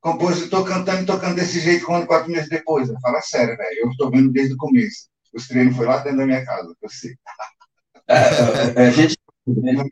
[0.02, 2.90] compositor cantando e tocando desse jeito um ano e quatro meses depois?
[3.02, 3.80] Fala sério, velho.
[3.82, 5.10] Eu estou vendo desde o começo.
[5.34, 7.16] Os treinos foi lá dentro da minha casa, eu sei.
[8.08, 9.18] É, a gente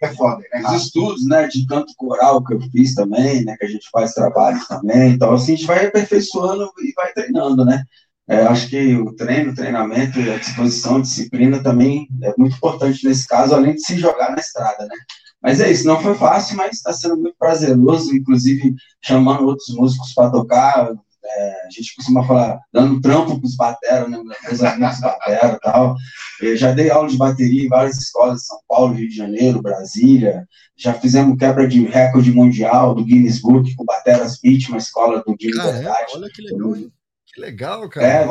[0.02, 3.66] é foda, é os estudos, né, de canto coral que eu fiz também, né, que
[3.66, 7.84] a gente faz trabalho também, então assim a gente vai aperfeiçoando e vai treinando, né.
[8.30, 13.08] É, acho que o treino, o treinamento, a disposição, a disciplina também é muito importante
[13.08, 14.96] nesse caso, além de se jogar na estrada, né.
[15.42, 20.14] Mas é isso, não foi fácil, mas está sendo muito prazeroso, inclusive chamando outros músicos
[20.14, 20.94] para tocar,
[21.28, 24.22] é, a gente costuma falar, dando trampo pros batera, né?
[24.44, 25.96] Meus amigos batera e tal.
[26.42, 30.48] Eu já dei aula de bateria em várias escolas, São Paulo, Rio de Janeiro, Brasília.
[30.76, 35.36] Já fizemos quebra de recorde mundial do Guinness Book com Bateras Beat, uma escola do
[35.36, 36.14] Guinness Verdade.
[36.16, 36.92] Olha que legal, hein?
[37.34, 38.08] Que legal, cara.
[38.08, 38.28] É,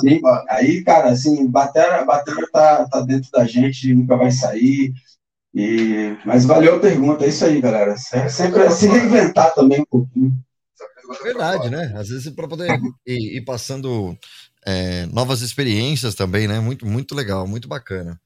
[0.00, 0.20] sim.
[0.48, 4.92] Aí, cara, assim, batera, batera tá, tá dentro da gente, nunca vai sair.
[5.54, 7.96] E, mas valeu a pergunta, é isso aí, galera.
[7.96, 10.32] Sempre é se reinventar também um pouquinho.
[11.22, 11.92] Verdade, né?
[11.96, 12.68] Às vezes para poder
[13.06, 14.16] ir, ir passando
[14.64, 16.60] é, novas experiências também, né?
[16.60, 18.20] Muito, muito legal, muito bacana.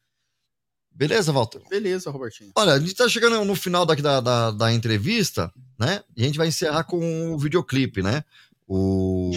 [0.91, 1.61] Beleza, Walter?
[1.69, 2.53] Beleza, Robertinho.
[2.57, 6.03] Olha, a gente tá chegando no final daqui da, da, da entrevista, né?
[6.17, 8.25] E a gente vai encerrar com o videoclipe, né?
[8.67, 9.31] O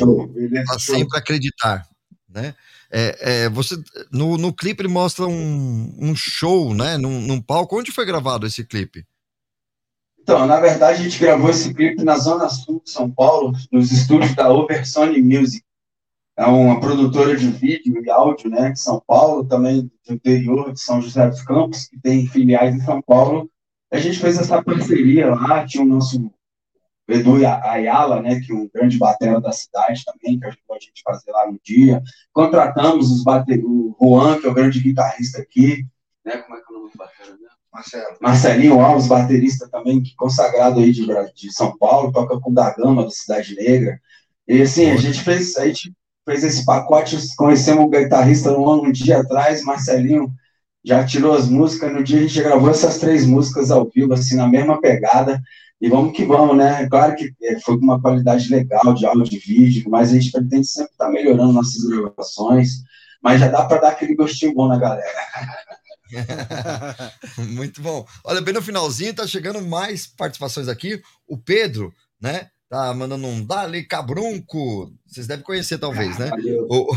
[0.66, 1.86] Pra Sempre Acreditar,
[2.30, 2.56] né?
[2.92, 3.76] É, é, você,
[4.12, 6.98] no, no clipe ele mostra um, um show, né?
[6.98, 7.78] Num, num palco.
[7.78, 9.06] Onde foi gravado esse clipe?
[10.30, 13.92] Então, na verdade, a gente gravou esse clipe na Zona Sul de São Paulo, nos
[13.92, 15.66] estúdios da Oversony Music.
[16.38, 20.80] É uma produtora de vídeo e áudio, né, de São Paulo, também do interior de
[20.80, 23.50] São José dos Campos, que tem filiais em São Paulo.
[23.92, 26.32] A gente fez essa parceria lá, tinha o nosso
[27.08, 31.02] Edu Ayala, né, que é um grande batera da cidade também, que ajudou a gente
[31.08, 32.04] a fazer lá no dia.
[32.32, 33.66] Contratamos os bater...
[33.66, 35.88] o Juan, que é o grande guitarrista aqui,
[36.24, 37.49] né, como é que é o nome do batera, né?
[37.72, 38.18] Marcelo.
[38.20, 43.04] Marcelinho Alves, baterista também, consagrado aí de, de São Paulo, toca com o da Gama,
[43.04, 44.00] da Cidade Negra.
[44.48, 45.94] E assim, a gente fez, a gente
[46.26, 50.32] fez esse pacote, conhecemos o guitarrista um, dia atrás, Marcelinho
[50.84, 54.36] já tirou as músicas, no dia a gente gravou essas três músicas ao vivo, assim,
[54.36, 55.42] na mesma pegada,
[55.82, 56.88] e vamos que vamos, né?
[56.90, 60.32] Claro que é, foi com uma qualidade legal de áudio de vídeo, mas a gente
[60.32, 62.84] pretende sempre estar melhorando nossas gravações,
[63.22, 65.06] mas já dá para dar aquele gostinho bom na galera.
[67.38, 68.06] Muito bom.
[68.24, 71.02] Olha, bem no finalzinho, tá chegando mais participações aqui.
[71.28, 72.50] O Pedro, né?
[72.70, 74.94] Tá mandando um Dali Cabrunco.
[75.08, 76.30] Vocês devem conhecer, talvez, né?
[76.70, 76.96] O...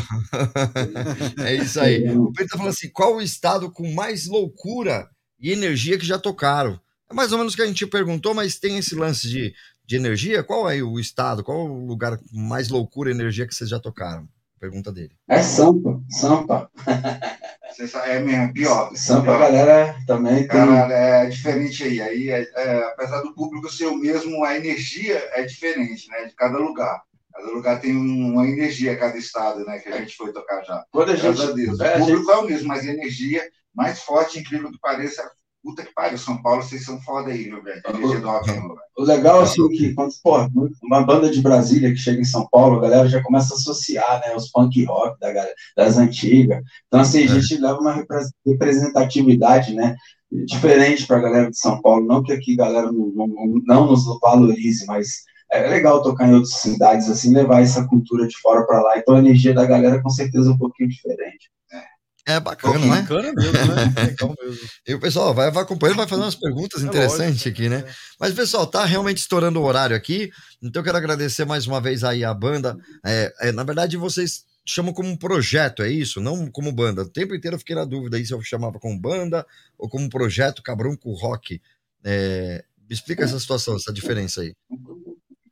[1.42, 2.10] é isso aí.
[2.10, 5.08] O Pedro tá falando assim: qual o estado com mais loucura
[5.40, 6.78] e energia que já tocaram?
[7.10, 9.54] É mais ou menos o que a gente perguntou, mas tem esse lance de,
[9.86, 10.42] de energia.
[10.42, 11.42] Qual é o estado?
[11.42, 14.28] Qual o lugar com mais loucura e energia que vocês já tocaram?
[14.62, 15.10] Pergunta dele.
[15.26, 16.70] É Sampa, Sampa.
[18.04, 18.94] É mesmo, pior.
[18.94, 19.38] Sampa, pior.
[19.40, 20.46] galera, também tem...
[20.46, 22.00] Cara, é diferente aí.
[22.00, 26.26] Aí, é, é, apesar do público ser o mesmo, a energia é diferente, né?
[26.26, 27.02] De cada lugar.
[27.34, 29.80] Cada lugar tem uma energia, cada estado, né?
[29.80, 30.84] Que a gente foi tocar já.
[30.92, 31.80] Quando a gente, Graças a Deus.
[31.80, 32.30] É, o público gente...
[32.30, 33.42] é o mesmo, mas a energia
[33.74, 35.28] mais forte, incrível que pareça,
[35.62, 37.80] Puta que pariu, São Paulo, vocês são foda aí, meu velho.
[38.68, 38.80] Velho.
[38.96, 40.36] O legal é assim, que quando, pô,
[40.82, 44.20] uma banda de Brasília que chega em São Paulo, a galera já começa a associar,
[44.20, 45.32] né, os punk rock da,
[45.76, 46.60] das antigas.
[46.88, 48.04] Então, assim, a gente leva uma
[48.44, 49.94] representatividade, né,
[50.32, 52.04] diferente para a galera de São Paulo.
[52.04, 53.28] Não que aqui a galera não, não,
[53.64, 55.22] não nos valorize, mas
[55.52, 58.98] é legal tocar em outras cidades, assim, levar essa cultura de fora para lá.
[58.98, 61.50] Então, a energia da galera, com certeza, é um pouquinho diferente.
[62.26, 63.02] É bacana, né?
[63.02, 63.92] Bacana mesmo, né?
[64.06, 64.68] Legal mesmo.
[64.86, 67.84] E o pessoal vai, vai acompanhando, vai fazer umas perguntas É interessantes lógico, aqui, né?
[68.18, 70.30] Mas, pessoal, tá realmente estourando o horário aqui.
[70.62, 72.76] Então, eu quero agradecer mais uma vez aí a banda.
[73.04, 76.20] É, é, na verdade, vocês chamam como um projeto, é isso?
[76.20, 77.02] Não como banda.
[77.02, 79.44] O tempo inteiro eu fiquei na dúvida aí se eu chamava como banda
[79.76, 81.60] ou como projeto Cabrunco Rock.
[82.04, 84.54] É, me explica essa situação, essa diferença aí.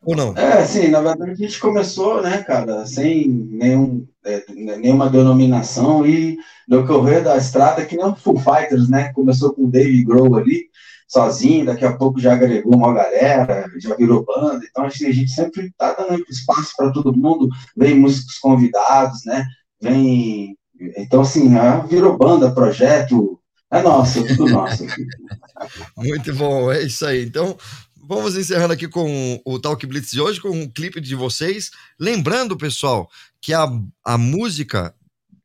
[0.02, 0.34] Ou não?
[0.34, 6.38] É, sim, na verdade a gente começou, né, cara, sem nenhum, é, nenhuma denominação e
[6.66, 10.36] no correr da estrada, que nem o Full Fighters, né, começou com o Dave Grohl
[10.36, 10.64] ali,
[11.06, 15.30] sozinho, daqui a pouco já agregou uma galera, já virou banda, então assim, a gente
[15.30, 19.44] sempre tá dando espaço para todo mundo, vem músicos convidados, né,
[19.82, 20.56] vem,
[20.96, 21.50] então assim,
[21.88, 23.38] virou banda, projeto,
[23.72, 24.84] é nosso, é tudo nosso.
[25.96, 27.24] Muito bom, é isso aí.
[27.24, 27.56] Então,
[28.02, 31.70] vamos encerrando aqui com o Talk Blitz de hoje, com um clipe de vocês.
[31.98, 33.08] Lembrando, pessoal,
[33.40, 33.66] que a,
[34.04, 34.94] a música,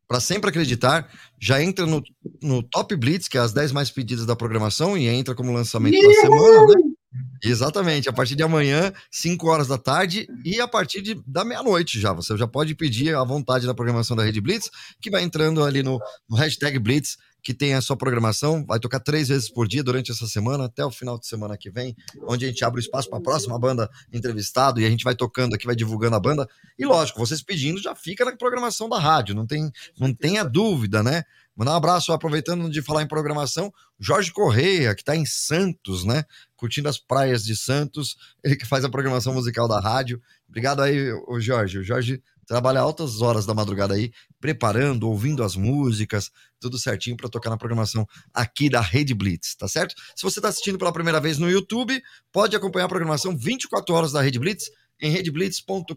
[0.08, 1.10] para sempre acreditar,
[1.40, 2.04] já entra no,
[2.42, 6.02] no Top Blitz, que é as 10 mais pedidas da programação, e entra como lançamento
[6.02, 6.96] da semana, né?
[7.44, 12.00] Exatamente, a partir de amanhã, 5 horas da tarde e a partir de, da meia-noite
[12.00, 12.12] já.
[12.12, 14.70] Você já pode pedir à vontade na programação da Rede Blitz,
[15.00, 16.00] que vai entrando ali no,
[16.30, 20.12] no hashtag Blitz, que tem a sua programação, vai tocar três vezes por dia durante
[20.12, 23.08] essa semana, até o final de semana que vem, onde a gente abre o espaço
[23.08, 26.50] para a próxima banda entrevistado e a gente vai tocando aqui, vai divulgando a banda.
[26.76, 31.04] E lógico, vocês pedindo já fica na programação da rádio, não tem, não tenha dúvida,
[31.04, 31.22] né?
[31.56, 36.26] Mandar um abraço, aproveitando de falar em programação, Jorge Correia, que está em Santos, né?
[36.58, 40.20] Curtindo as praias de Santos, ele que faz a programação musical da rádio.
[40.50, 41.78] Obrigado aí, o Jorge.
[41.78, 47.30] O Jorge trabalha altas horas da madrugada aí, preparando, ouvindo as músicas, tudo certinho para
[47.30, 49.96] tocar na programação aqui da Rede Blitz, tá certo?
[50.16, 52.02] Se você está assistindo pela primeira vez no YouTube,
[52.32, 54.70] pode acompanhar a programação 24 horas da Rede Blitz
[55.02, 55.96] em redblitz.com.br.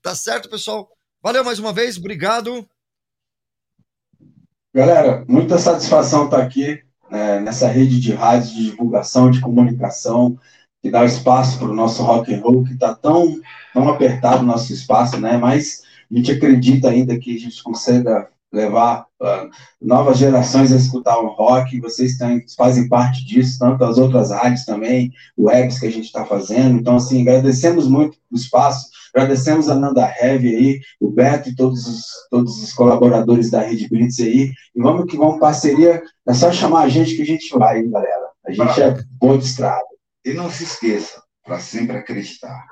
[0.00, 0.88] Tá certo, pessoal?
[1.22, 2.66] Valeu mais uma vez, obrigado.
[4.74, 10.38] Galera, muita satisfação estar aqui né, nessa rede de rádios de divulgação, de comunicação,
[10.82, 13.40] que dá espaço para o nosso rock and roll, que está tão,
[13.72, 15.36] tão apertado o nosso espaço, né?
[15.36, 19.48] Mas a gente acredita ainda que a gente consiga levar uh,
[19.80, 24.66] novas gerações a escutar o rock, vocês têm, fazem parte disso, tanto as outras rádios
[24.66, 29.74] também, webs que a gente está fazendo, então, assim, agradecemos muito o espaço, agradecemos a
[29.74, 34.52] Nanda Heavy aí, o Beto e todos os, todos os colaboradores da Rede Blitz aí,
[34.74, 37.90] e vamos que vamos parceria, é só chamar a gente que a gente vai, hein,
[37.90, 39.91] galera, a gente é boa de estrada.
[40.24, 42.64] E não se esqueça, para sempre acreditar.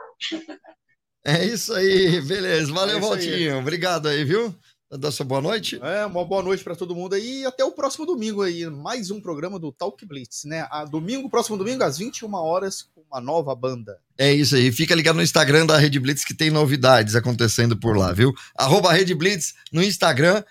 [1.25, 2.73] É isso aí, beleza.
[2.73, 3.29] Valeu, É isso aí.
[3.29, 3.59] Valtinho.
[3.59, 4.55] Obrigado aí, viu?
[4.99, 5.79] Dá sua boa noite.
[5.81, 9.09] É, uma boa noite para todo mundo aí e até o próximo domingo aí, mais
[9.13, 10.67] um programa do Talk Blitz, né?
[10.69, 13.99] A domingo, próximo domingo às 21 horas com uma nova banda.
[14.19, 14.73] É isso aí.
[14.73, 18.35] Fica ligado no Instagram da Rede Blitz que tem novidades acontecendo por lá, viu?
[18.57, 20.43] Arroba Rede Blitz no Instagram.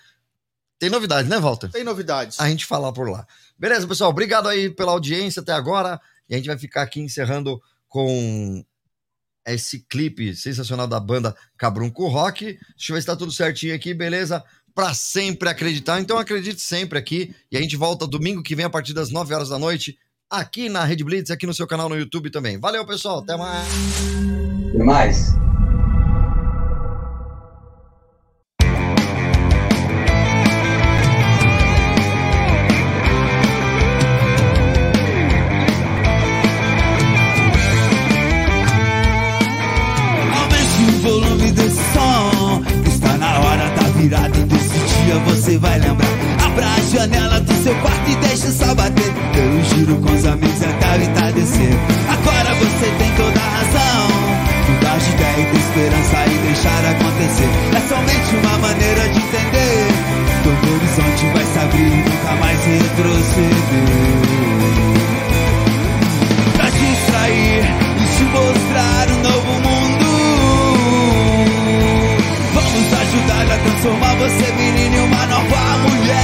[0.78, 1.70] Tem novidades, né, Walter?
[1.70, 2.40] Tem novidades.
[2.40, 3.26] A gente fala por lá.
[3.58, 4.08] Beleza, pessoal?
[4.08, 6.00] Obrigado aí pela audiência até agora.
[6.30, 8.64] E a gente vai ficar aqui encerrando com
[9.46, 12.44] esse clipe sensacional da banda Cabrunco Rock.
[12.44, 14.42] Deixa eu ver se tá tudo certinho aqui, beleza?
[14.72, 16.00] Pra sempre acreditar.
[16.00, 17.34] Então acredite sempre aqui.
[17.50, 19.98] E a gente volta domingo que vem a partir das 9 horas da noite
[20.30, 22.58] aqui na Rede Blitz, aqui no seu canal no YouTube também.
[22.58, 23.18] Valeu, pessoal.
[23.18, 23.68] Até mais.
[24.68, 25.34] Até mais.
[63.00, 63.48] Retroceder
[66.54, 67.64] pra te distrair
[67.96, 70.06] e te mostrar um novo mundo.
[72.54, 76.20] Vamos ajudar a transformar você, menino, em uma nova mulher.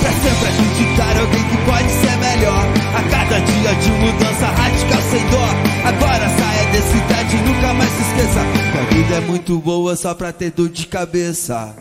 [0.00, 2.66] Pra sempre acreditar alguém que pode ser melhor.
[2.94, 5.48] A cada dia de mudança radical sem dó.
[5.84, 8.40] Agora saia desse tédio e nunca mais se esqueça.
[8.72, 11.74] Que a vida é muito boa só pra ter dor de cabeça.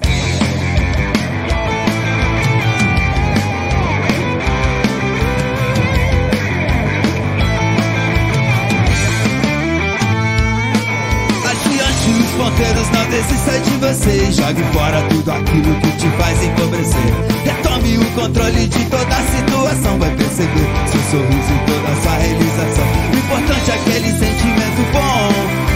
[12.42, 14.32] Adiante os ponteiros, não desista de você.
[14.32, 17.14] Jogue fora tudo aquilo que te faz empobrecer.
[17.46, 20.00] Retome o controle de toda a situação.
[20.00, 22.88] Vai perceber seu sorriso e toda a sua realização.
[23.14, 25.34] O importante é aquele sentimento bom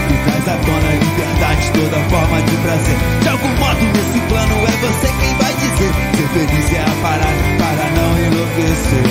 [0.08, 2.98] Que traz à tona a liberdade, toda forma de prazer.
[3.22, 5.92] De algum modo nesse plano é você quem vai dizer.
[6.16, 9.06] Ser feliz é a parada para não enlouquecer.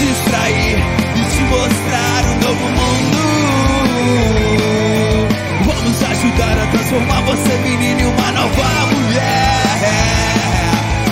[0.00, 0.78] Distrair
[1.14, 3.69] e te mostrar um novo mundo.
[6.20, 9.62] Ajudar a transformar você, menino, em uma nova mulher.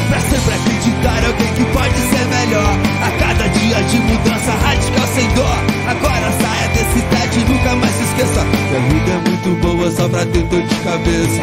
[0.06, 2.76] Pra sempre acreditar alguém que pode ser melhor.
[3.00, 5.48] A cada dia de mudança radical sem dó.
[5.88, 8.44] Agora saia desse tédio e nunca mais se esqueça.
[8.68, 11.40] Que a vida é muito boa só pra ter dor de cabeça.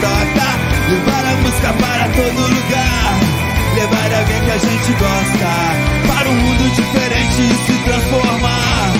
[0.00, 0.48] Toca.
[0.90, 3.20] Levar a música para todo lugar.
[3.74, 5.50] Levar alguém que a gente gosta.
[6.06, 8.92] Para um mundo diferente e se transformar.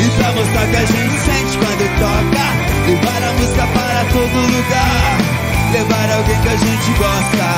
[0.00, 2.44] E pra mostrar que a gente sente quando toca.
[2.86, 5.18] Levar a música para todo lugar.
[5.72, 7.48] Levar alguém que a gente gosta.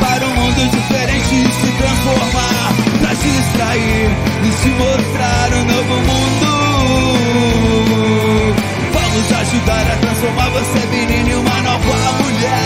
[0.00, 2.72] Para um mundo diferente e se transformar.
[3.00, 4.10] Pra distrair
[4.44, 6.45] e te mostrar um novo mundo
[9.66, 12.56] ajudar a transformar você, menino, em uma nova mulher.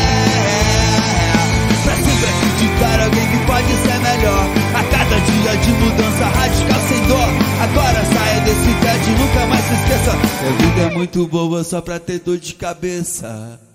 [1.82, 4.47] Pra sempre acreditar alguém que pode ser melhor.
[4.74, 7.28] A cada dia de mudança radical sem dó.
[7.62, 10.10] Agora saia desse tédio e nunca mais se esqueça.
[10.10, 13.70] Que a vida é muito boa só pra ter dor de cabeça.